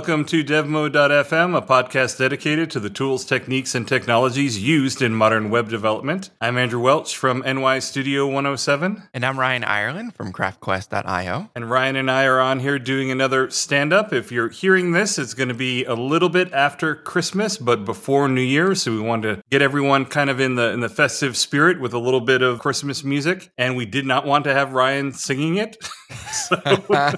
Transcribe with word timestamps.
Welcome 0.00 0.24
to 0.24 0.42
DevMode.fm, 0.42 1.54
a 1.54 1.60
podcast 1.60 2.16
dedicated 2.16 2.70
to 2.70 2.80
the 2.80 2.88
tools, 2.88 3.22
techniques, 3.22 3.74
and 3.74 3.86
technologies 3.86 4.58
used 4.58 5.02
in 5.02 5.14
modern 5.14 5.50
web 5.50 5.68
development. 5.68 6.30
I'm 6.40 6.56
Andrew 6.56 6.80
Welch 6.80 7.14
from 7.14 7.42
nystudio107. 7.42 9.08
And 9.12 9.26
I'm 9.26 9.38
Ryan 9.38 9.62
Irelan 9.62 10.14
from 10.14 10.32
CraftQuest.io. 10.32 11.50
And 11.54 11.70
Ryan 11.70 11.96
and 11.96 12.10
I 12.10 12.24
are 12.24 12.40
on 12.40 12.60
here 12.60 12.78
doing 12.78 13.10
another 13.10 13.50
stand 13.50 13.92
up. 13.92 14.10
If 14.10 14.32
you're 14.32 14.48
hearing 14.48 14.92
this, 14.92 15.18
it's 15.18 15.34
going 15.34 15.50
to 15.50 15.54
be 15.54 15.84
a 15.84 15.94
little 15.94 16.30
bit 16.30 16.50
after 16.54 16.94
Christmas, 16.94 17.58
but 17.58 17.84
before 17.84 18.26
New 18.26 18.40
Year. 18.40 18.74
So 18.74 18.92
we 18.92 19.00
wanted 19.00 19.36
to 19.36 19.42
get 19.50 19.60
everyone 19.60 20.06
kind 20.06 20.30
of 20.30 20.40
in 20.40 20.54
the 20.54 20.70
in 20.70 20.80
the 20.80 20.88
festive 20.88 21.36
spirit 21.36 21.78
with 21.78 21.92
a 21.92 21.98
little 21.98 22.22
bit 22.22 22.40
of 22.40 22.58
Christmas 22.58 23.04
music. 23.04 23.52
And 23.58 23.76
we 23.76 23.84
did 23.84 24.06
not 24.06 24.24
want 24.24 24.44
to 24.44 24.54
have 24.54 24.72
Ryan 24.72 25.12
singing 25.12 25.58
it. 25.58 25.76
so 26.32 26.56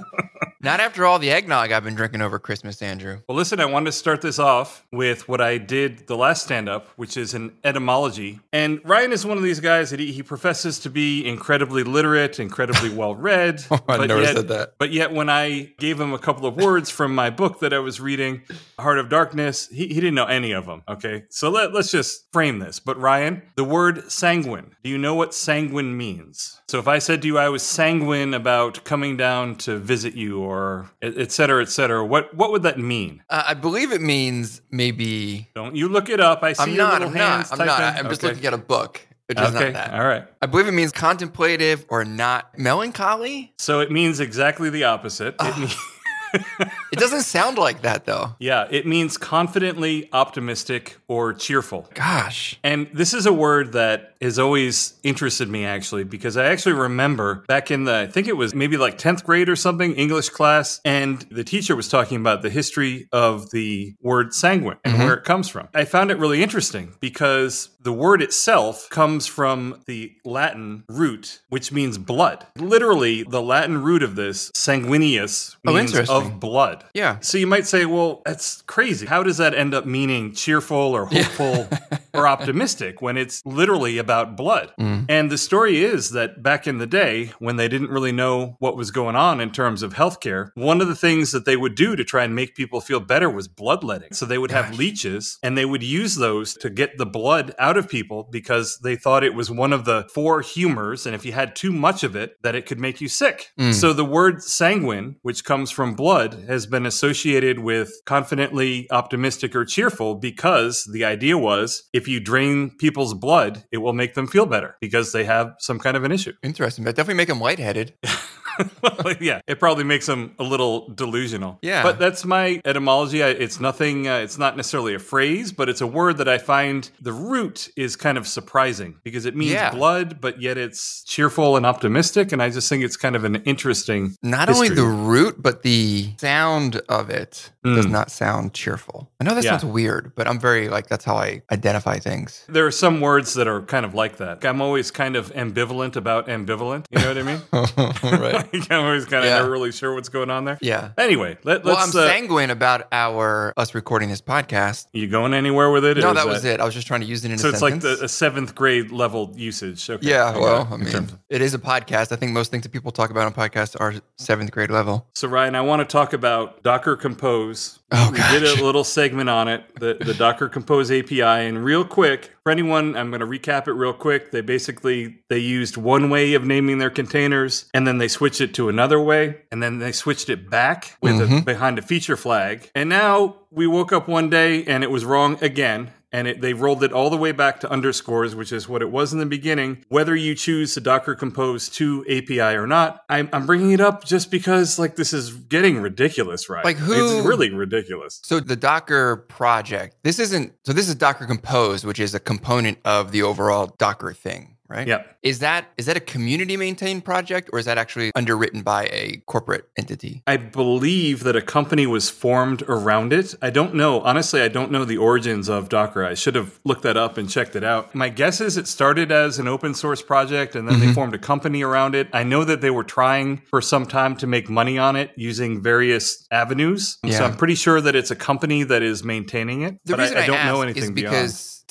Not 0.64 0.78
after 0.78 1.04
all 1.04 1.18
the 1.18 1.32
eggnog 1.32 1.72
I've 1.72 1.82
been 1.82 1.96
drinking 1.96 2.22
over 2.22 2.38
Christmas, 2.38 2.80
Andrew. 2.82 3.18
Well, 3.28 3.36
listen, 3.36 3.58
I 3.58 3.64
wanted 3.64 3.86
to 3.86 3.92
start 3.92 4.22
this 4.22 4.38
off 4.38 4.86
with 4.92 5.28
what 5.28 5.40
I 5.40 5.58
did 5.58 6.06
the 6.06 6.16
last 6.16 6.44
stand 6.44 6.68
up, 6.68 6.86
which 6.94 7.16
is 7.16 7.34
an 7.34 7.56
etymology. 7.64 8.38
And 8.52 8.80
Ryan 8.84 9.10
is 9.10 9.26
one 9.26 9.36
of 9.36 9.42
these 9.42 9.58
guys 9.58 9.90
that 9.90 9.98
he, 9.98 10.12
he 10.12 10.22
professes 10.22 10.78
to 10.80 10.90
be 10.90 11.26
incredibly 11.26 11.82
literate, 11.82 12.38
incredibly 12.38 12.90
well 12.94 13.16
read. 13.16 13.64
Oh, 13.72 13.80
I 13.88 14.06
never 14.06 14.22
yet, 14.22 14.36
said 14.36 14.48
that. 14.48 14.74
But 14.78 14.92
yet, 14.92 15.10
when 15.12 15.28
I 15.28 15.72
gave 15.78 15.98
him 15.98 16.12
a 16.12 16.18
couple 16.18 16.46
of 16.46 16.54
words 16.54 16.90
from 16.90 17.12
my 17.12 17.28
book 17.28 17.58
that 17.58 17.72
I 17.72 17.80
was 17.80 17.98
reading, 18.00 18.42
Heart 18.78 18.98
of 18.98 19.08
Darkness, 19.08 19.66
he, 19.68 19.88
he 19.88 19.94
didn't 19.94 20.14
know 20.14 20.26
any 20.26 20.52
of 20.52 20.66
them. 20.66 20.84
Okay. 20.88 21.24
So 21.28 21.50
let, 21.50 21.72
let's 21.72 21.90
just 21.90 22.32
frame 22.32 22.60
this. 22.60 22.78
But 22.78 22.96
Ryan, 23.00 23.42
the 23.56 23.64
word 23.64 24.12
sanguine, 24.12 24.76
do 24.84 24.90
you 24.90 24.98
know 24.98 25.16
what 25.16 25.34
sanguine 25.34 25.96
means? 25.96 26.61
So 26.72 26.78
if 26.78 26.88
I 26.88 27.00
said 27.00 27.20
to 27.20 27.28
you 27.28 27.36
I 27.36 27.50
was 27.50 27.62
sanguine 27.62 28.32
about 28.32 28.82
coming 28.84 29.18
down 29.18 29.56
to 29.56 29.76
visit 29.76 30.14
you 30.14 30.40
or 30.40 30.88
et 31.02 31.18
et 31.18 31.30
cetera, 31.30 31.60
et 31.60 31.68
cetera, 31.68 32.02
what, 32.02 32.32
what 32.32 32.50
would 32.50 32.62
that 32.62 32.78
mean? 32.78 33.22
Uh, 33.28 33.42
I 33.48 33.52
believe 33.52 33.92
it 33.92 34.00
means 34.00 34.62
maybe. 34.70 35.50
Don't 35.54 35.76
you 35.76 35.86
look 35.90 36.08
it 36.08 36.18
up. 36.18 36.42
I 36.42 36.54
see 36.54 36.62
I'm 36.62 36.76
not. 36.78 37.02
I'm 37.02 37.12
not. 37.12 37.52
I'm 37.52 37.66
not. 37.66 37.80
I'm 37.98 38.08
just 38.08 38.22
looking 38.22 38.46
at 38.46 38.54
a 38.54 38.56
book. 38.56 39.06
Which 39.26 39.38
is 39.38 39.54
Okay. 39.54 39.64
not 39.66 39.72
that. 39.74 39.92
All 39.92 40.06
right. 40.06 40.24
I 40.40 40.46
believe 40.46 40.66
it 40.66 40.72
means 40.72 40.92
contemplative 40.92 41.84
or 41.90 42.06
not 42.06 42.58
melancholy. 42.58 43.52
So 43.58 43.80
it 43.80 43.90
means 43.90 44.18
exactly 44.18 44.70
the 44.70 44.84
opposite. 44.84 45.34
It 45.42 45.58
means, 45.58 45.76
It 46.34 46.98
doesn't 46.98 47.22
sound 47.22 47.58
like 47.58 47.82
that 47.82 48.04
though. 48.04 48.36
yeah, 48.38 48.68
it 48.70 48.86
means 48.86 49.16
confidently 49.16 50.08
optimistic 50.12 50.98
or 51.08 51.32
cheerful. 51.32 51.88
Gosh. 51.94 52.58
And 52.62 52.88
this 52.92 53.14
is 53.14 53.24
a 53.26 53.32
word 53.32 53.72
that 53.72 54.14
has 54.20 54.38
always 54.38 54.94
interested 55.02 55.48
me 55.48 55.64
actually, 55.64 56.04
because 56.04 56.36
I 56.36 56.46
actually 56.46 56.74
remember 56.74 57.44
back 57.48 57.70
in 57.70 57.84
the, 57.84 57.96
I 57.96 58.06
think 58.06 58.28
it 58.28 58.36
was 58.36 58.54
maybe 58.54 58.76
like 58.76 58.98
10th 58.98 59.24
grade 59.24 59.48
or 59.48 59.56
something, 59.56 59.94
English 59.94 60.28
class, 60.28 60.80
and 60.84 61.22
the 61.30 61.44
teacher 61.44 61.74
was 61.74 61.88
talking 61.88 62.18
about 62.18 62.42
the 62.42 62.50
history 62.50 63.08
of 63.12 63.50
the 63.50 63.94
word 64.00 64.34
sanguine 64.34 64.76
and 64.84 64.94
mm-hmm. 64.94 65.04
where 65.04 65.14
it 65.14 65.24
comes 65.24 65.48
from. 65.48 65.68
I 65.74 65.84
found 65.84 66.10
it 66.10 66.18
really 66.18 66.42
interesting 66.42 66.94
because 67.00 67.70
the 67.80 67.92
word 67.92 68.22
itself 68.22 68.88
comes 68.90 69.26
from 69.26 69.82
the 69.86 70.12
Latin 70.24 70.84
root, 70.88 71.40
which 71.48 71.72
means 71.72 71.98
blood. 71.98 72.46
Literally, 72.56 73.24
the 73.24 73.42
Latin 73.42 73.82
root 73.82 74.02
of 74.02 74.14
this, 74.14 74.50
sanguineus, 74.52 75.56
Oh, 75.66 75.72
means 75.72 75.90
interesting. 75.90 76.16
Of 76.26 76.40
blood. 76.40 76.84
Yeah. 76.94 77.18
So 77.20 77.38
you 77.38 77.46
might 77.46 77.66
say, 77.66 77.86
well, 77.86 78.22
that's 78.24 78.62
crazy. 78.62 79.06
How 79.06 79.22
does 79.22 79.38
that 79.38 79.54
end 79.54 79.74
up 79.74 79.86
meaning 79.86 80.32
cheerful 80.32 80.76
or 80.76 81.06
hopeful 81.06 81.68
or 82.14 82.26
optimistic 82.26 83.02
when 83.02 83.16
it's 83.16 83.44
literally 83.44 83.98
about 83.98 84.36
blood? 84.36 84.72
Mm. 84.78 85.06
And 85.08 85.30
the 85.30 85.38
story 85.38 85.82
is 85.82 86.10
that 86.10 86.42
back 86.42 86.66
in 86.66 86.78
the 86.78 86.86
day, 86.86 87.32
when 87.38 87.56
they 87.56 87.68
didn't 87.68 87.90
really 87.90 88.12
know 88.12 88.56
what 88.58 88.76
was 88.76 88.90
going 88.90 89.16
on 89.16 89.40
in 89.40 89.50
terms 89.50 89.82
of 89.82 89.94
healthcare, 89.94 90.50
one 90.54 90.80
of 90.80 90.88
the 90.88 90.94
things 90.94 91.32
that 91.32 91.44
they 91.44 91.56
would 91.56 91.74
do 91.74 91.96
to 91.96 92.04
try 92.04 92.24
and 92.24 92.34
make 92.34 92.54
people 92.54 92.80
feel 92.80 93.00
better 93.00 93.30
was 93.30 93.48
bloodletting. 93.48 94.12
So 94.12 94.26
they 94.26 94.38
would 94.38 94.50
have 94.50 94.76
leeches 94.78 95.38
and 95.42 95.56
they 95.56 95.64
would 95.64 95.82
use 95.82 96.16
those 96.16 96.54
to 96.54 96.70
get 96.70 96.98
the 96.98 97.06
blood 97.06 97.54
out 97.58 97.76
of 97.76 97.88
people 97.88 98.28
because 98.30 98.78
they 98.78 98.96
thought 98.96 99.24
it 99.24 99.34
was 99.34 99.50
one 99.50 99.72
of 99.72 99.84
the 99.84 100.08
four 100.12 100.40
humors. 100.40 101.06
And 101.06 101.14
if 101.14 101.24
you 101.24 101.32
had 101.32 101.56
too 101.56 101.72
much 101.72 102.04
of 102.04 102.16
it, 102.16 102.36
that 102.42 102.54
it 102.54 102.66
could 102.66 102.80
make 102.80 103.00
you 103.00 103.08
sick. 103.08 103.52
Mm. 103.58 103.74
So 103.74 103.92
the 103.92 104.04
word 104.04 104.42
sanguine, 104.42 105.16
which 105.22 105.44
comes 105.44 105.70
from 105.70 105.94
blood, 105.94 106.11
has 106.46 106.66
been 106.66 106.86
associated 106.86 107.58
with 107.58 107.90
confidently 108.04 108.86
optimistic 108.90 109.56
or 109.56 109.64
cheerful 109.64 110.14
because 110.14 110.84
the 110.92 111.04
idea 111.04 111.38
was 111.38 111.88
if 111.92 112.06
you 112.06 112.20
drain 112.20 112.70
people's 112.78 113.14
blood, 113.14 113.64
it 113.72 113.78
will 113.78 113.92
make 113.92 114.14
them 114.14 114.26
feel 114.26 114.46
better 114.46 114.76
because 114.80 115.12
they 115.12 115.24
have 115.24 115.54
some 115.58 115.78
kind 115.78 115.96
of 115.96 116.04
an 116.04 116.12
issue. 116.12 116.32
Interesting. 116.42 116.84
But 116.84 116.96
definitely 116.96 117.16
make 117.16 117.28
them 117.28 117.40
lightheaded. 117.40 117.94
yeah, 119.20 119.40
it 119.46 119.60
probably 119.60 119.84
makes 119.84 120.06
them 120.06 120.34
a 120.38 120.42
little 120.42 120.88
delusional. 120.90 121.58
Yeah. 121.62 121.82
but 121.82 121.98
that's 121.98 122.24
my 122.24 122.60
etymology. 122.64 123.22
I, 123.22 123.28
it's 123.28 123.60
nothing. 123.60 124.08
Uh, 124.08 124.16
it's 124.18 124.38
not 124.38 124.56
necessarily 124.56 124.94
a 124.94 124.98
phrase, 124.98 125.52
but 125.52 125.68
it's 125.68 125.80
a 125.80 125.86
word 125.86 126.18
that 126.18 126.28
I 126.28 126.38
find 126.38 126.90
the 127.00 127.12
root 127.12 127.70
is 127.76 127.94
kind 127.96 128.18
of 128.18 128.26
surprising 128.26 128.96
because 129.04 129.24
it 129.26 129.36
means 129.36 129.52
Yeah. 129.52 129.70
blood, 129.70 130.20
but 130.20 130.40
yet 130.42 130.58
it's 130.58 131.04
cheerful 131.04 131.56
and 131.56 131.64
optimistic. 131.64 132.32
And 132.32 132.42
I 132.42 132.50
just 132.50 132.68
think 132.68 132.82
it's 132.82 132.96
kind 132.96 133.14
of 133.16 133.24
an 133.24 133.36
interesting. 133.36 134.16
Not 134.22 134.48
only 134.48 134.68
the 134.68 134.84
root, 134.84 135.40
but 135.40 135.62
the 135.62 136.12
sound 136.18 136.80
of 136.88 137.10
it 137.10 137.51
does 137.64 137.86
Mm. 137.86 137.90
not 137.90 138.10
sound 138.10 138.52
cheerful. 138.54 139.08
I 139.20 139.24
know 139.24 139.34
that 139.34 139.44
Yeah. 139.44 139.50
sounds 139.52 139.64
weird, 139.64 140.12
but 140.16 140.26
I'm 140.26 140.40
very 140.40 140.68
like 140.68 140.88
that's 140.88 141.04
how 141.04 141.14
I 141.16 141.42
identify 141.52 141.98
things. 141.98 142.44
There 142.48 142.66
are 142.66 142.70
some 142.72 143.00
words 143.00 143.34
that 143.34 143.46
are 143.46 143.62
kind 143.62 143.86
of 143.86 143.94
like 143.94 144.16
that. 144.16 144.44
I'm 144.44 144.60
always 144.60 144.90
kind 144.90 145.14
of 145.14 145.32
ambivalent 145.34 145.94
about 145.96 146.26
ambivalent. 146.26 146.86
You 146.90 146.98
know 147.00 147.08
what 147.08 147.18
I 147.18 147.22
mean? 147.22 147.40
right. 148.20 148.32
Like, 148.52 148.70
I'm 148.70 148.84
always 148.84 149.04
kind 149.04 149.24
of 149.24 149.30
Yeah. 149.30 149.38
never 149.38 149.50
really 149.50 149.70
sure 149.72 149.94
what's 149.94 150.08
going 150.08 150.30
on 150.30 150.44
there. 150.44 150.58
Yeah. 150.60 150.90
Anyway, 150.98 151.38
let, 151.44 151.64
Well, 151.64 151.76
let's. 151.76 151.94
I'm 151.94 152.02
uh, 152.02 152.06
sanguine 152.08 152.50
about 152.50 152.86
our 152.92 153.52
us 153.56 153.74
recording 153.74 154.08
this 154.08 154.20
podcast. 154.20 154.86
you 154.92 155.06
going 155.08 155.32
anywhere 155.34 155.70
with 155.70 155.84
it? 155.84 155.96
No, 155.98 156.08
that 156.08 156.14
that 156.14 156.26
was 156.26 156.44
it. 156.44 156.60
I 156.60 156.64
was 156.64 156.74
just 156.74 156.86
trying 156.86 157.00
to 157.02 157.06
use 157.06 157.24
it 157.24 157.30
in 157.30 157.38
So 157.38 157.48
a 157.48 157.52
it's 157.52 157.62
like 157.62 157.80
the, 157.80 157.98
a 158.02 158.08
seventh 158.08 158.54
grade 158.54 158.90
level 158.90 159.32
usage. 159.36 159.88
Okay. 159.88 160.08
yeah, 160.08 160.36
well. 160.36 160.68
I 160.72 160.76
mean, 160.76 161.08
it 161.30 161.40
is 161.42 161.54
a 161.54 161.58
podcast. 161.58 162.10
I 162.12 162.16
think 162.16 162.32
most 162.32 162.50
things 162.50 162.64
that 162.64 162.70
people 162.72 162.90
talk 162.92 163.10
about 163.10 163.26
on 163.26 163.32
podcasts 163.34 163.76
are 163.80 163.94
seventh 164.18 164.50
grade 164.50 164.70
level. 164.70 165.06
So 165.14 165.28
Ryan, 165.28 165.54
I 165.54 165.60
want 165.60 165.80
to 165.80 165.84
talk 165.90 166.12
about 166.12 166.62
Docker 166.62 166.96
Compose. 166.96 167.51
Oh, 167.90 168.10
we 168.10 168.18
did 168.38 168.58
a 168.58 168.64
little 168.64 168.84
segment 168.84 169.28
on 169.28 169.48
it, 169.48 169.64
the, 169.78 169.94
the 170.00 170.14
Docker 170.14 170.48
Compose 170.48 170.90
API. 170.90 171.20
And 171.22 171.64
real 171.64 171.84
quick, 171.84 172.32
for 172.42 172.50
anyone, 172.50 172.96
I'm 172.96 173.10
going 173.10 173.20
to 173.20 173.26
recap 173.26 173.68
it 173.68 173.72
real 173.72 173.92
quick. 173.92 174.30
They 174.30 174.40
basically 174.40 175.18
they 175.28 175.38
used 175.38 175.76
one 175.76 176.08
way 176.10 176.34
of 176.34 176.44
naming 176.44 176.78
their 176.78 176.90
containers, 176.90 177.66
and 177.74 177.86
then 177.86 177.98
they 177.98 178.08
switched 178.08 178.40
it 178.40 178.54
to 178.54 178.68
another 178.68 179.00
way, 179.00 179.42
and 179.50 179.62
then 179.62 179.78
they 179.78 179.92
switched 179.92 180.28
it 180.30 180.48
back 180.50 180.96
with 181.02 181.20
a, 181.20 181.24
Mhm. 181.26 181.44
behind 181.44 181.78
a 181.78 181.82
feature 181.82 182.16
flag. 182.16 182.70
And 182.74 182.88
now 182.88 183.36
we 183.50 183.66
woke 183.66 183.92
up 183.92 184.08
one 184.08 184.30
day 184.30 184.64
and 184.64 184.82
it 184.82 184.90
was 184.90 185.04
wrong 185.04 185.36
again. 185.42 185.90
And 186.14 186.28
it, 186.28 186.40
they 186.42 186.52
rolled 186.52 186.84
it 186.84 186.92
all 186.92 187.08
the 187.08 187.16
way 187.16 187.32
back 187.32 187.60
to 187.60 187.70
underscores, 187.70 188.34
which 188.34 188.52
is 188.52 188.68
what 188.68 188.82
it 188.82 188.90
was 188.90 189.12
in 189.14 189.18
the 189.18 189.24
beginning. 189.26 189.84
Whether 189.88 190.14
you 190.14 190.34
choose 190.34 190.74
the 190.74 190.80
Docker 190.82 191.14
Compose 191.14 191.68
2 191.70 192.04
API 192.08 192.40
or 192.56 192.66
not, 192.66 193.02
I'm, 193.08 193.30
I'm 193.32 193.46
bringing 193.46 193.70
it 193.72 193.80
up 193.80 194.04
just 194.04 194.30
because 194.30 194.78
like 194.78 194.96
this 194.96 195.12
is 195.14 195.30
getting 195.32 195.80
ridiculous, 195.80 196.50
right? 196.50 196.64
Like, 196.64 196.76
who- 196.76 197.18
It's 197.18 197.26
really 197.26 197.50
ridiculous. 197.50 198.20
So 198.24 198.40
the 198.40 198.56
Docker 198.56 199.24
project, 199.28 199.96
this 200.02 200.18
isn't 200.18 200.52
so 200.64 200.72
this 200.72 200.88
is 200.88 200.94
Docker 200.96 201.26
Compose, 201.26 201.84
which 201.84 201.98
is 201.98 202.14
a 202.14 202.20
component 202.20 202.78
of 202.84 203.10
the 203.12 203.22
overall 203.22 203.74
Docker 203.78 204.12
thing, 204.12 204.56
right? 204.72 204.86
Yeah. 204.86 205.02
Is 205.22 205.38
that 205.40 205.66
is 205.76 205.86
that 205.86 205.96
a 205.96 206.00
community 206.00 206.56
maintained 206.56 207.04
project 207.04 207.50
or 207.52 207.58
is 207.58 207.66
that 207.66 207.78
actually 207.78 208.10
underwritten 208.14 208.62
by 208.62 208.86
a 208.86 209.22
corporate 209.26 209.68
entity? 209.76 210.22
I 210.26 210.36
believe 210.36 211.22
that 211.24 211.36
a 211.36 211.42
company 211.42 211.86
was 211.86 212.10
formed 212.10 212.62
around 212.62 213.12
it. 213.12 213.34
I 213.40 213.50
don't 213.50 213.74
know. 213.74 214.00
Honestly, 214.00 214.40
I 214.40 214.48
don't 214.48 214.72
know 214.72 214.84
the 214.84 214.96
origins 214.96 215.48
of 215.48 215.68
Docker. 215.68 216.04
I 216.04 216.14
should 216.14 216.34
have 216.34 216.58
looked 216.64 216.82
that 216.82 216.96
up 216.96 217.18
and 217.18 217.28
checked 217.28 217.54
it 217.54 217.62
out. 217.62 217.94
My 217.94 218.08
guess 218.08 218.40
is 218.40 218.56
it 218.56 218.66
started 218.66 219.12
as 219.12 219.38
an 219.38 219.46
open 219.46 219.74
source 219.74 220.02
project 220.02 220.56
and 220.56 220.66
then 220.66 220.80
they 220.80 220.86
mm-hmm. 220.86 220.94
formed 220.94 221.14
a 221.14 221.18
company 221.18 221.62
around 221.62 221.94
it. 221.94 222.08
I 222.12 222.24
know 222.24 222.44
that 222.44 222.60
they 222.60 222.70
were 222.70 222.84
trying 222.84 223.42
for 223.48 223.60
some 223.60 223.86
time 223.86 224.16
to 224.16 224.26
make 224.26 224.48
money 224.48 224.78
on 224.78 224.96
it 224.96 225.12
using 225.16 225.62
various 225.62 226.26
avenues. 226.30 226.98
Yeah. 227.04 227.18
So 227.18 227.24
I'm 227.24 227.36
pretty 227.36 227.54
sure 227.54 227.80
that 227.80 227.94
it's 227.94 228.10
a 228.10 228.16
company 228.16 228.64
that 228.64 228.82
is 228.82 229.04
maintaining 229.04 229.62
it. 229.62 229.78
The 229.84 229.96
but 229.96 230.00
reason 230.00 230.16
I, 230.16 230.22
I, 230.22 230.26
don't 230.26 230.46
know 230.46 230.62
anything 230.62 230.84
is 230.84 230.90
beyond. 230.90 231.14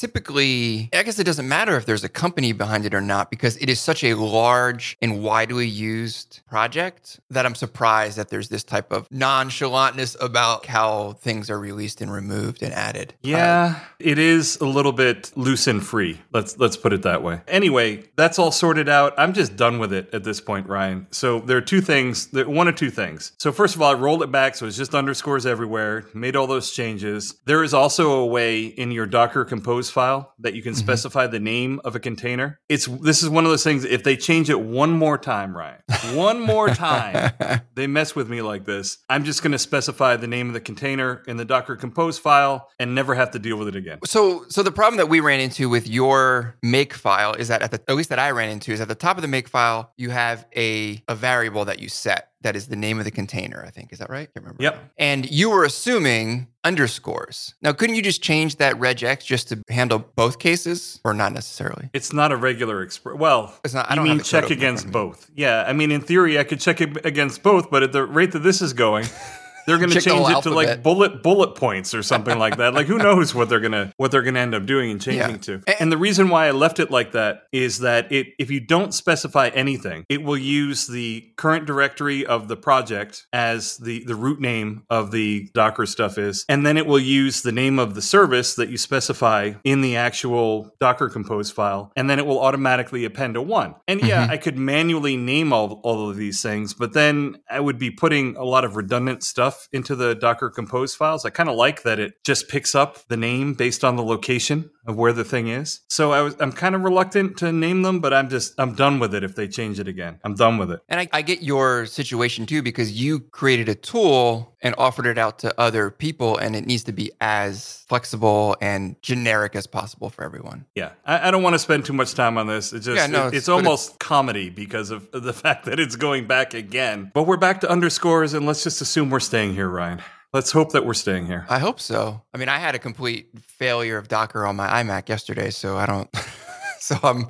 Typically, 0.01 0.89
I 0.94 1.03
guess 1.03 1.19
it 1.19 1.25
doesn't 1.25 1.48
matter 1.48 1.77
if 1.77 1.86
there's 1.86 2.03
a 2.03 2.09
company 2.09 2.53
behind 2.53 2.86
it 2.86 2.94
or 2.95 3.01
not 3.01 3.30
because 3.30 3.56
it 3.57 3.69
is 3.69 3.80
such 3.80 4.03
a 4.03 4.15
large 4.15 4.98
and 5.00 5.21
widely 5.24 5.68
used 5.68 6.42
project 6.50 7.19
that 7.30 7.45
I'm 7.45 7.53
surprised 7.53 8.18
that 8.18 8.30
there's 8.30 8.50
this 8.50 8.63
type 8.63 8.92
of 8.92 9.07
nonchalantness 9.09 10.18
about 10.19 10.65
how 10.65 11.13
things 11.13 11.51
are 11.51 11.59
released 11.59 12.01
and 12.01 12.12
removed 12.12 12.63
and 12.63 12.74
added. 12.74 13.13
Uh, 13.24 13.27
yeah, 13.30 13.80
it 14.00 14.18
is 14.18 14.57
a 14.59 14.65
little 14.65 14.92
bit 14.92 15.31
loose 15.36 15.68
and 15.68 15.86
free. 15.86 16.19
Let's 16.33 16.57
let's 16.57 16.77
put 16.77 16.94
it 16.94 17.04
that 17.04 17.21
way. 17.21 17.42
Anyway, 17.47 18.04
that's 18.15 18.39
all 18.39 18.51
sorted 18.51 18.89
out. 18.89 19.13
I'm 19.19 19.33
just 19.33 19.56
done 19.56 19.77
with 19.77 19.94
it 19.94 20.09
at 20.13 20.24
this 20.24 20.42
point, 20.42 20.68
Ryan. 20.68 21.06
So 21.12 21.39
there 21.39 21.57
are 21.57 21.62
two 21.62 21.81
things, 21.81 22.27
one 22.33 22.68
or 22.68 22.71
two 22.71 22.89
things. 22.89 23.33
So 23.38 23.51
first 23.51 23.75
of 23.75 23.83
all, 23.83 23.92
I 23.92 23.94
rolled 23.94 24.24
it 24.24 24.31
back 24.31 24.56
so 24.56 24.65
it's 24.65 24.77
just 24.77 24.95
underscores 24.95 25.45
everywhere. 25.45 26.06
Made 26.15 26.36
all 26.36 26.47
those 26.47 26.71
changes. 26.71 27.36
There 27.45 27.63
is 27.63 27.75
also 27.75 28.13
a 28.13 28.25
way 28.25 28.65
in 28.65 28.92
your 28.92 29.06
Docker 29.06 29.45
Compose 29.45 29.90
file 29.91 30.33
that 30.39 30.53
you 30.53 30.61
can 30.63 30.73
Mhm. 30.73 30.77
specify 30.77 31.27
the 31.27 31.39
name 31.39 31.79
of 31.83 31.95
a 31.95 31.99
container. 31.99 32.59
It's 32.69 32.85
this 32.85 33.21
is 33.21 33.29
one 33.29 33.43
of 33.45 33.51
those 33.51 33.63
things. 33.63 33.83
If 33.85 34.03
they 34.03 34.15
change 34.17 34.49
it 34.49 34.59
one 34.59 34.91
more 34.91 35.17
time, 35.17 35.55
Ryan, 35.55 35.81
one 36.15 36.39
more 36.39 36.69
time, 36.69 37.31
they 37.75 37.88
mess 37.88 38.15
with 38.15 38.29
me 38.29 38.41
like 38.41 38.65
this. 38.65 38.97
I'm 39.09 39.23
just 39.23 39.43
going 39.43 39.51
to 39.51 39.59
specify 39.59 40.15
the 40.15 40.27
name 40.27 40.47
of 40.47 40.53
the 40.53 40.59
container 40.61 41.23
in 41.27 41.38
the 41.38 41.45
Docker 41.45 41.75
Compose 41.75 42.17
file 42.17 42.69
and 42.79 42.95
never 42.95 43.15
have 43.15 43.31
to 43.31 43.39
deal 43.39 43.57
with 43.57 43.67
it 43.67 43.75
again. 43.75 43.99
So, 44.05 44.45
so 44.49 44.63
the 44.63 44.71
problem 44.71 44.97
that 44.97 45.09
we 45.09 45.19
ran 45.19 45.39
into 45.39 45.69
with 45.69 45.88
your 45.88 46.55
make 46.63 46.94
file 46.94 47.33
is 47.33 47.47
that 47.49 47.61
at 47.61 47.71
the 47.71 47.81
at 47.87 47.95
least 47.95 48.09
that 48.09 48.19
I 48.19 48.31
ran 48.31 48.49
into 48.49 48.71
is 48.71 48.81
at 48.81 48.87
the 48.87 48.95
top 48.95 49.17
of 49.17 49.21
the 49.21 49.27
make 49.27 49.47
file 49.47 49.91
you 49.97 50.09
have 50.09 50.45
a 50.55 51.03
a 51.07 51.15
variable 51.15 51.65
that 51.65 51.79
you 51.79 51.89
set 51.89 52.29
that 52.41 52.55
is 52.55 52.67
the 52.67 52.75
name 52.75 52.99
of 52.99 53.05
the 53.05 53.11
container. 53.11 53.63
I 53.65 53.69
think 53.69 53.91
is 53.93 53.99
that 53.99 54.09
right? 54.09 54.27
Can't 54.33 54.45
remember. 54.45 54.63
Yep. 54.63 54.91
And 54.97 55.29
you 55.29 55.49
were 55.49 55.63
assuming 55.63 56.47
underscores. 56.63 57.55
Now, 57.61 57.73
couldn't 57.73 57.95
you 57.95 58.01
just 58.01 58.21
change 58.21 58.57
that 58.57 58.75
regex 58.75 59.25
just 59.25 59.49
to 59.49 59.63
handle 59.69 59.99
both 60.15 60.39
cases, 60.39 60.99
or 61.03 61.13
not 61.13 61.33
necessarily? 61.33 61.89
It's 61.93 62.13
not 62.13 62.31
a 62.31 62.35
regular 62.35 62.81
express. 62.83 63.17
Well, 63.17 63.53
It's 63.63 63.73
not. 63.73 63.89
I 63.89 63.93
you 63.93 63.95
don't 63.95 64.03
mean 64.05 64.17
have 64.17 64.19
the 64.19 64.23
code 64.23 64.29
check 64.29 64.43
open 64.45 64.53
in 64.53 64.59
front 64.59 64.71
against 64.79 64.91
both? 64.91 65.31
Yeah, 65.35 65.63
I 65.67 65.73
mean, 65.73 65.91
in 65.91 66.01
theory, 66.01 66.38
I 66.39 66.43
could 66.43 66.59
check 66.59 66.81
it 66.81 67.05
against 67.05 67.43
both, 67.43 67.69
but 67.71 67.83
at 67.83 67.91
the 67.91 68.05
rate 68.05 68.31
that 68.33 68.39
this 68.39 68.61
is 68.61 68.73
going, 68.73 69.05
they're 69.65 69.77
going 69.77 69.89
to 69.91 70.01
change 70.01 70.29
it 70.29 70.41
to 70.43 70.49
like 70.49 70.81
bullet 70.83 71.21
bullet 71.23 71.55
points 71.55 71.93
or 71.93 72.03
something 72.03 72.37
like 72.39 72.57
that. 72.57 72.73
Like, 72.73 72.87
who 72.87 72.97
knows 73.07 73.33
what 73.35 73.49
they're 73.49 73.59
gonna 73.59 73.93
what 73.97 74.11
they're 74.11 74.21
gonna 74.21 74.39
end 74.39 74.55
up 74.55 74.65
doing 74.65 74.91
and 74.91 75.01
changing 75.01 75.31
Yeah. 75.31 75.37
to? 75.37 75.61
And- 75.79 75.91
the 75.91 75.97
reason 75.97 76.29
why 76.29 76.47
I 76.47 76.51
left 76.51 76.79
it 76.79 76.89
like 76.89 77.11
that 77.11 77.43
is 77.51 77.79
that 77.79 78.11
it 78.11 78.27
if 78.39 78.49
you 78.49 78.59
don't 78.61 78.93
specify 78.93 79.49
anything, 79.49 80.05
it 80.09 80.23
will 80.23 80.37
use 80.37 80.87
the 80.87 81.29
current 81.35 81.65
directory 81.65 82.25
of 82.25 82.47
the 82.47 82.55
project 82.55 83.27
as 83.33 83.77
the 83.77 84.03
the 84.05 84.15
root 84.15 84.39
name 84.39 84.83
of 84.89 85.11
the 85.11 85.49
Docker 85.53 85.85
stuff 85.85 86.17
is, 86.17 86.45
and 86.47 86.65
then 86.65 86.77
it 86.77 86.85
will 86.87 86.99
use 86.99 87.41
the 87.41 87.51
name 87.51 87.77
of 87.77 87.93
the 87.93 88.01
service 88.01 88.55
that 88.55 88.69
you 88.69 88.77
specify 88.77 89.51
in 89.63 89.81
the 89.81 89.97
actual 89.97 90.73
Docker 90.79 91.09
Compose 91.09 91.51
file, 91.51 91.91
and 91.97 92.09
then 92.09 92.19
it 92.19 92.25
will 92.25 92.39
automatically 92.39 93.03
append 93.05 93.35
a 93.35 93.41
one. 93.41 93.75
And 93.87 94.01
yeah, 94.01 94.27
Mhm. 94.27 94.29
I 94.31 94.37
could 94.37 94.57
manually 94.57 95.17
name 95.17 95.51
all 95.51 95.81
all 95.83 96.09
of 96.09 96.15
these 96.15 96.41
things, 96.41 96.73
but 96.73 96.93
then 96.93 97.35
I 97.49 97.59
would 97.59 97.77
be 97.77 97.91
putting 97.91 98.37
a 98.37 98.43
lot 98.45 98.63
of 98.63 98.75
redundant 98.77 99.23
stuff 99.23 99.50
into 99.71 99.95
the 99.95 100.15
Docker 100.15 100.50
Compose 100.50 100.95
files. 100.95 101.25
I 101.25 101.30
kind 101.30 101.50
of 101.50 101.56
like 101.56 101.83
that 101.83 102.00
it 102.00 102.24
just 102.24 102.50
picks 102.50 102.75
up 102.75 103.07
the 103.07 103.18
name 103.18 103.53
based 103.53 103.83
on 103.83 103.95
the 103.95 104.03
location 104.03 104.69
of 104.86 104.95
where 104.95 105.13
the 105.13 105.24
thing 105.24 105.48
is. 105.48 105.81
So 105.89 106.12
I 106.12 106.22
was 106.22 106.36
I'm 106.39 106.51
kind 106.51 106.75
of 106.75 106.81
reluctant 106.83 107.38
to 107.38 107.51
name 107.51 107.81
them, 107.83 108.00
but 108.00 108.13
I'm 108.13 108.30
just 108.30 108.54
I'm 108.57 108.74
done 108.75 109.00
with 109.00 109.13
it 109.13 109.24
if 109.24 109.36
they 109.36 109.48
change 109.48 109.80
it 109.80 109.88
again. 109.88 110.19
I'm 110.24 110.36
done 110.36 110.57
with 110.57 110.72
it. 110.72 110.81
And 110.89 111.00
I, 111.00 111.07
I 111.13 111.22
get 111.22 111.42
your 111.42 111.86
situation 111.86 112.45
too 112.45 112.62
because 112.62 112.92
you 113.00 113.19
created 113.19 113.69
a 113.69 113.75
tool 113.75 114.56
and 114.63 114.75
offered 114.78 115.07
it 115.07 115.18
out 115.18 115.39
to 115.39 115.54
other 115.60 115.89
people, 115.89 116.38
and 116.38 116.56
it 116.56 116.66
needs 116.68 116.83
to 116.83 116.92
be 116.92 117.12
as 117.19 117.83
flexible 117.89 118.56
and 118.62 118.95
generic 119.01 119.56
as 119.56 119.66
possible 119.66 120.10
for 120.10 120.24
everyone. 120.24 120.66
Yeah, 120.75 120.92
I, 121.06 121.28
I 121.28 121.31
don't 121.31 121.42
want 121.42 121.56
to 121.56 121.60
spend 121.60 121.83
too 121.86 121.94
much 121.94 122.13
time 122.13 122.38
on 122.38 122.45
this. 122.48 122.72
It's 122.72 122.86
just 122.86 122.95
Yeah, 122.98 123.07
no, 123.07 123.24
it- 123.24 123.28
it's- 123.28 123.33
it's, 123.39 123.48
but 123.48 123.54
it's- 123.60 123.66
almost 123.66 124.00
comedy 124.00 124.50
because 124.51 124.92
of 124.92 125.10
the 125.12 125.33
fact 125.44 125.66
that 125.66 125.80
it's 125.80 125.95
going 125.95 126.28
back 126.28 126.54
again. 126.54 127.12
But 127.13 127.24
we're 127.24 127.38
back 127.38 127.62
to 127.62 127.69
underscores, 127.72 128.33
and 128.36 128.45
let's 128.45 128.63
just 128.63 128.81
assume 128.81 129.10
we're 129.10 129.19
staying 129.19 129.56
here, 129.56 129.68
Ryan. 129.69 130.01
Let's 130.33 130.51
hope 130.51 130.72
that 130.72 130.86
we're 130.86 130.94
staying 130.94 131.25
here. 131.25 131.45
I 131.50 131.60
hope 131.60 131.81
so. 131.81 132.22
I 132.33 132.38
mean, 132.38 132.48
I 132.48 132.57
had 132.57 132.74
a 132.74 132.80
complete 132.80 133.28
failure 133.42 133.98
of 133.98 134.07
Docker 134.07 134.45
on 134.45 134.56
my 134.56 134.81
iMac 134.81 135.10
yesterday, 135.10 135.50
so 135.50 135.78
I 135.78 135.86
don't. 135.86 136.10
so 136.80 136.95
I'm. 137.04 137.28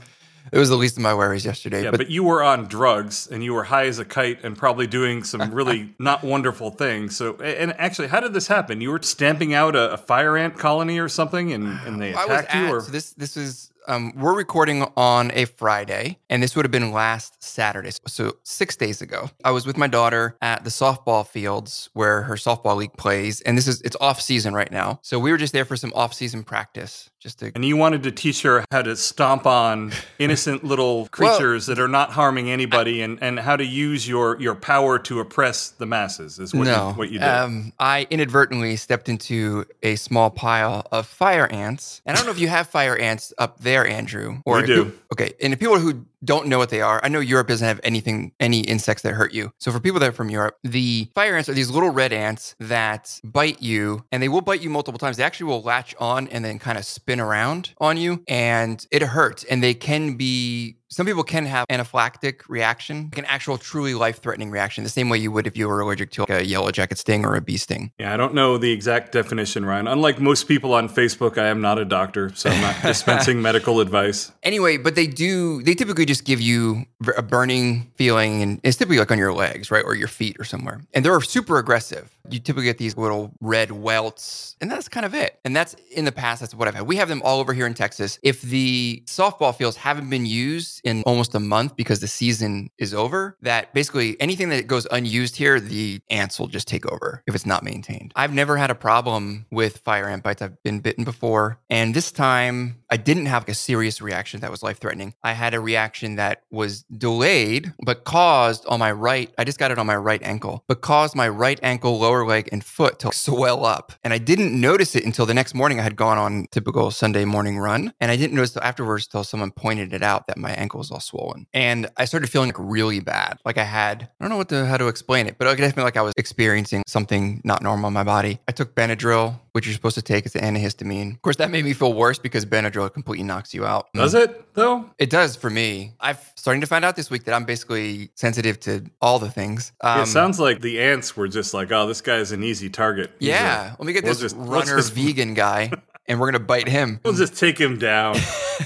It 0.51 0.57
was 0.57 0.69
the 0.69 0.75
least 0.75 0.98
of 0.98 1.03
my 1.03 1.13
worries 1.13 1.45
yesterday. 1.45 1.83
Yeah, 1.83 1.92
but, 1.92 1.98
but, 1.98 2.09
you 2.09 2.24
were 2.24 2.44
on 2.44 2.65
drugs 2.65 3.27
and 3.31 3.44
you 3.44 3.53
were 3.53 3.63
high 3.63 3.86
as 3.86 4.00
a 4.00 4.06
kite 4.06 4.44
and 4.44 4.57
probably 4.57 4.86
doing 4.86 5.24
some 5.24 5.51
really 5.53 5.94
not 6.00 6.24
wonderful 6.24 6.71
things. 6.71 7.15
So, 7.15 7.36
and 7.38 7.74
actually, 7.80 8.09
how 8.09 8.19
did 8.19 8.33
this 8.33 8.48
happen? 8.48 8.81
You 8.81 8.92
were 8.92 9.01
stamping 9.01 9.53
out 9.53 9.75
a, 9.75 9.94
a 9.94 9.98
fire 9.98 10.38
ant 10.38 10.57
colony 10.57 11.00
or 11.00 11.09
something, 11.09 11.53
and, 11.53 11.80
and 11.86 12.01
they 12.01 12.12
attacked 12.12 12.53
you, 12.53 12.65
at, 12.65 12.71
or 12.71 12.81
so 12.81 12.92
this 12.92 13.13
this 13.13 13.36
is 13.36 13.71
um, 13.87 14.13
we're 14.15 14.35
recording 14.35 14.85
on 14.95 15.31
a 15.33 15.45
Friday, 15.45 16.17
and 16.29 16.41
this 16.41 16.55
would 16.55 16.65
have 16.65 16.71
been 16.71 16.91
last 16.91 17.43
Saturday, 17.43 17.91
so 18.07 18.37
six 18.43 18.75
days 18.75 19.01
ago. 19.01 19.29
I 19.43 19.51
was 19.51 19.65
with 19.65 19.77
my 19.77 19.87
daughter 19.87 20.35
at 20.41 20.63
the 20.63 20.69
softball 20.69 21.25
fields 21.27 21.89
where 21.93 22.23
her 22.23 22.35
softball 22.35 22.75
league 22.75 22.93
plays, 22.93 23.41
and 23.41 23.57
this 23.57 23.67
is 23.67 23.81
it's 23.81 23.95
off 23.99 24.21
season 24.21 24.53
right 24.53 24.71
now. 24.71 24.99
So 25.01 25.19
we 25.19 25.31
were 25.31 25.37
just 25.37 25.53
there 25.53 25.65
for 25.65 25.75
some 25.75 25.91
off 25.95 26.13
season 26.13 26.43
practice, 26.43 27.09
just 27.19 27.39
to. 27.39 27.51
and 27.55 27.65
you 27.65 27.77
wanted 27.77 28.03
to 28.03 28.11
teach 28.11 28.41
her 28.43 28.63
how 28.71 28.81
to 28.81 28.95
stomp 28.95 29.45
on 29.45 29.91
innocent 30.19 30.63
little 30.63 31.07
creatures 31.07 31.65
that 31.65 31.79
are 31.79 31.87
not 31.87 32.11
harming 32.11 32.49
anybody, 32.49 33.01
and, 33.01 33.21
and 33.21 33.39
how 33.39 33.55
to 33.55 33.65
use 33.65 34.07
your 34.07 34.39
your 34.39 34.55
power 34.55 34.99
to 34.99 35.19
oppress 35.19 35.69
the 35.69 35.85
masses. 35.85 36.39
Is 36.39 36.53
what 36.53 36.65
no, 36.65 36.89
you, 36.89 36.93
what 36.95 37.09
you 37.11 37.19
did. 37.19 37.27
Um, 37.27 37.73
I 37.79 38.07
inadvertently 38.09 38.75
stepped 38.75 39.09
into 39.09 39.65
a 39.81 39.95
small 39.95 40.29
pile 40.29 40.87
of 40.91 41.07
fire 41.07 41.47
ants, 41.47 42.01
and 42.05 42.15
I 42.15 42.19
don't 42.19 42.25
know 42.25 42.31
if 42.31 42.39
you 42.39 42.47
have 42.47 42.67
fire 42.67 42.97
ants 42.97 43.33
up 43.37 43.59
there, 43.59 43.70
Andrew. 43.79 44.41
We 44.45 44.59
if 44.59 44.65
do. 44.65 44.94
okay, 45.13 45.33
and 45.41 45.53
the 45.53 45.57
people 45.57 45.79
who 45.79 46.06
don't 46.23 46.47
know 46.47 46.57
what 46.57 46.69
they 46.69 46.81
are, 46.81 47.00
I 47.03 47.09
know 47.09 47.19
Europe 47.19 47.47
doesn't 47.47 47.68
have 47.68 47.79
anything, 47.83 48.31
any 48.39 48.62
insects 48.62 49.03
that 49.03 49.13
hurt 49.13 49.33
you. 49.33 49.51
So 49.59 49.71
for 49.71 49.79
people 49.79 50.00
that 50.00 50.09
are 50.09 50.13
from 50.13 50.29
Europe, 50.29 50.57
the 50.63 51.09
fire 51.15 51.35
ants 51.35 51.50
are 51.50 51.53
these 51.53 51.69
little 51.69 51.89
red 51.89 52.13
ants 52.13 52.56
that 52.59 53.19
bite 53.23 53.62
you, 53.62 54.06
and 54.12 54.21
they 54.21 54.29
will 54.29 54.41
bite 54.41 54.62
you 54.62 54.69
multiple 54.69 55.00
times. 55.00 55.18
They 55.18 55.23
actually 55.23 55.47
will 55.47 55.62
latch 55.62 55.95
on 56.00 56.27
and 56.27 56.45
then 56.45 56.59
kind 56.59 56.77
of 56.77 56.85
spin 56.85 57.19
around 57.19 57.73
on 57.79 57.97
you, 57.97 58.23
and 58.27 58.85
it 58.91 59.01
hurts. 59.01 59.44
And 59.45 59.63
they 59.63 59.74
can 59.74 60.15
be 60.15 60.77
some 60.91 61.05
people 61.05 61.23
can 61.23 61.45
have 61.45 61.65
anaphylactic 61.69 62.41
reaction, 62.49 63.05
like 63.05 63.19
an 63.19 63.25
actual 63.25 63.57
truly 63.57 63.93
life-threatening 63.93 64.51
reaction, 64.51 64.83
the 64.83 64.89
same 64.89 65.07
way 65.07 65.17
you 65.17 65.31
would 65.31 65.47
if 65.47 65.55
you 65.55 65.67
were 65.69 65.79
allergic 65.79 66.11
to 66.11 66.21
like 66.21 66.29
a 66.29 66.45
yellow 66.45 66.69
jacket 66.69 66.97
sting 66.97 67.25
or 67.25 67.35
a 67.35 67.41
bee 67.41 67.55
sting. 67.55 67.93
Yeah, 67.97 68.13
I 68.13 68.17
don't 68.17 68.33
know 68.33 68.57
the 68.57 68.71
exact 68.71 69.13
definition, 69.13 69.65
Ryan. 69.65 69.88
Unlike 69.88 70.19
most 70.19 70.49
people 70.49 70.73
on 70.73 70.89
Facebook, 70.89 71.38
I 71.38 71.47
am 71.47 71.61
not 71.61 71.79
a 71.79 71.85
doctor, 71.85 72.33
so 72.35 72.49
I'm 72.49 72.59
not 72.61 72.75
dispensing 72.81 73.41
medical 73.41 73.79
advice. 73.79 74.33
Anyway, 74.43 74.75
but 74.75 74.95
they 74.95 75.07
do, 75.07 75.63
they 75.63 75.75
typically 75.75 76.05
just 76.05 76.25
give 76.25 76.41
you 76.41 76.85
a 77.15 77.21
burning 77.21 77.89
feeling, 77.95 78.41
and 78.41 78.59
it's 78.63 78.75
typically 78.75 78.99
like 78.99 79.11
on 79.11 79.17
your 79.17 79.33
legs, 79.33 79.71
right? 79.71 79.85
Or 79.85 79.95
your 79.95 80.09
feet 80.09 80.35
or 80.39 80.43
somewhere. 80.43 80.81
And 80.93 81.05
they're 81.05 81.21
super 81.21 81.57
aggressive. 81.57 82.17
You 82.29 82.39
typically 82.39 82.65
get 82.65 82.77
these 82.77 82.97
little 82.97 83.31
red 83.39 83.71
welts, 83.71 84.57
and 84.59 84.69
that's 84.69 84.89
kind 84.89 85.05
of 85.05 85.13
it. 85.13 85.39
And 85.45 85.55
that's 85.55 85.74
in 85.91 86.03
the 86.03 86.12
past, 86.12 86.41
that's 86.41 86.53
what 86.53 86.67
I've 86.67 86.75
had. 86.75 86.86
We 86.86 86.98
have 86.98 87.07
them 87.07 87.21
all 87.24 87.39
over 87.39 87.53
here 87.53 87.65
in 87.65 87.74
Texas. 87.74 88.19
If 88.24 88.41
the 88.41 89.03
softball 89.05 89.55
fields 89.55 89.77
haven't 89.77 90.10
been 90.10 90.25
used 90.25 90.80
in 90.83 91.03
almost 91.03 91.35
a 91.35 91.39
month 91.39 91.75
because 91.75 92.00
the 92.00 92.07
season 92.07 92.69
is 92.77 92.93
over, 92.93 93.38
that 93.41 93.73
basically 93.73 94.19
anything 94.19 94.50
that 94.50 94.67
goes 94.67 94.88
unused 94.91 95.35
here, 95.35 95.59
the 95.59 96.01
ants 96.09 96.39
will 96.39 96.47
just 96.47 96.67
take 96.67 96.85
over 96.85 97.23
if 97.27 97.35
it's 97.35 97.45
not 97.45 97.63
maintained. 97.63 98.11
I've 98.15 98.33
never 98.33 98.57
had 98.57 98.71
a 98.71 98.75
problem 98.75 99.45
with 99.51 99.77
fire 99.79 100.07
ant 100.07 100.23
bites. 100.23 100.41
I've 100.41 100.61
been 100.63 100.79
bitten 100.79 101.03
before. 101.03 101.59
And 101.69 101.93
this 101.93 102.11
time 102.11 102.81
I 102.89 102.97
didn't 102.97 103.27
have 103.27 103.47
a 103.47 103.53
serious 103.53 104.01
reaction 104.01 104.41
that 104.41 104.51
was 104.51 104.63
life 104.63 104.79
threatening. 104.79 105.13
I 105.23 105.33
had 105.33 105.53
a 105.53 105.59
reaction 105.59 106.15
that 106.15 106.43
was 106.51 106.83
delayed, 106.83 107.73
but 107.83 108.03
caused 108.03 108.65
on 108.67 108.79
my 108.79 108.91
right, 108.91 109.31
I 109.38 109.43
just 109.43 109.59
got 109.59 109.71
it 109.71 109.79
on 109.79 109.88
my 109.88 109.95
right 109.95 110.21
ankle, 110.23 110.63
but 110.67 110.81
caused 110.81 111.15
my 111.15 111.29
right 111.29 111.59
ankle, 111.63 112.00
lower 112.00 112.25
leg, 112.25 112.50
and 112.51 112.63
foot 112.63 113.00
to 113.00 113.11
swell 113.13 113.65
up. 113.65 113.93
And 114.03 114.13
I 114.13 114.17
didn't 114.17 114.59
notice 114.59 114.95
it 114.95 115.05
until 115.05 115.25
the 115.25 115.33
next 115.33 115.53
morning. 115.53 115.79
I 115.79 115.83
had 115.83 115.95
gone 115.95 116.17
on 116.17 116.47
typical 116.51 116.91
Sunday 116.91 117.25
morning 117.25 117.57
run. 117.57 117.93
And 118.00 118.11
I 118.11 118.15
didn't 118.15 118.35
notice 118.35 118.57
afterwards 118.57 119.07
till 119.07 119.23
someone 119.23 119.51
pointed 119.51 119.93
it 119.93 120.03
out 120.03 120.27
that 120.27 120.38
my 120.38 120.51
ankle 120.51 120.70
was 120.77 120.91
all 120.91 120.99
swollen. 120.99 121.47
And 121.53 121.89
I 121.97 122.05
started 122.05 122.29
feeling 122.29 122.49
like 122.49 122.57
really 122.59 122.99
bad. 122.99 123.37
Like 123.45 123.57
I 123.57 123.63
had, 123.63 124.03
I 124.03 124.23
don't 124.23 124.29
know 124.29 124.37
what 124.37 124.49
to, 124.49 124.65
how 124.65 124.77
to 124.77 124.87
explain 124.87 125.27
it, 125.27 125.37
but 125.37 125.47
I 125.47 125.55
definitely 125.55 125.83
like 125.83 125.97
I 125.97 126.01
was 126.01 126.13
experiencing 126.17 126.83
something 126.87 127.41
not 127.43 127.61
normal 127.61 127.87
in 127.87 127.93
my 127.93 128.03
body. 128.03 128.39
I 128.47 128.51
took 128.51 128.75
Benadryl, 128.75 129.39
which 129.53 129.65
you're 129.65 129.73
supposed 129.73 129.95
to 129.95 130.01
take 130.01 130.25
as 130.25 130.35
an 130.35 130.41
antihistamine. 130.55 131.13
Of 131.15 131.21
course, 131.21 131.35
that 131.37 131.49
made 131.51 131.65
me 131.65 131.73
feel 131.73 131.93
worse 131.93 132.19
because 132.19 132.45
Benadryl 132.45 132.91
completely 132.93 133.23
knocks 133.25 133.53
you 133.53 133.65
out. 133.65 133.87
Does 133.93 134.13
it 134.13 134.53
though? 134.53 134.89
It 134.97 135.09
does 135.09 135.35
for 135.35 135.49
me. 135.49 135.93
I'm 135.99 136.17
starting 136.35 136.61
to 136.61 136.67
find 136.67 136.83
out 136.85 136.95
this 136.95 137.09
week 137.09 137.25
that 137.25 137.33
I'm 137.33 137.45
basically 137.45 138.09
sensitive 138.15 138.59
to 138.61 138.85
all 139.01 139.19
the 139.19 139.29
things. 139.29 139.71
Um, 139.81 140.01
it 140.01 140.05
sounds 140.07 140.39
like 140.39 140.61
the 140.61 140.81
ants 140.81 141.15
were 141.17 141.27
just 141.27 141.53
like, 141.53 141.71
"Oh, 141.71 141.85
this 141.87 142.01
guy's 142.01 142.31
an 142.31 142.43
easy 142.43 142.69
target." 142.69 143.11
He's 143.19 143.29
a- 143.29 143.31
yeah. 143.31 143.75
Let 143.77 143.85
me 143.85 143.93
get 143.93 144.03
we'll 144.03 144.13
this 144.13 144.21
just- 144.21 144.35
runner 144.37 144.77
just- 144.77 144.93
vegan 144.93 145.33
guy, 145.33 145.71
and 146.07 146.19
we're 146.19 146.31
gonna 146.31 146.43
bite 146.43 146.67
him. 146.67 146.99
we'll 147.05 147.13
just 147.13 147.35
take 147.37 147.59
him 147.59 147.77
down. 147.77 148.15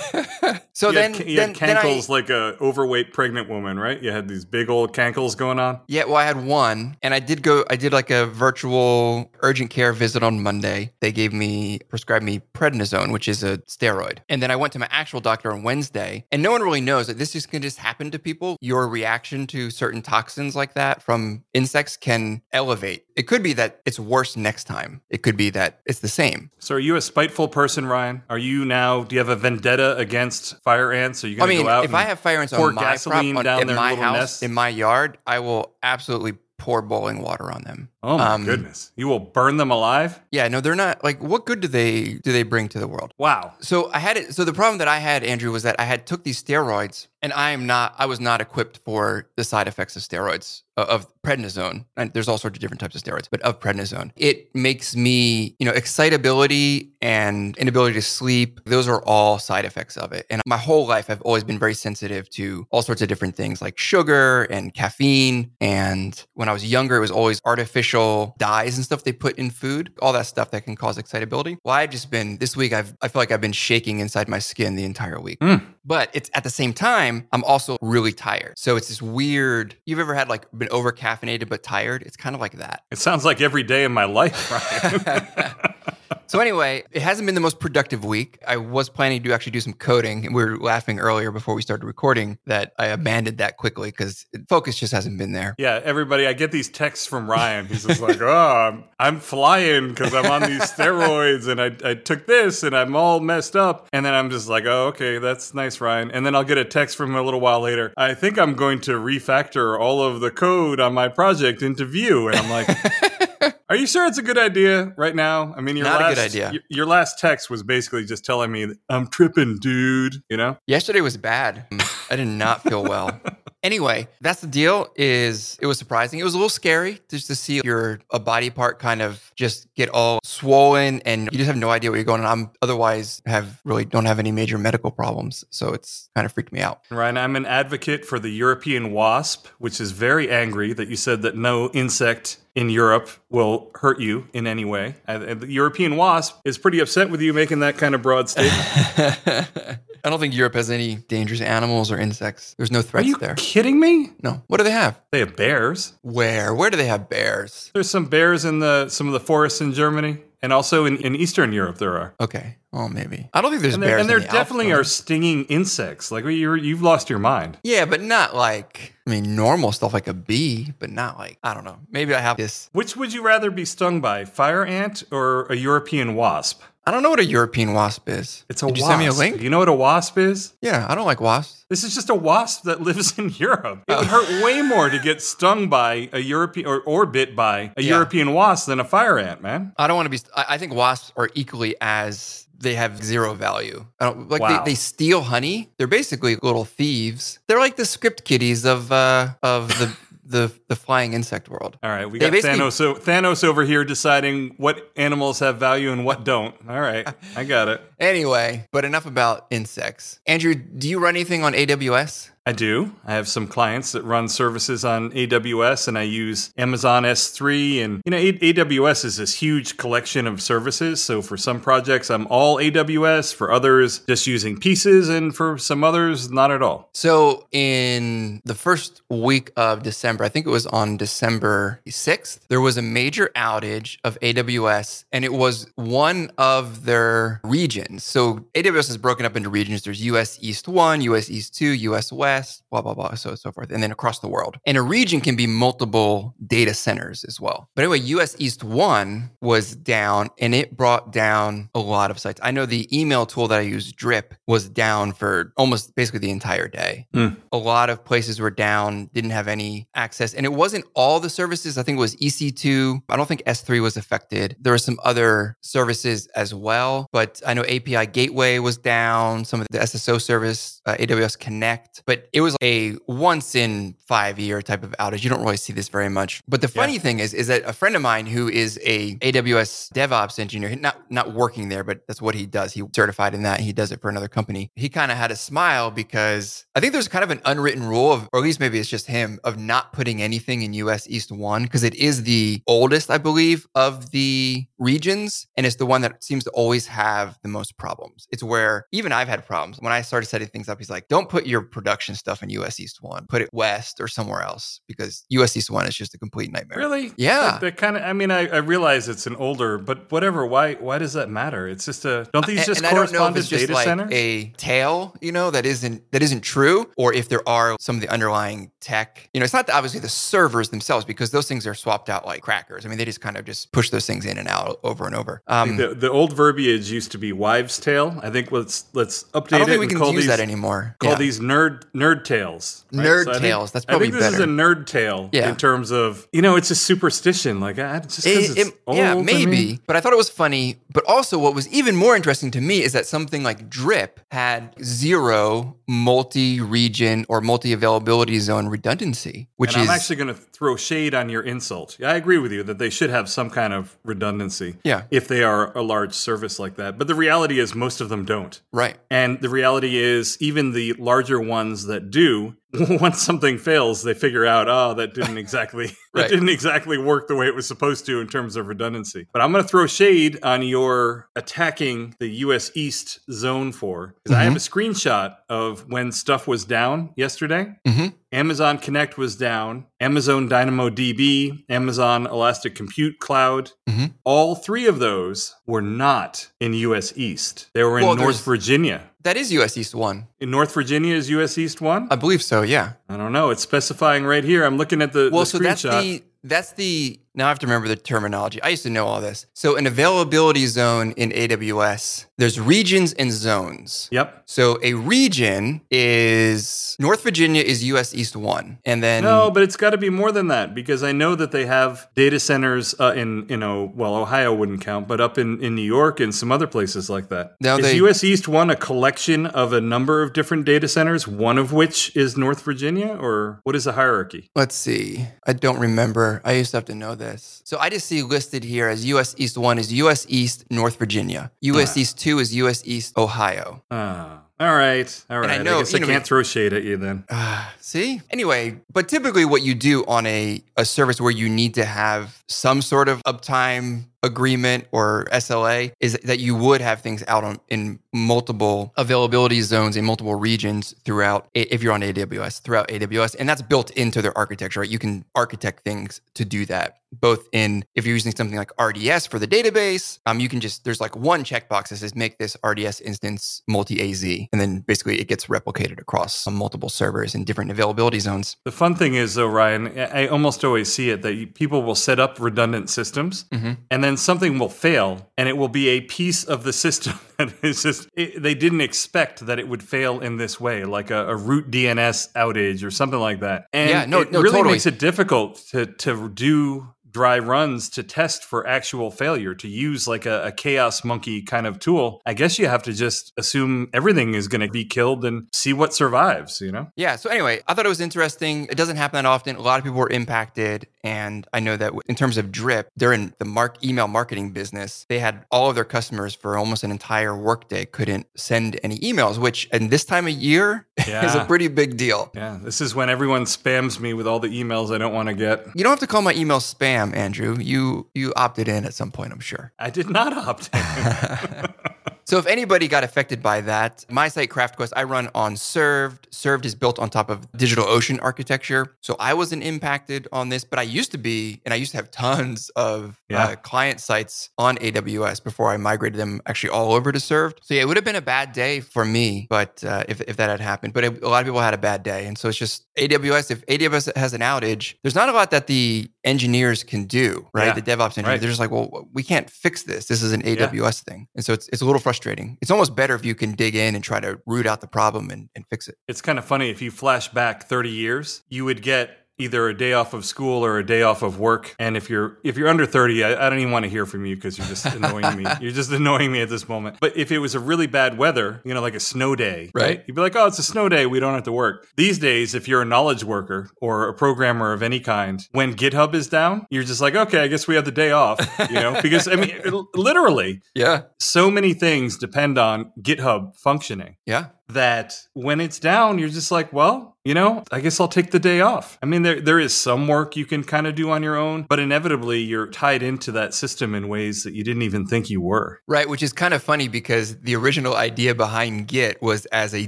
so 0.76 0.90
you 0.90 0.96
then, 0.96 1.14
had, 1.14 1.30
you 1.30 1.36
then, 1.38 1.56
had 1.56 1.70
then 1.70 1.78
I, 1.78 1.84
cankles 1.84 2.10
like 2.10 2.30
a 2.30 2.58
overweight 2.60 3.14
pregnant 3.14 3.48
woman, 3.48 3.80
right? 3.80 4.02
You 4.04 4.12
had 4.12 4.28
these 4.28 4.44
big 4.44 4.70
old 4.70 4.94
cankles 4.94 5.36
going 5.38 5.58
on. 5.58 5.80
Yeah, 5.88 6.04
well, 6.04 6.18
I 6.18 6.26
had 6.26 6.46
one, 6.46 6.98
and 7.02 7.14
I 7.14 7.20
did 7.20 7.42
go. 7.42 7.64
I 7.70 7.78
did 7.78 7.94
like 7.94 8.12
a 8.12 8.26
virtual 8.26 9.32
urgent 9.40 9.70
care 9.70 9.94
visit 9.94 10.22
on 10.22 10.44
Monday. 10.44 10.92
They 11.00 11.14
gave 11.14 11.32
me 11.32 11.80
prescribed 11.88 12.26
me 12.26 12.42
prednisone, 12.54 13.14
which 13.14 13.30
is 13.30 13.42
a 13.42 13.60
steroid, 13.60 14.18
and 14.28 14.44
then 14.44 14.52
I 14.52 14.58
went 14.58 14.74
to 14.74 14.80
my 14.80 14.90
actual 14.92 15.22
doctor 15.22 15.54
on 15.54 15.64
Wednesday. 15.64 16.26
And 16.30 16.44
no 16.44 16.52
one 16.52 16.62
really 16.62 16.82
knows 16.82 17.08
that 17.08 17.18
this 17.18 17.32
just 17.32 17.50
can 17.50 17.62
just 17.62 17.78
happen 17.78 18.12
to 18.12 18.20
people. 18.20 18.58
Your 18.60 18.90
reaction 18.90 19.48
to 19.48 19.70
certain 19.72 20.02
toxins 20.02 20.58
like 20.58 20.74
that 20.74 21.02
from 21.02 21.46
insects 21.54 21.96
can 21.96 22.42
elevate. 22.52 23.06
It 23.16 23.24
could 23.24 23.44
be 23.44 23.54
that 23.54 23.80
it's 23.86 23.98
worse 24.00 24.36
next 24.36 24.66
time. 24.66 25.00
It 25.10 25.24
could 25.24 25.38
be 25.38 25.50
that 25.52 25.80
it's 25.86 26.00
the 26.00 26.10
same. 26.10 26.52
So, 26.60 26.76
are 26.76 26.80
you 26.80 26.98
a 26.98 27.02
spiteful 27.02 27.48
person, 27.48 27.86
Ryan? 27.86 28.24
Are 28.30 28.38
you 28.38 28.66
now? 28.66 29.06
Do 29.06 29.16
you 29.16 29.20
have 29.20 29.30
a 29.30 29.38
vendetta 29.38 29.96
against 29.96 30.56
fire 30.66 30.92
ants? 30.92 31.24
Are 31.24 31.30
you 31.30 31.36
I 31.36 31.40
going 31.40 31.50
to 31.52 31.56
mean, 31.58 31.66
go 31.66 31.70
out? 31.72 31.86
if 31.86 31.94
I 31.94 32.02
have 32.04 32.20
fire 32.20 32.42
ants 32.42 32.52
pour 32.52 32.68
on 32.68 32.76
my 32.76 32.82
gasoline 32.82 33.36
prop, 33.36 33.40
on, 33.40 33.46
down 33.46 33.62
in 33.62 33.68
their 33.68 33.76
my 33.78 33.92
little 33.92 34.04
house, 34.04 34.18
nests? 34.18 34.44
in 34.44 34.54
my 34.54 34.68
yard, 34.68 35.18
I 35.26 35.40
will 35.40 35.74
absolutely 35.82 36.34
pour 36.58 36.82
boiling 36.82 37.22
water 37.22 37.52
on 37.52 37.64
them. 37.64 37.90
Oh 38.06 38.20
my 38.20 38.34
Um, 38.34 38.46
goodness. 38.46 38.92
You 38.96 39.08
will 39.08 39.20
burn 39.20 39.58
them 39.58 39.72
alive? 39.72 40.22
Yeah, 40.32 40.48
no, 40.48 40.62
they're 40.62 40.76
not 40.76 41.04
like 41.04 41.22
what 41.24 41.46
good 41.46 41.60
do 41.60 41.68
they 41.68 42.20
do 42.24 42.32
they 42.32 42.44
bring 42.44 42.70
to 42.70 42.80
the 42.80 42.88
world? 42.88 43.14
Wow. 43.18 43.54
So 43.60 43.92
I 43.92 44.00
had 44.00 44.16
it. 44.18 44.36
So 44.36 44.44
the 44.46 44.54
problem 44.54 44.78
that 44.78 44.88
I 44.88 45.00
had, 45.00 45.24
Andrew, 45.24 45.52
was 45.52 45.64
that 45.64 45.76
I 45.80 45.86
had 45.86 46.06
took 46.06 46.24
these 46.24 46.42
steroids, 46.42 47.08
and 47.24 47.34
I 47.34 47.52
am 47.52 47.66
not. 47.66 47.96
I 47.98 48.06
was 48.06 48.20
not 48.20 48.42
equipped 48.42 48.80
for 48.86 49.28
the 49.38 49.44
side 49.44 49.68
effects 49.68 49.96
of 49.96 50.04
steroids 50.04 50.62
of 50.78 51.08
prednisone. 51.24 51.86
And 51.96 52.12
there's 52.14 52.28
all 52.28 52.38
sorts 52.38 52.58
of 52.58 52.62
different 52.62 52.82
types 52.82 52.96
of 52.96 53.02
steroids, 53.02 53.28
but 53.32 53.42
of 53.42 53.60
prednisone, 53.60 54.12
it 54.16 54.54
makes 54.54 54.96
me, 54.96 55.56
you 55.58 55.66
know, 55.66 55.72
excitability 55.72 56.92
and 57.02 57.58
inability 57.58 57.94
to 57.94 58.02
sleep. 58.02 58.60
Those 58.66 58.88
are 58.88 59.02
all 59.06 59.40
side 59.40 59.66
effects 59.66 59.96
of 59.98 60.12
it. 60.12 60.26
And 60.30 60.42
my 60.46 60.58
whole 60.58 60.86
life, 60.86 61.10
I've 61.10 61.22
always 61.22 61.44
been 61.44 61.58
very 61.58 61.74
sensitive 61.74 62.30
to 62.32 62.68
all 62.72 62.82
sorts 62.82 63.02
of 63.02 63.08
different 63.08 63.36
things 63.36 63.62
like 63.62 63.78
sugar 63.78 64.44
and 64.44 64.74
caffeine. 64.74 65.52
And 65.62 66.22
when 66.34 66.50
I 66.50 66.54
was 66.54 66.70
younger, 66.70 66.98
it 66.98 67.02
was 67.02 67.12
always 67.12 67.42
artificial 67.46 67.95
dyes 68.38 68.76
and 68.76 68.86
stuff 68.86 69.04
they 69.04 69.12
put 69.12 69.38
in 69.38 69.50
food, 69.50 69.92
all 70.02 70.14
that 70.14 70.26
stuff 70.26 70.52
that 70.52 70.66
can 70.66 70.76
cause 70.76 70.98
excitability. 70.98 71.58
Well, 71.64 71.76
I've 71.76 71.90
just 71.90 72.12
been 72.12 72.38
this 72.38 72.56
week. 72.56 72.74
I've 72.74 72.96
I 73.02 73.08
feel 73.08 73.22
like 73.22 73.32
I've 73.32 73.42
been 73.42 73.52
shaking 73.52 74.00
inside 74.00 74.28
my 74.28 74.40
skin 74.40 74.76
the 74.76 74.84
entire 74.84 75.20
week. 75.20 75.40
Mm. 75.40 75.64
But 75.84 76.10
it's 76.14 76.30
at 76.34 76.44
the 76.44 76.50
same 76.50 76.74
time, 76.74 77.28
I'm 77.32 77.44
also 77.44 77.78
really 77.82 78.12
tired. 78.12 78.54
So 78.58 78.76
it's 78.76 78.88
this 78.90 79.02
weird. 79.02 79.76
You've 79.86 80.00
ever 80.00 80.16
had 80.16 80.30
like 80.30 80.46
been 80.52 80.70
over 80.70 80.92
caffeinated 80.92 81.50
but 81.50 81.64
tired? 81.64 82.04
It's 82.04 82.18
kind 82.18 82.36
of 82.36 82.42
like 82.42 82.54
that. 82.54 82.84
It 82.92 82.98
sounds 82.98 83.24
like 83.26 83.42
every 83.42 83.64
day 83.64 83.84
of 83.84 83.92
my 83.92 84.06
life, 84.06 84.52
Ryan. 85.06 85.54
So 86.28 86.40
anyway, 86.40 86.84
it 86.92 87.02
hasn't 87.02 87.26
been 87.28 87.36
the 87.36 87.42
most 87.42 87.60
productive 87.60 88.04
week. 88.04 88.40
I 88.48 88.58
was 88.58 88.90
planning 88.90 89.22
to 89.24 89.34
actually 89.34 89.52
do 89.52 89.62
some 89.62 89.74
coding, 89.74 90.26
and 90.26 90.34
we 90.34 90.44
were 90.44 90.58
laughing 90.58 91.00
earlier 91.00 91.32
before 91.32 91.54
we 91.54 91.62
started 91.62 91.86
recording 91.86 92.40
that 92.46 92.74
I 92.80 92.88
abandoned 92.88 93.38
that 93.38 93.58
quickly 93.58 93.90
because 93.92 94.26
focus 94.50 94.78
just 94.78 94.92
hasn't 94.92 95.18
been 95.18 95.34
there. 95.34 95.56
yeah, 95.60 95.80
everybody, 95.84 96.26
I 96.26 96.34
get 96.34 96.52
these 96.52 96.68
texts 96.68 97.06
from 97.06 97.30
Ryan. 97.30 97.68
He's 97.68 97.86
just 97.86 98.02
like, 98.02 98.20
oh, 98.22 98.28
I'm, 98.28 98.84
I'm 99.00 99.20
flying 99.20 99.90
because 99.90 100.14
I'm 100.14 100.26
on 100.32 100.42
these 100.50 100.62
steroids 100.62 101.48
and 101.48 101.62
I, 101.62 101.90
I 101.90 101.94
took 101.94 102.26
this 102.26 102.64
and 102.64 102.76
I'm 102.76 102.96
all 102.96 103.20
messed 103.20 103.56
up. 103.56 103.88
And 103.94 104.06
then 104.06 104.14
I'm 104.14 104.30
just 104.30 104.50
like, 104.50 104.66
oh, 104.66 104.88
okay, 104.88 105.20
that's 105.20 105.54
nice, 105.54 105.80
Ryan. 105.80 106.12
And 106.12 106.26
then 106.26 106.36
I'll 106.36 106.44
get 106.44 106.58
a 106.58 106.66
text 106.66 106.98
from 106.98 107.12
him 107.12 107.18
a 107.18 107.22
little 107.24 107.40
while 107.40 107.62
later. 107.62 107.94
I 107.98 108.14
think 108.14 108.40
I'm 108.40 108.56
going 108.56 108.82
to 108.82 108.94
refactor 108.94 109.80
all 109.80 110.02
of 110.02 110.22
the 110.22 110.32
code 110.32 110.80
on 110.80 110.94
my 110.94 111.08
project 111.08 111.62
into 111.62 111.86
Vue. 111.86 112.28
And 112.28 112.38
I'm 112.38 112.50
like, 112.50 112.68
Are 113.70 113.76
you 113.76 113.88
sure 113.88 114.06
it's 114.08 114.18
a 114.18 114.22
good 114.22 114.38
idea 114.38 114.94
right 114.98 115.16
now? 115.16 115.54
I 115.56 115.62
mean, 115.62 115.76
your 115.76 115.86
Not 115.86 116.02
a 116.02 116.04
last 116.06 116.16
good 116.16 116.26
idea. 116.26 116.52
Your, 116.52 116.62
your 116.70 116.86
last 116.86 117.20
text 117.20 117.50
was 117.50 117.64
basically 117.64 118.06
just 118.06 118.26
telling 118.26 118.52
me 118.52 118.68
I'm 118.90 119.08
tripping, 119.08 119.58
dude. 119.58 120.22
You 120.30 120.38
know? 120.38 120.58
Yesterday 120.68 121.02
was 121.02 121.18
bad. 121.18 121.66
I 122.10 122.16
did 122.16 122.28
not 122.28 122.62
feel 122.64 122.84
well. 122.84 123.20
Anyway, 123.64 124.08
that's 124.22 124.42
the 124.42 124.48
deal. 124.48 124.90
Is 124.96 125.58
it 125.60 125.66
was 125.66 125.80
surprising. 125.80 126.20
It 126.20 126.24
was 126.24 126.36
a 126.36 126.38
little 126.38 126.50
scary 126.50 127.00
just 127.10 127.26
to 127.28 127.36
see 127.36 127.62
your 127.64 128.00
a 128.12 128.20
body 128.20 128.52
part 128.52 128.78
kind 128.78 129.02
of 129.02 129.32
just 129.36 129.74
get 129.74 129.90
all 129.90 130.20
swollen 130.24 131.02
and 131.02 131.30
you 131.32 131.40
just 131.40 131.48
have 131.48 131.58
no 131.58 131.72
idea 131.72 131.90
what 131.90 131.96
you're 131.96 132.06
going 132.06 132.22
on. 132.22 132.28
I'm 132.28 132.52
otherwise 132.62 133.24
have 133.26 133.60
really 133.66 133.84
don't 133.84 134.06
have 134.06 134.20
any 134.20 134.32
major 134.32 134.60
medical 134.60 134.92
problems, 134.92 135.44
so 135.50 135.74
it's 135.74 136.12
kind 136.16 136.26
of 136.26 136.32
freaked 136.32 136.52
me 136.52 136.62
out. 136.62 136.82
Ryan, 136.92 137.18
I'm 137.18 137.36
an 137.36 137.48
advocate 137.48 138.06
for 138.06 138.20
the 138.20 138.30
European 138.30 138.92
wasp, 138.92 139.48
which 139.58 139.82
is 139.82 139.94
very 139.94 140.30
angry 140.30 140.72
that 140.74 140.88
you 140.88 140.96
said 140.96 141.24
that 141.24 141.36
no 141.36 141.70
insect 141.70 142.38
in 142.56 142.70
Europe 142.70 143.10
will 143.30 143.70
hurt 143.76 144.00
you 144.00 144.28
in 144.34 144.48
any 144.48 144.66
way. 144.66 144.96
Uh, 145.08 145.36
The 145.36 145.52
European 145.52 145.98
wasp 145.98 146.40
is 146.46 146.58
pretty 146.58 146.80
upset 146.80 147.10
with 147.10 147.22
you 147.22 147.34
making 147.34 147.60
that 147.60 147.78
kind 147.78 147.94
of 147.94 148.02
broad 148.02 148.30
statement. 148.30 148.62
I 150.04 150.10
don't 150.10 150.20
think 150.20 150.36
Europe 150.36 150.54
has 150.54 150.70
any 150.70 150.96
dangerous 150.96 151.42
animals 151.42 151.92
or 151.92 151.98
insects. 151.98 152.54
There's 152.58 152.72
no 152.72 152.82
threats 152.82 153.06
Are 153.06 153.10
you 153.10 153.18
there. 153.18 153.34
kidding 153.38 153.80
me? 153.80 154.12
No. 154.22 154.42
What 154.48 154.58
do 154.58 154.64
they 154.64 154.72
have? 154.72 155.00
They 155.12 155.20
have 155.20 155.36
bears. 155.36 155.94
Where? 156.04 156.54
Where 156.54 156.70
do 156.70 156.78
they 156.78 156.86
have 156.88 157.10
bears? 157.10 157.72
There's 157.74 157.90
some 157.90 158.06
bears 158.06 158.46
in 158.46 158.60
the 158.60 158.88
some 158.90 159.08
of 159.08 159.14
the 159.14 159.20
forests 159.20 159.62
in 159.62 159.74
Germany, 159.74 160.18
and 160.44 160.54
also 160.54 160.86
in, 160.86 160.98
in 160.98 161.16
Eastern 161.16 161.52
Europe 161.54 161.80
there 161.80 161.98
are. 161.98 162.14
Okay. 162.22 162.58
Oh, 162.78 162.90
maybe. 162.90 163.30
I 163.34 163.40
don't 163.40 163.52
think 163.52 163.62
there's 163.62 163.74
And 163.76 163.82
there, 163.84 163.92
bears. 163.92 164.02
and 164.02 164.10
there 164.10 164.20
the 164.20 164.28
definitely 164.28 164.72
Alps, 164.74 164.82
are 164.82 164.84
stinging 164.84 165.46
insects. 165.46 166.12
Like 166.12 166.26
you're, 166.26 166.58
you've 166.58 166.82
lost 166.82 167.10
your 167.10 167.20
mind. 167.20 167.58
Yeah, 167.64 167.86
but 167.86 168.02
not 168.02 168.36
like 168.36 168.94
I 169.08 169.12
mean 169.12 169.34
normal 169.36 169.72
stuff 169.72 169.94
like 169.94 170.08
a 170.08 170.14
bee, 170.14 170.74
but 170.80 170.90
not 170.90 171.18
like 171.18 171.38
I 171.42 171.54
don't 171.54 171.64
know. 171.64 171.78
Maybe 171.90 172.14
I 172.14 172.20
have 172.20 172.36
this. 172.38 172.70
Which 172.74 172.98
would 172.98 173.14
you 173.14 173.24
rather 173.24 173.50
be 173.50 173.64
stung 173.64 174.02
by, 174.02 174.26
fire 174.26 174.66
ant 174.66 175.04
or 175.10 175.46
a 175.46 175.56
European 175.56 176.16
wasp? 176.16 176.62
I 176.88 176.92
don't 176.92 177.02
know 177.02 177.10
what 177.10 177.20
a 177.20 177.26
European 177.26 177.74
wasp 177.74 178.08
is. 178.10 178.46
It's 178.48 178.62
a 178.62 178.68
Did 178.68 178.78
you 178.78 178.84
wasp. 178.84 178.92
send 178.92 179.00
me 179.00 179.08
a 179.08 179.12
link? 179.14 179.42
You 179.42 179.50
know 179.50 179.58
what 179.58 179.70
a 179.70 179.74
wasp 179.74 180.20
is? 180.20 180.54
Yeah, 180.62 180.86
I 180.88 180.94
don't 180.94 181.08
like 181.08 181.20
wasps. 181.20 181.66
This 181.68 181.84
is 181.84 181.96
just 181.96 182.12
a 182.12 182.14
wasp 182.16 182.66
that 182.66 182.82
lives 182.82 183.18
in 183.18 183.30
Europe. 183.30 183.86
It 183.88 183.94
Oh. 183.94 183.98
would 184.00 184.08
hurt 184.08 184.44
way 184.44 184.62
more 184.62 184.90
to 184.92 185.00
get 185.00 185.20
stung 185.22 185.68
by 185.68 186.10
a 186.14 186.20
European 186.20 186.68
or, 186.68 186.82
or 186.82 187.08
bit 187.08 187.36
by 187.36 187.72
a 187.76 187.82
Yeah. 187.82 187.96
European 187.96 188.34
wasp 188.36 188.68
than 188.68 188.80
a 188.80 188.84
fire 188.84 189.18
ant, 189.18 189.42
man. 189.42 189.74
I 189.78 189.88
don't 189.88 189.96
want 189.96 190.06
to 190.06 190.10
be. 190.12 190.20
I, 190.36 190.46
I 190.50 190.58
think 190.60 190.76
wasps 190.76 191.12
are 191.18 191.30
equally 191.34 191.76
as 191.82 192.45
they 192.66 192.76
have 192.76 193.02
zero 193.04 193.34
value. 193.34 193.86
I 194.00 194.06
don't, 194.06 194.30
like 194.30 194.42
Wow. 194.42 194.64
they, 194.64 194.72
they 194.72 194.76
steal 194.76 195.22
honey. 195.22 195.70
They're 195.78 195.88
basically 195.88 196.36
little 196.42 196.66
thieves. 196.66 197.40
They're 197.48 197.60
like 197.60 197.78
the 197.78 197.86
script 197.86 198.26
kiddies 198.26 198.66
of 198.66 198.92
uh, 198.92 199.30
of 199.42 199.70
the 199.80 199.96
the 200.26 200.52
the 200.68 200.76
flying 200.76 201.14
insect 201.14 201.48
world. 201.50 201.78
All 201.84 201.90
right, 201.92 202.10
we 202.10 202.18
They 202.20 202.30
got 202.32 202.44
Thanos, 202.44 202.74
so 202.74 202.96
Thanos 202.96 203.44
over 203.44 203.64
here 203.64 203.86
deciding 203.86 204.56
what 204.58 204.92
animals 204.96 205.40
have 205.40 205.58
value 205.58 205.92
and 205.92 206.04
what 206.04 206.26
don't. 206.26 206.56
All 206.68 206.82
right, 206.82 207.08
I 207.36 207.44
got 207.44 207.68
it. 207.70 207.82
Anyway, 208.00 208.68
but 208.72 208.84
enough 208.86 209.06
about 209.06 209.46
insects. 209.52 210.20
Andrew, 210.26 210.56
do 210.56 210.90
you 210.90 211.00
run 211.00 211.16
anything 211.16 211.44
on 211.44 211.54
AWS? 211.54 212.32
I 212.48 212.52
do. 212.52 212.92
I 213.04 213.14
have 213.16 213.28
some 213.28 213.48
clients 213.48 213.92
that 213.94 214.04
run 214.04 214.28
services 214.30 214.86
on 214.86 215.10
AWS 215.12 215.88
and 215.88 215.98
I 215.98 216.04
use 216.04 216.54
Amazon 216.60 217.02
S3 217.02 217.84
and 217.84 218.02
you 218.06 218.12
know 218.12 218.18
A- 218.18 218.34
AWS 218.54 219.04
is 219.04 219.18
this 219.18 219.34
huge 219.34 219.78
collection 219.78 220.28
of 220.28 220.40
services. 220.44 221.04
So 221.04 221.24
for 221.24 221.38
some 221.38 221.60
projects 221.60 222.12
I'm 222.12 222.28
all 222.28 222.58
AWS, 222.58 223.34
for 223.34 223.52
others 223.52 224.00
just 224.08 224.28
using 224.28 224.60
pieces 224.60 225.10
and 225.10 225.36
for 225.36 225.58
some 225.58 225.84
others 225.84 226.30
not 226.30 226.52
at 226.52 226.62
all. 226.62 226.90
So 226.94 227.48
in 227.52 228.42
the 228.46 228.54
first 228.54 229.02
week 229.10 229.50
of 229.58 229.82
December, 229.82 230.24
I 230.24 230.30
think 230.30 230.46
it 230.46 230.52
was 230.52 230.68
on 230.68 230.98
December 230.98 231.82
6th, 231.88 232.42
there 232.48 232.62
was 232.62 232.78
a 232.78 232.84
major 232.84 233.32
outage 233.36 233.98
of 234.04 234.20
AWS 234.20 235.06
and 235.12 235.26
it 235.26 235.34
was 235.34 235.66
one 235.78 236.30
of 236.38 236.86
their 236.86 237.42
regions. 237.44 238.04
So 238.04 238.46
AWS 238.54 238.92
is 238.92 238.98
broken 238.98 239.26
up 239.26 239.36
into 239.36 239.50
regions. 239.50 239.82
There's 239.82 240.04
US 240.06 240.38
East 240.42 240.68
1, 240.68 241.02
US 241.02 241.32
East 241.32 241.56
2, 241.56 241.66
US 241.66 242.12
West, 242.12 242.35
blah, 242.72 242.82
blah, 242.82 242.94
blah, 242.94 243.14
so 243.16 243.36
so 243.36 243.52
forth, 243.52 243.72
and 243.72 243.82
then 243.82 243.92
across 243.92 244.20
the 244.20 244.28
world. 244.28 244.58
And 244.66 244.78
a 244.78 244.82
region 244.82 245.22
can 245.22 245.36
be 245.36 245.48
multiple 245.48 246.36
data 246.46 246.74
centers 246.74 247.24
as 247.24 247.40
well. 247.40 247.70
But 247.76 247.84
anyway, 247.84 248.00
US 248.00 248.36
East 248.40 248.64
1 248.64 249.32
was 249.42 249.76
down 249.76 250.30
and 250.40 250.54
it 250.56 250.76
brought 250.76 251.12
down 251.12 251.70
a 251.74 251.80
lot 251.80 252.12
of 252.12 252.20
sites. 252.20 252.40
I 252.44 252.52
know 252.52 252.66
the 252.66 252.88
email 252.98 253.26
tool 253.26 253.48
that 253.48 253.60
I 253.60 253.62
use, 253.64 253.92
Drip, 253.92 254.34
was 254.48 254.70
down 254.70 255.12
for 255.14 255.54
almost 255.58 255.96
basically 255.96 256.20
the 256.20 256.32
entire 256.32 256.68
day. 256.68 257.08
A 257.52 257.58
lot 257.58 257.90
of 257.90 258.04
places 258.04 258.40
were 258.40 258.52
down, 258.52 259.10
didn't 259.14 259.32
have 259.32 259.48
any 259.48 259.88
access. 259.96 260.34
And 260.34 260.46
it 260.46 260.54
wasn't 260.54 260.86
all 260.94 261.20
the 261.20 261.30
services. 261.30 261.78
I 261.78 261.84
think 261.84 261.98
it 261.98 262.02
was 262.02 262.16
EC2. 262.18 263.02
I 263.10 263.16
don't 263.18 263.28
think 263.28 263.44
S3 263.46 263.82
was 263.82 263.98
affected. 263.98 264.56
There 264.60 264.74
were 264.74 264.78
some 264.78 265.00
other 265.04 265.58
services 265.62 266.28
as 266.36 266.54
well. 266.54 267.08
But 267.12 267.42
I 267.46 267.54
know 267.54 267.64
API 267.64 268.08
Gateway 268.08 268.60
was 268.60 268.78
down, 268.78 269.46
some 269.46 269.62
of 269.62 269.68
the 269.72 269.80
SSO 269.80 270.22
service, 270.22 270.82
uh, 270.86 270.96
AWS 271.00 271.38
Connect. 271.40 272.04
But 272.06 272.25
it 272.34 272.42
was 272.42 272.56
a 272.62 272.96
once 273.08 273.56
in 273.56 273.96
five 274.08 274.40
year 274.40 274.62
type 274.62 274.84
of 274.84 274.92
outage. 275.00 275.24
You 275.24 275.30
don't 275.30 275.42
really 275.42 275.58
see 275.58 275.74
this 275.74 275.90
very 275.90 276.10
much. 276.10 276.42
But 276.48 276.62
the 276.62 276.68
funny 276.68 277.00
thing 277.00 277.20
is, 277.20 277.34
is 277.34 277.48
that 277.48 277.64
a 277.66 277.74
friend 277.74 277.96
of 277.96 278.02
mine 278.02 278.26
who 278.26 278.48
is 278.48 278.80
a 278.84 279.16
AWS 279.16 279.92
DevOps 279.94 280.40
engineer, 280.40 280.76
not 280.76 281.12
not 281.12 281.34
working 281.34 281.70
there, 281.70 281.84
but 281.84 282.06
that's 282.08 282.22
what 282.22 282.36
he 282.36 282.46
does. 282.46 282.74
He 282.74 282.84
certified 282.96 283.34
in 283.34 283.44
that. 283.44 283.60
He 283.60 283.74
does 283.74 283.92
it 283.92 284.02
for 284.02 284.10
another 284.10 284.28
company. 284.28 284.72
He 284.76 284.90
kind 284.90 285.12
of 285.12 285.18
had 285.18 285.32
a 285.32 285.36
smile 285.36 285.92
because 285.92 286.66
I 286.76 286.80
think 286.80 286.94
there's 286.94 287.08
kind 287.08 287.24
of 287.24 287.32
an 287.32 287.42
unwritten 287.46 287.84
rule 287.84 288.12
of, 288.12 288.28
or 288.34 288.40
at 288.40 288.44
least 288.44 288.60
maybe 288.60 288.80
it's 288.80 288.90
just 288.90 289.08
him, 289.08 289.40
of 289.44 289.58
not 289.58 289.94
putting 289.94 290.22
anything 290.22 290.62
in 290.62 290.74
US 290.74 291.08
East 291.08 291.32
One 291.32 291.64
because 291.64 291.84
it 291.84 291.96
is 291.96 292.24
the 292.24 292.62
oldest, 292.68 293.10
I 293.10 293.18
believe, 293.18 293.68
of 293.76 294.12
the 294.12 294.66
regions, 294.78 295.48
and 295.56 295.66
it's 295.66 295.76
the 295.76 295.86
one 295.86 296.02
that 296.02 296.24
seems 296.24 296.44
to 296.46 296.50
always 296.52 296.88
have 296.88 297.38
the 297.44 297.50
most 297.50 297.78
problems. 297.78 298.28
It's 298.32 298.44
where 298.44 298.88
even 298.92 299.12
I've 299.12 299.28
had 299.28 299.46
problems 299.46 299.78
when 299.80 299.92
I 299.92 300.02
started 300.02 300.28
setting 300.28 300.48
things 300.48 300.70
up. 300.70 300.78
He's 300.78 300.90
like, 300.90 301.08
"Don't 301.08 301.30
put 301.30 301.46
your 301.46 301.62
production 301.62 302.15
stuff 302.16 302.42
in 302.44 302.50
US 302.52 302.80
East 302.80 303.00
One. 303.02 303.26
Put 303.28 303.42
it 303.42 303.50
West 303.54 304.00
or 304.00 304.08
somewhere 304.08 304.42
else 304.42 304.82
because 304.88 305.24
US 305.30 305.56
East 305.58 305.70
One 305.72 305.86
is 305.88 305.96
just 305.96 306.14
a 306.14 306.18
complete 306.18 306.52
nightmare." 306.52 306.78
Really? 306.80 307.14
Yeah. 307.18 307.58
That, 307.60 307.78
kind 307.78 307.98
of. 307.98 308.04
I 308.04 308.14
mean, 308.14 308.32
I, 308.32 308.48
I 308.48 308.58
realize 308.58 309.08
it's 309.10 309.28
an 309.28 309.36
older, 309.36 309.78
but 309.78 310.12
whatever. 310.12 310.46
Why? 310.46 310.76
Why 310.76 310.98
does 310.98 311.14
that 311.14 311.30
matter? 311.30 311.68
It's 311.68 311.86
just 311.86 312.06
a. 312.06 312.28
Don't 312.34 312.46
these 312.46 312.60
And- 312.60 312.66
just 312.68 312.78
and 312.80 312.88
I 312.88 312.90
don't 312.94 313.12
know 313.12 313.20
correspond 313.20 313.36
to 313.36 313.42
just 313.42 313.52
data 313.52 313.74
like 313.74 313.86
centers? 313.86 314.10
a 314.12 314.46
tale, 314.58 315.16
you 315.22 315.32
know, 315.32 315.52
that 315.52 315.66
isn't 315.66 316.12
that 316.12 316.22
isn't 316.24 316.42
true, 316.42 316.90
or 316.98 317.14
if 317.14 317.30
there 317.30 317.48
are 317.48 317.76
some 317.80 317.96
of 317.96 318.02
the 318.02 318.10
underlying 318.10 318.72
tech. 318.82 319.30
You 319.34 319.40
know, 319.40 319.44
it's 319.46 319.54
not 319.54 319.70
obviously 319.70 320.00
the 320.00 320.10
servers 320.10 320.70
themselves 320.70 321.06
because 321.06 321.32
those 321.32 321.48
things 321.48 321.66
are 321.68 321.74
swapped 321.74 322.10
out 322.10 322.26
like 322.26 322.42
crackers. 322.42 322.86
I 322.86 322.90
mean, 322.90 322.98
they 322.98 323.06
just 323.06 323.22
kind 323.22 323.38
of 323.38 323.46
just 323.46 323.72
push 323.72 323.90
those 323.90 324.06
things 324.06 324.26
in 324.26 324.38
and 324.38 324.48
out 324.48 324.80
over 324.84 325.06
and 325.06 325.16
over. 325.16 325.42
Um, 325.48 325.78
the, 325.78 325.96
the 325.96 326.12
old 326.12 326.34
verbiage 326.34 326.92
used 326.92 327.12
to 327.14 327.18
be 327.18 327.32
wives' 327.34 327.80
tale. 327.80 328.20
I 328.24 328.30
think 328.30 328.52
let's 328.52 328.86
let's 328.94 329.24
update 329.34 329.54
I 329.54 329.58
don't 329.60 329.70
it 329.72 329.78
we 329.80 329.86
and 329.86 329.90
can 329.92 330.00
call 330.00 330.12
use 330.14 330.22
these 330.24 330.28
that 330.28 330.40
anymore. 330.40 330.96
call 331.00 331.12
Yeah. 331.12 331.18
these 331.18 331.40
nerd 331.40 331.84
nerd 331.96 332.05
tales. 332.14 332.86
right? 332.92 333.06
Nerd 333.08 333.22
I 333.28 333.32
think- 333.32 333.42
tales, 333.42 333.72
that's 333.72 333.86
I 333.88 333.94
probably 333.94 334.12
think 334.12 334.22
this 334.22 334.34
is 334.36 334.40
a 334.40 334.46
nerd 334.46 334.86
tale 334.86 335.30
Yeah. 335.32 335.50
in 335.50 335.56
terms 335.56 335.92
of 335.92 336.28
you 336.32 336.42
know 336.44 336.56
it's 336.56 336.70
a 336.70 336.76
superstition. 336.76 337.60
Like 337.60 337.80
I, 337.80 338.00
just 338.00 338.28
It- 338.28 338.30
it's 338.38 338.50
it- 338.70 338.82
old, 338.86 338.98
yeah, 338.98 339.16
I 339.16 339.22
maybe. 339.22 339.46
mean- 339.52 339.80
but 339.88 339.96
I 339.96 340.02
thought 340.02 340.14
it 340.14 340.18
was 340.18 340.30
funny. 340.30 340.78
But 340.94 341.04
also, 341.08 341.38
what 341.40 341.56
was 341.56 341.68
even 341.70 341.96
more 341.96 342.16
interesting 342.16 342.52
to 342.52 342.62
me 342.62 342.84
is 342.84 342.94
that 342.94 343.06
something 343.08 343.44
like 343.44 343.70
Drip 343.70 344.20
had 344.32 344.76
zero 344.84 345.76
multi-region 345.88 347.26
or 347.30 347.42
multi-availability 347.42 348.40
zone 348.40 348.68
redundancy, 348.68 349.48
which 349.58 349.74
and 349.74 349.84
is 349.84 349.90
I'm 349.90 349.96
actually 349.96 350.16
going 350.18 350.28
to 350.30 350.40
throw 350.56 350.76
shade 350.76 351.14
on 351.14 351.30
your 351.30 351.42
insult. 351.42 351.98
I 352.04 352.16
agree 352.16 352.38
with 352.38 352.52
you 352.52 352.64
that 352.64 352.78
they 352.78 352.90
should 352.90 353.10
have 353.10 353.28
some 353.30 353.50
kind 353.50 353.74
of 353.74 353.98
redundancy. 354.04 354.78
Yeah. 354.84 355.04
If 355.12 355.28
they 355.28 355.44
are 355.44 355.78
a 355.78 355.82
large 355.82 356.14
service 356.14 356.60
like 356.60 356.76
that, 356.78 356.98
but 356.98 357.08
the 357.08 357.16
reality 357.16 357.60
is 357.60 357.76
most 357.76 358.00
of 358.02 358.10
them 358.10 358.24
don't. 358.26 358.60
right. 358.72 358.98
And 359.12 359.40
the 359.42 359.50
reality 359.50 359.98
is, 359.98 360.38
even 360.42 360.72
the 360.72 360.94
larger 360.94 361.40
ones 361.40 361.86
that 361.86 362.10
do, 362.10 362.56
once 362.74 363.22
something 363.22 363.58
fails, 363.58 364.04
they 364.04 364.14
figure 364.14 364.46
out, 364.46 364.68
oh, 364.68 364.94
that 364.96 365.14
didn't 365.14 365.38
exactly 365.38 365.92
that 366.14 366.30
didn't 366.30 366.50
exactly 366.50 366.98
work 366.98 367.28
the 367.28 367.36
way 367.36 367.48
it 367.48 367.56
was 367.56 367.66
supposed 367.68 368.06
to 368.08 368.20
in 368.20 368.28
terms 368.28 368.56
of 368.58 368.68
redundancy. 368.68 369.28
But 369.32 369.42
I'm 369.42 369.52
going 369.54 369.64
to 369.64 369.68
throw 369.68 369.88
shade 369.88 370.40
on 370.44 370.62
your 370.64 371.30
attacking 371.36 372.16
the 372.20 372.28
U.S. 372.28 372.72
East 372.76 373.20
Zone 373.32 373.72
for 373.72 374.16
because 374.24 374.36
I 374.36 374.44
have 374.44 374.56
a 374.56 374.60
screenshot 374.60 375.36
of 375.50 375.88
when 375.90 376.12
stuff 376.12 376.48
was 376.48 376.66
down 376.66 377.12
yesterday. 377.16 377.74
Mhm. 377.88 378.15
Amazon 378.32 378.78
Connect 378.78 379.18
was 379.18 379.36
down. 379.36 379.86
Amazon 380.00 380.48
Dynamo 380.48 380.90
DB, 380.90 381.64
Amazon 381.70 382.26
Elastic 382.28 382.76
Compute 382.76 383.20
Cloud. 383.20 383.72
Mhm. 383.90 384.14
All 384.24 384.56
three 384.56 384.88
of 384.88 385.00
those 385.00 385.56
were 385.66 385.82
not 385.82 386.48
in 386.60 386.74
U.S. 386.74 387.14
East. 387.16 387.70
They 387.74 387.84
were 387.84 388.00
in 388.00 388.06
Well, 388.06 388.16
North 388.16 388.44
Virginia. 388.44 389.10
That 389.24 389.38
is 389.38 389.52
US 389.54 389.76
East 389.78 389.96
one. 389.96 390.28
In 390.40 390.52
North 390.52 390.74
Virginia 390.74 391.16
is 391.16 391.30
US 391.30 391.58
East 391.58 391.82
one? 391.82 392.08
I 392.12 392.16
believe 392.16 392.44
so. 392.44 392.62
Yeah. 392.62 392.94
I 393.10 393.18
don't 393.18 393.32
know. 393.32 393.50
It's 393.50 393.64
specifying 393.64 394.24
right 394.26 394.44
here. 394.44 394.64
I'm 394.64 394.78
looking 394.78 395.02
at 395.02 395.14
the, 395.14 395.30
Well, 395.32 395.42
the 395.42 395.46
so 395.48 395.58
that's 395.60 395.82
the 395.82 396.24
that's 396.44 396.74
the 396.74 397.20
now 397.36 397.46
I 397.46 397.50
have 397.50 397.60
to 397.60 397.68
remember 397.68 397.88
the 397.88 397.96
terminology. 397.96 398.62
I 398.62 398.70
used 398.70 398.84
to 398.84 398.90
know 398.90 399.06
all 399.06 399.22
this. 399.22 399.46
So 399.54 399.76
an 399.76 399.88
availability 399.88 400.66
zone 400.68 401.12
in 401.12 401.32
AWS, 401.32 402.26
there's 402.38 402.60
regions 402.60 403.14
and 403.14 403.32
zones. 403.32 404.08
Yep. 404.12 404.44
So 404.46 404.80
a 404.84 404.94
region 404.94 405.82
is 405.92 406.96
North 407.00 407.24
Virginia 407.24 407.62
is 407.62 407.84
US 407.86 408.14
East 408.14 408.36
1. 408.36 408.80
And 408.86 409.02
then 409.04 409.24
No, 409.24 409.52
but 409.52 409.64
it's 409.64 409.76
got 409.76 409.92
to 409.92 409.98
be 409.98 410.10
more 410.10 410.32
than 410.32 410.48
that 410.50 410.74
because 410.76 411.04
I 411.04 411.12
know 411.12 411.36
that 411.36 411.52
they 411.52 411.66
have 411.66 412.08
data 412.16 412.40
centers 412.40 412.96
uh, 413.00 413.14
in, 413.16 413.46
you 413.50 413.58
know, 413.58 413.92
well, 413.96 414.16
Ohio 414.16 414.54
wouldn't 414.54 414.82
count, 414.82 415.08
but 415.08 415.20
up 415.22 415.38
in, 415.38 415.62
in 415.64 415.76
New 415.76 415.82
York 415.82 416.20
and 416.20 416.34
some 416.34 416.52
other 416.52 416.68
places 416.68 417.10
like 417.10 417.30
that. 417.30 417.56
Now 417.60 417.78
is 417.78 417.86
they- 417.86 417.96
US 417.98 418.24
East 418.24 418.48
one 418.48 418.70
a 418.70 418.76
collection 418.76 419.46
of 419.46 419.74
a 419.74 419.82
number 419.82 420.22
of 420.22 420.34
different 420.34 420.66
data 420.66 420.88
centers, 420.88 421.28
one 421.28 421.58
of 421.58 421.74
which 421.74 422.16
is 422.16 422.38
North 422.38 422.62
Virginia, 422.62 423.18
or 423.20 423.60
what 423.64 423.76
is 423.76 423.86
the 423.86 423.94
hierarchy? 423.94 424.50
let's 424.56 424.76
see. 424.76 425.26
I 425.46 425.54
don't 425.54 425.80
remember. 425.80 426.42
I 426.44 426.54
used 426.54 426.72
to 426.72 426.78
have 426.78 426.86
to 426.86 426.96
know 426.96 427.16
this. 427.26 427.62
So 427.66 427.78
I 427.80 427.90
just 427.90 428.06
see 428.08 428.22
listed 428.24 428.64
here 428.64 428.88
as 428.88 429.06
US 429.06 429.36
East 429.38 429.58
1 429.58 429.80
is 429.80 429.92
US 429.94 430.26
East 430.30 430.66
North 430.70 430.98
Virginia. 430.98 431.52
US 431.62 431.92
Ah. 431.96 432.00
East 432.02 432.20
2 432.20 432.40
is 432.40 432.54
US 432.64 432.82
East 432.86 433.18
Ohio. 433.18 433.82
Ah, 433.92 434.42
all 434.60 434.76
right. 434.76 435.10
All 435.30 435.40
right. 435.40 435.50
I 435.50 435.56
I, 435.56 435.64
know, 435.64 435.80
guess 435.80 435.92
you 435.94 435.98
I 435.98 436.02
know, 436.02 436.08
can't 436.08 436.26
throw 436.26 436.44
shade 436.44 436.74
at 436.74 436.84
you 436.84 436.98
then. 436.98 437.24
Ah, 437.30 437.74
see? 437.80 438.22
Anyway, 438.30 438.80
but 438.94 439.10
typically 439.10 439.46
what 439.46 439.62
you 439.64 439.74
do 439.76 440.06
on 440.08 440.26
a, 440.26 440.62
a 440.78 440.86
service 440.86 441.20
where 441.20 441.32
you 441.42 441.50
need 441.50 441.74
to 441.76 441.86
have 441.86 442.44
some 442.48 442.82
sort 442.82 443.10
of 443.10 443.22
uptime 443.24 444.06
agreement 444.26 444.86
or 444.92 445.26
SLA 445.32 445.92
is 446.00 446.18
that 446.24 446.40
you 446.40 446.56
would 446.56 446.82
have 446.82 447.00
things 447.02 447.24
out 447.28 447.44
on 447.44 447.60
in 447.70 448.00
multiple 448.12 448.92
availability 448.98 449.62
zones 449.62 449.96
in 449.96 450.04
multiple 450.04 450.36
regions 450.36 450.96
throughout 451.06 451.48
if 451.54 451.84
you're 451.84 451.94
on 451.94 452.02
AWS 452.02 452.62
throughout 452.62 452.88
AWS 452.90 453.36
and 453.40 453.48
that's 453.48 453.62
built 453.62 453.92
into 453.92 454.22
their 454.22 454.36
architecture 454.38 454.80
right 454.82 454.90
you 454.90 455.00
can 455.00 455.24
architect 455.36 455.84
things 455.84 456.22
to 456.34 456.44
do 456.44 456.66
that 456.66 456.98
both 457.22 457.48
in 457.54 457.86
if 457.94 458.06
you're 458.06 458.16
using 458.16 458.34
something 458.36 458.58
like 458.58 458.72
RDS 458.82 459.26
for 459.28 459.38
the 459.40 459.48
database 459.48 460.20
um 460.26 460.40
you 460.40 460.50
can 460.50 460.60
just 460.60 460.84
there's 460.86 461.00
like 461.00 461.16
one 461.16 461.44
checkbox 461.44 461.90
that 461.90 461.98
says 461.98 462.16
make 462.16 462.38
this 462.40 462.58
RDS 462.66 463.00
instance 463.02 463.62
multi 463.68 463.98
AZ 464.12 464.24
and 464.52 464.60
then 464.62 464.80
basically 464.80 465.20
it 465.20 465.28
gets 465.28 465.46
replicated 465.48 466.00
across 466.00 466.48
multiple 466.48 466.90
servers 466.90 467.36
in 467.36 467.44
different 467.44 467.70
availability 467.72 468.20
zones 468.20 468.58
The 468.66 468.72
fun 468.72 468.96
thing 468.96 469.14
is, 469.16 469.36
though, 469.36 469.48
Ryan, 469.48 469.98
I 470.00 470.28
almost 470.28 470.64
always 470.66 470.92
see 470.92 471.10
it 471.10 471.22
that 471.22 471.54
people 471.54 471.84
will 471.84 471.96
set 471.96 472.20
up 472.20 472.40
redundant 472.40 472.90
systems 472.90 473.46
Mhm. 473.54 473.78
and 473.92 474.04
then 474.04 474.15
something 474.18 474.60
will 474.60 474.70
fail 474.70 475.30
and 475.38 475.48
it 475.50 475.58
will 475.58 475.68
be 475.70 475.90
a 475.90 476.02
piece 476.02 476.44
of 476.44 476.64
the 476.64 476.74
system 476.74 477.20
that 477.38 477.54
is 477.64 477.84
just, 477.84 478.08
it, 478.16 478.42
they 478.42 478.54
didn't 478.56 478.82
expect 478.82 479.46
that 479.46 479.60
it 479.60 479.68
would 479.68 479.84
fail 479.84 480.20
in 480.20 480.38
this 480.38 480.60
way, 480.60 480.84
like 480.86 481.12
a, 481.12 481.28
a 481.30 481.36
root 481.36 481.70
DNS 481.72 482.32
outage 482.34 482.84
or 482.86 482.92
something 482.92 483.20
like 483.20 483.40
that. 483.42 483.68
And 483.74 483.90
Yeah, 483.90 484.06
no- 484.06 484.22
it 484.22 484.32
no, 484.32 484.42
really 484.42 484.58
totally. 484.58 484.74
makes 484.76 484.86
it 484.86 485.00
difficult 485.00 485.58
to, 485.72 485.86
to 485.86 486.30
do 486.30 486.88
dry 487.16 487.38
runs 487.40 487.90
to 487.96 488.02
test 488.04 488.40
for 488.44 488.60
actual 488.78 489.10
failure 489.24 489.54
to 489.64 489.68
use 489.68 490.02
like 490.14 490.26
a, 490.26 490.38
a 490.50 490.52
chaos 490.52 491.04
monkey 491.04 491.38
kind 491.54 491.66
of 491.70 491.80
tool 491.86 492.06
i 492.26 492.34
guess 492.34 492.60
you 492.60 492.68
have 492.68 492.84
to 492.84 492.94
just 493.06 493.32
assume 493.38 493.74
everything 493.94 494.30
is 494.40 494.48
going 494.48 494.66
to 494.68 494.74
be 494.80 494.86
killed 494.98 495.24
and 495.24 495.48
see 495.54 495.74
what 495.80 495.94
survives 495.94 496.60
you 496.66 496.72
know 496.72 496.86
Yeah. 496.96 497.16
So 497.18 497.30
anyway, 497.30 497.62
I 497.68 497.74
thought 497.74 497.86
it 497.86 497.90
was 497.98 498.02
interesting. 498.02 498.68
It 498.72 498.78
doesn't 498.82 498.98
happen 498.98 499.16
that 499.18 499.26
often. 499.36 499.56
A 499.56 499.62
lot 499.62 499.78
of 499.80 499.84
people 499.86 500.00
were 500.00 500.10
impacted, 500.22 500.88
and 501.04 501.48
I 501.54 501.60
know 501.60 501.76
that 501.78 501.94
in 502.08 502.16
terms 502.16 502.38
of 502.38 502.52
Drip, 502.52 502.90
they're 502.96 503.14
in 503.14 503.34
the 503.38 503.46
mark 503.46 503.84
email 503.84 504.08
marketing 504.08 504.52
business. 504.52 505.06
They 505.10 505.20
had 505.20 505.46
all 505.52 505.70
of 505.70 505.76
their 505.76 505.90
customers 505.98 506.34
for 506.34 506.58
almost 506.58 506.84
an 506.84 506.92
entire 506.92 507.36
workday 507.36 507.86
couldn't 507.86 508.26
send 508.36 508.80
any 508.84 508.98
emails, 509.00 509.38
which 509.38 509.68
in 509.72 509.90
this 509.90 510.06
time 510.06 510.26
of 510.28 510.34
year 510.34 510.88
is 510.98 511.36
a 511.36 511.46
pretty 511.46 511.68
big 511.68 511.98
deal. 511.98 512.32
Yeah, 512.34 512.60
this 512.62 512.82
is 512.82 512.96
when 512.96 513.10
everyone 513.10 513.46
spams 513.46 514.00
me 514.00 514.14
with 514.14 514.28
all 514.28 514.40
the 514.40 514.54
emails 514.62 514.94
I 514.94 514.98
don't 514.98 515.14
want 515.14 515.30
to 515.30 515.36
get. 515.36 515.66
You 515.76 515.84
don't 515.84 515.92
have 515.92 516.06
to 516.08 516.08
call 516.08 516.22
my 516.22 516.34
email 516.34 516.60
spam, 516.60 517.05
Andrew. 517.14 517.58
You 517.60 518.08
you 518.14 518.34
opted 518.36 518.68
in 518.68 518.86
at 518.86 518.94
some 518.94 519.12
point, 519.12 519.32
I'm 519.34 519.40
sure. 519.40 519.72
I 519.80 519.90
did 519.90 520.10
not 520.10 520.34
opt 520.34 520.70
in. 520.74 521.68
So 522.28 522.40
if 522.40 522.48
anybody 522.48 522.88
got 522.88 523.04
affected 523.04 523.44
by 523.44 523.62
that, 523.62 524.04
my 524.10 524.30
site 524.30 524.50
CraftQuest, 524.50 524.94
I 524.96 525.04
run 525.04 525.30
on 525.36 525.54
Servd. 525.54 526.28
Servd 526.32 526.66
is 526.66 526.74
built 526.74 526.98
on 526.98 527.12
top 527.12 527.30
of 527.30 527.52
DigitalOcean 527.52 528.18
architecture. 528.20 528.96
So 529.02 529.16
I 529.20 529.36
wasn't 529.36 529.62
impacted 529.64 530.28
on 530.32 530.50
this, 530.50 530.64
but 530.64 530.80
I 530.80 530.82
used 530.82 531.12
to 531.12 531.20
be, 531.20 531.62
and 531.66 531.72
I 531.72 531.78
used 531.78 531.92
to 531.92 531.98
have 531.98 532.10
tons 532.10 532.70
of 532.70 533.22
Yeah. 533.30 533.44
uh, 533.44 533.56
client 533.58 534.00
sites 534.00 534.50
on 534.58 534.78
AWS 534.78 535.44
before 535.44 535.70
I 535.70 535.78
migrated 535.78 536.20
them 536.20 536.42
actually 536.48 536.72
all 536.72 536.94
over 536.94 537.12
to 537.12 537.20
Servd. 537.20 537.60
So 537.62 537.76
yeah, 537.76 537.82
it 537.84 537.88
would 537.88 537.96
have 537.96 538.04
been 538.06 538.16
a 538.16 538.22
bad 538.22 538.54
day 538.54 538.80
for 538.80 539.06
me, 539.06 539.46
but 539.48 539.84
uh, 539.84 540.04
if, 540.10 540.20
if 540.22 540.36
that 540.38 540.50
had 540.50 540.62
happened, 540.62 540.94
but 540.96 541.04
it, 541.04 541.22
a 541.22 541.30
lot 541.30 541.42
of 541.42 541.46
people 541.46 541.62
had 541.62 541.76
a 541.76 541.78
bad 541.78 542.02
day. 542.02 542.26
And 542.26 542.40
so 542.40 542.50
it's 542.50 542.58
just 542.58 542.88
AWS, 542.98 543.52
if 543.52 543.64
AWS 543.68 544.18
has 544.18 544.34
an 544.34 544.42
outage, 544.42 544.96
there's 545.04 545.14
not 545.16 545.30
a 545.30 545.32
lot 545.32 545.52
that 545.52 545.68
the 545.68 546.10
engineers 546.26 546.84
can 546.84 547.06
do, 547.06 547.48
right? 547.54 547.68
Yeah. 547.68 547.74
The 547.74 547.82
DevOps 547.82 548.18
engineers, 548.18 548.28
Right. 548.28 548.42
they're 548.42 548.50
just 548.50 548.60
like, 548.60 548.72
well, 548.72 549.08
we 549.14 549.24
can't 549.24 549.50
fix 549.50 549.84
this. 549.84 550.08
This 550.08 550.22
is 550.22 550.34
an 550.34 550.42
Yeah. 550.42 550.68
AWS 550.68 551.04
thing. 551.04 551.28
And 551.36 551.46
so 551.46 551.54
it's, 551.54 551.70
it's 551.70 551.82
a 551.82 551.86
little 551.86 552.02
frustrating. 552.02 552.58
It's 552.62 552.72
almost 552.72 552.96
better 552.96 553.16
if 553.16 553.24
you 553.24 553.36
can 553.36 553.54
dig 553.54 553.76
in 553.76 553.96
and 553.96 554.04
try 554.04 554.20
to 554.20 554.40
root 554.46 554.66
out 554.66 554.82
the 554.82 554.88
problem 554.88 555.30
and, 555.30 555.50
and 555.56 555.66
fix 555.70 555.88
it. 555.88 555.96
it's 556.08 556.22
kind 556.22 556.38
of 556.40 556.46
funny 556.46 556.70
if 556.70 556.82
you 556.82 556.92
flash 556.92 557.30
back 557.30 557.64
30 557.64 557.90
years, 557.90 558.44
you 558.50 558.66
would 558.66 558.82
get 558.82 559.18
either 559.38 559.68
a 559.68 559.78
day 559.78 559.94
off 559.94 560.14
of 560.14 560.24
school 560.26 560.64
or 560.66 560.78
a 560.80 560.86
day 560.86 561.02
off 561.02 561.22
of 561.22 561.40
work. 561.40 561.76
And 561.80 561.98
if 561.98 562.10
you're 562.10 562.38
if 562.44 562.58
you're 562.58 562.68
under 562.70 562.86
30, 562.86 563.24
I, 563.24 563.46
I 563.48 563.50
don't 563.50 563.60
even 563.60 563.72
want 563.72 563.84
to 563.84 563.90
hear 563.90 564.06
from 564.06 564.26
you 564.26 564.36
because 564.36 564.58
you're 564.58 564.68
just 564.68 564.86
annoying 564.86 565.36
me. 565.38 565.46
You're 565.62 565.72
just 565.72 565.92
annoying 565.92 566.32
me 566.32 566.42
at 566.42 566.50
this 566.50 566.68
moment. 566.70 566.98
But 567.02 567.16
if 567.18 567.32
it 567.32 567.40
was 567.40 567.56
a 567.56 567.60
really 567.60 567.88
bad 567.88 568.18
weather, 568.18 568.62
you 568.66 568.74
know, 568.74 568.82
like 568.82 568.94
a 568.96 569.00
snow 569.00 569.36
day, 569.36 569.72
Right. 569.74 570.04
You'd 570.08 570.14
be 570.16 570.22
like, 570.22 570.36
oh, 570.36 570.46
it's 570.48 570.60
a 570.60 570.64
snow 570.64 570.90
day. 570.90 571.06
We 571.06 571.20
don't 571.20 571.34
have 571.34 571.44
to 571.44 571.52
work. 571.52 571.88
These 571.96 572.20
days, 572.20 572.54
if 572.56 572.68
you're 572.68 572.82
a 572.82 572.86
knowledge 572.86 573.24
worker 573.24 573.70
or 573.82 574.08
a 574.08 574.14
programmer 574.14 574.72
of 574.74 574.82
any 574.84 575.00
kind, 575.00 575.46
when 575.52 575.76
GitHub 575.76 576.14
is 576.14 576.28
down, 576.28 576.66
you're 576.70 576.84
just 576.84 577.02
like, 577.02 577.16
okay, 577.16 577.40
I 577.44 577.48
guess 577.48 577.68
we 577.68 577.76
have 577.76 577.86
the 577.86 577.92
day 577.92 578.12
off, 578.12 578.40
you 578.70 578.76
know, 578.76 579.00
because 579.02 579.28
I 579.28 579.36
mean, 579.36 579.56
literally, 579.96 580.62
Yeah. 580.74 581.04
so 581.20 581.50
many 581.52 581.74
things 581.74 582.18
depend 582.18 582.58
on 582.58 582.92
GitHub 583.02 583.56
functioning 583.58 584.16
Yeah. 584.26 584.48
That 584.70 585.28
when 585.34 585.60
it's 585.60 585.80
down, 585.80 586.20
you're 586.20 586.30
just 586.30 586.52
like, 586.52 586.74
well, 586.74 587.16
you 587.26 587.34
know, 587.34 587.64
I 587.72 587.82
guess 587.82 588.00
I'll 588.00 588.08
take 588.08 588.30
the 588.30 588.40
day 588.40 588.62
off. 588.62 589.00
I 589.02 589.08
mean, 589.08 589.24
there 589.24 589.42
there 589.42 589.60
is 589.60 589.74
some 589.74 590.08
work 590.08 590.36
you 590.36 590.46
can 590.46 590.64
kind 590.64 590.86
of 590.86 590.94
do 590.94 591.10
on 591.10 591.24
your 591.24 591.36
own, 591.36 591.64
but 591.64 591.80
inevitably 591.80 592.42
you're 592.42 592.68
tied 592.68 593.02
into 593.02 593.32
that 593.32 593.56
system 593.56 593.96
in 593.96 594.08
ways 594.08 594.44
that 594.44 594.54
you 594.54 594.64
didn't 594.64 594.84
even 594.84 595.08
think 595.08 595.32
you 595.32 595.42
were. 595.42 595.82
Right. 595.88 596.08
Which 596.08 596.22
is 596.22 596.32
kind 596.32 596.54
of 596.54 596.62
funny 596.62 596.88
because 596.88 597.38
the 597.40 597.56
original 597.56 597.96
idea 597.96 598.36
behind 598.36 598.88
Git 598.88 599.20
was 599.24 599.48
as 599.48 599.74
a 599.74 599.88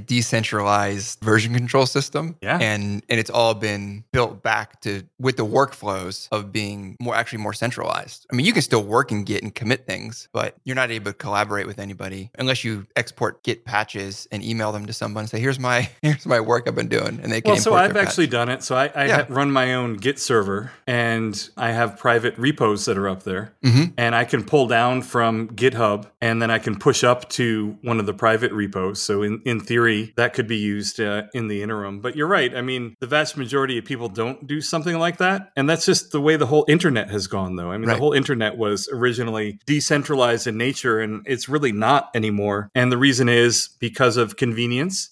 decentralized 0.00 1.20
version 1.20 1.54
control 1.54 1.86
system. 1.86 2.36
Yeah. 2.42 2.58
And 2.60 3.04
and 3.08 3.20
it's 3.20 3.30
all 3.30 3.54
been 3.54 4.02
built 4.10 4.42
back 4.42 4.80
to 4.80 5.04
with 5.20 5.36
the 5.36 5.46
workflows 5.46 6.26
of 6.32 6.50
being 6.50 6.96
more 7.00 7.14
actually 7.14 7.38
more 7.38 7.52
centralized. 7.52 8.26
I 8.32 8.34
mean, 8.34 8.46
you 8.46 8.52
can 8.52 8.62
still 8.62 8.82
work 8.82 9.12
in 9.12 9.22
Git 9.22 9.44
and 9.44 9.54
commit 9.54 9.86
things, 9.86 10.28
but 10.32 10.56
you're 10.64 10.74
not 10.74 10.90
able 10.90 11.12
to 11.12 11.16
collaborate 11.16 11.68
with 11.68 11.78
anybody 11.78 12.32
unless 12.36 12.64
you 12.64 12.88
export 12.96 13.44
Git 13.44 13.64
patches 13.64 14.26
and 14.32 14.42
email 14.42 14.67
email 14.68 14.78
them 14.80 14.86
to 14.86 14.92
someone 14.92 15.22
and 15.22 15.30
say, 15.30 15.40
"Here's 15.40 15.58
my 15.58 15.88
here's 16.02 16.26
my 16.26 16.40
work 16.40 16.64
I've 16.68 16.74
been 16.74 16.88
doing," 16.88 17.20
and 17.22 17.32
they 17.32 17.40
can. 17.40 17.52
Well, 17.52 17.60
so 17.60 17.74
I've 17.74 17.96
actually 17.96 18.26
patch. 18.26 18.32
done 18.32 18.48
it. 18.48 18.62
So 18.62 18.76
I, 18.76 18.90
I 18.94 19.06
Yeah. 19.06 19.26
run 19.28 19.50
my 19.50 19.74
own 19.74 19.94
Git 19.96 20.18
server, 20.18 20.70
and 20.86 21.48
I 21.56 21.70
have 21.72 21.98
private 21.98 22.36
repos 22.38 22.84
that 22.86 22.96
are 22.98 23.08
up 23.08 23.22
there, 23.24 23.54
Mhm. 23.64 23.92
and 23.96 24.14
I 24.14 24.24
can 24.24 24.44
pull 24.44 24.66
down 24.66 25.02
from 25.02 25.48
GitHub, 25.48 26.06
and 26.20 26.40
then 26.42 26.50
I 26.50 26.58
can 26.58 26.76
push 26.76 27.04
up 27.04 27.28
to 27.30 27.76
one 27.82 28.00
of 28.00 28.06
the 28.06 28.14
private 28.14 28.52
repos. 28.52 29.00
So 29.02 29.22
in 29.22 29.40
in 29.44 29.60
theory, 29.60 30.12
that 30.16 30.34
could 30.34 30.46
be 30.46 30.56
used 30.56 31.00
uh, 31.00 31.22
in 31.34 31.48
the 31.48 31.62
interim. 31.62 32.00
But 32.00 32.16
you're 32.16 32.26
right. 32.28 32.54
I 32.54 32.62
mean, 32.62 32.96
the 33.00 33.06
vast 33.06 33.36
majority 33.36 33.78
of 33.78 33.84
people 33.84 34.08
don't 34.08 34.46
do 34.46 34.60
something 34.60 34.98
like 34.98 35.18
that, 35.18 35.50
and 35.56 35.68
that's 35.68 35.86
just 35.86 36.12
the 36.12 36.20
way 36.20 36.36
the 36.36 36.46
whole 36.46 36.64
internet 36.68 37.10
has 37.10 37.26
gone. 37.26 37.56
Though 37.56 37.70
I 37.70 37.78
mean, 37.78 37.88
Right. 37.88 37.94
the 37.94 38.00
whole 38.00 38.12
internet 38.12 38.56
was 38.56 38.88
originally 38.92 39.58
decentralized 39.66 40.46
in 40.46 40.56
nature, 40.56 41.00
and 41.00 41.22
it's 41.26 41.48
really 41.48 41.72
not 41.72 42.10
anymore. 42.14 42.70
And 42.74 42.90
the 42.92 42.96
reason 42.98 43.28
is 43.28 43.70
because 43.78 44.16
of 44.16 44.36
convenience 44.36 44.57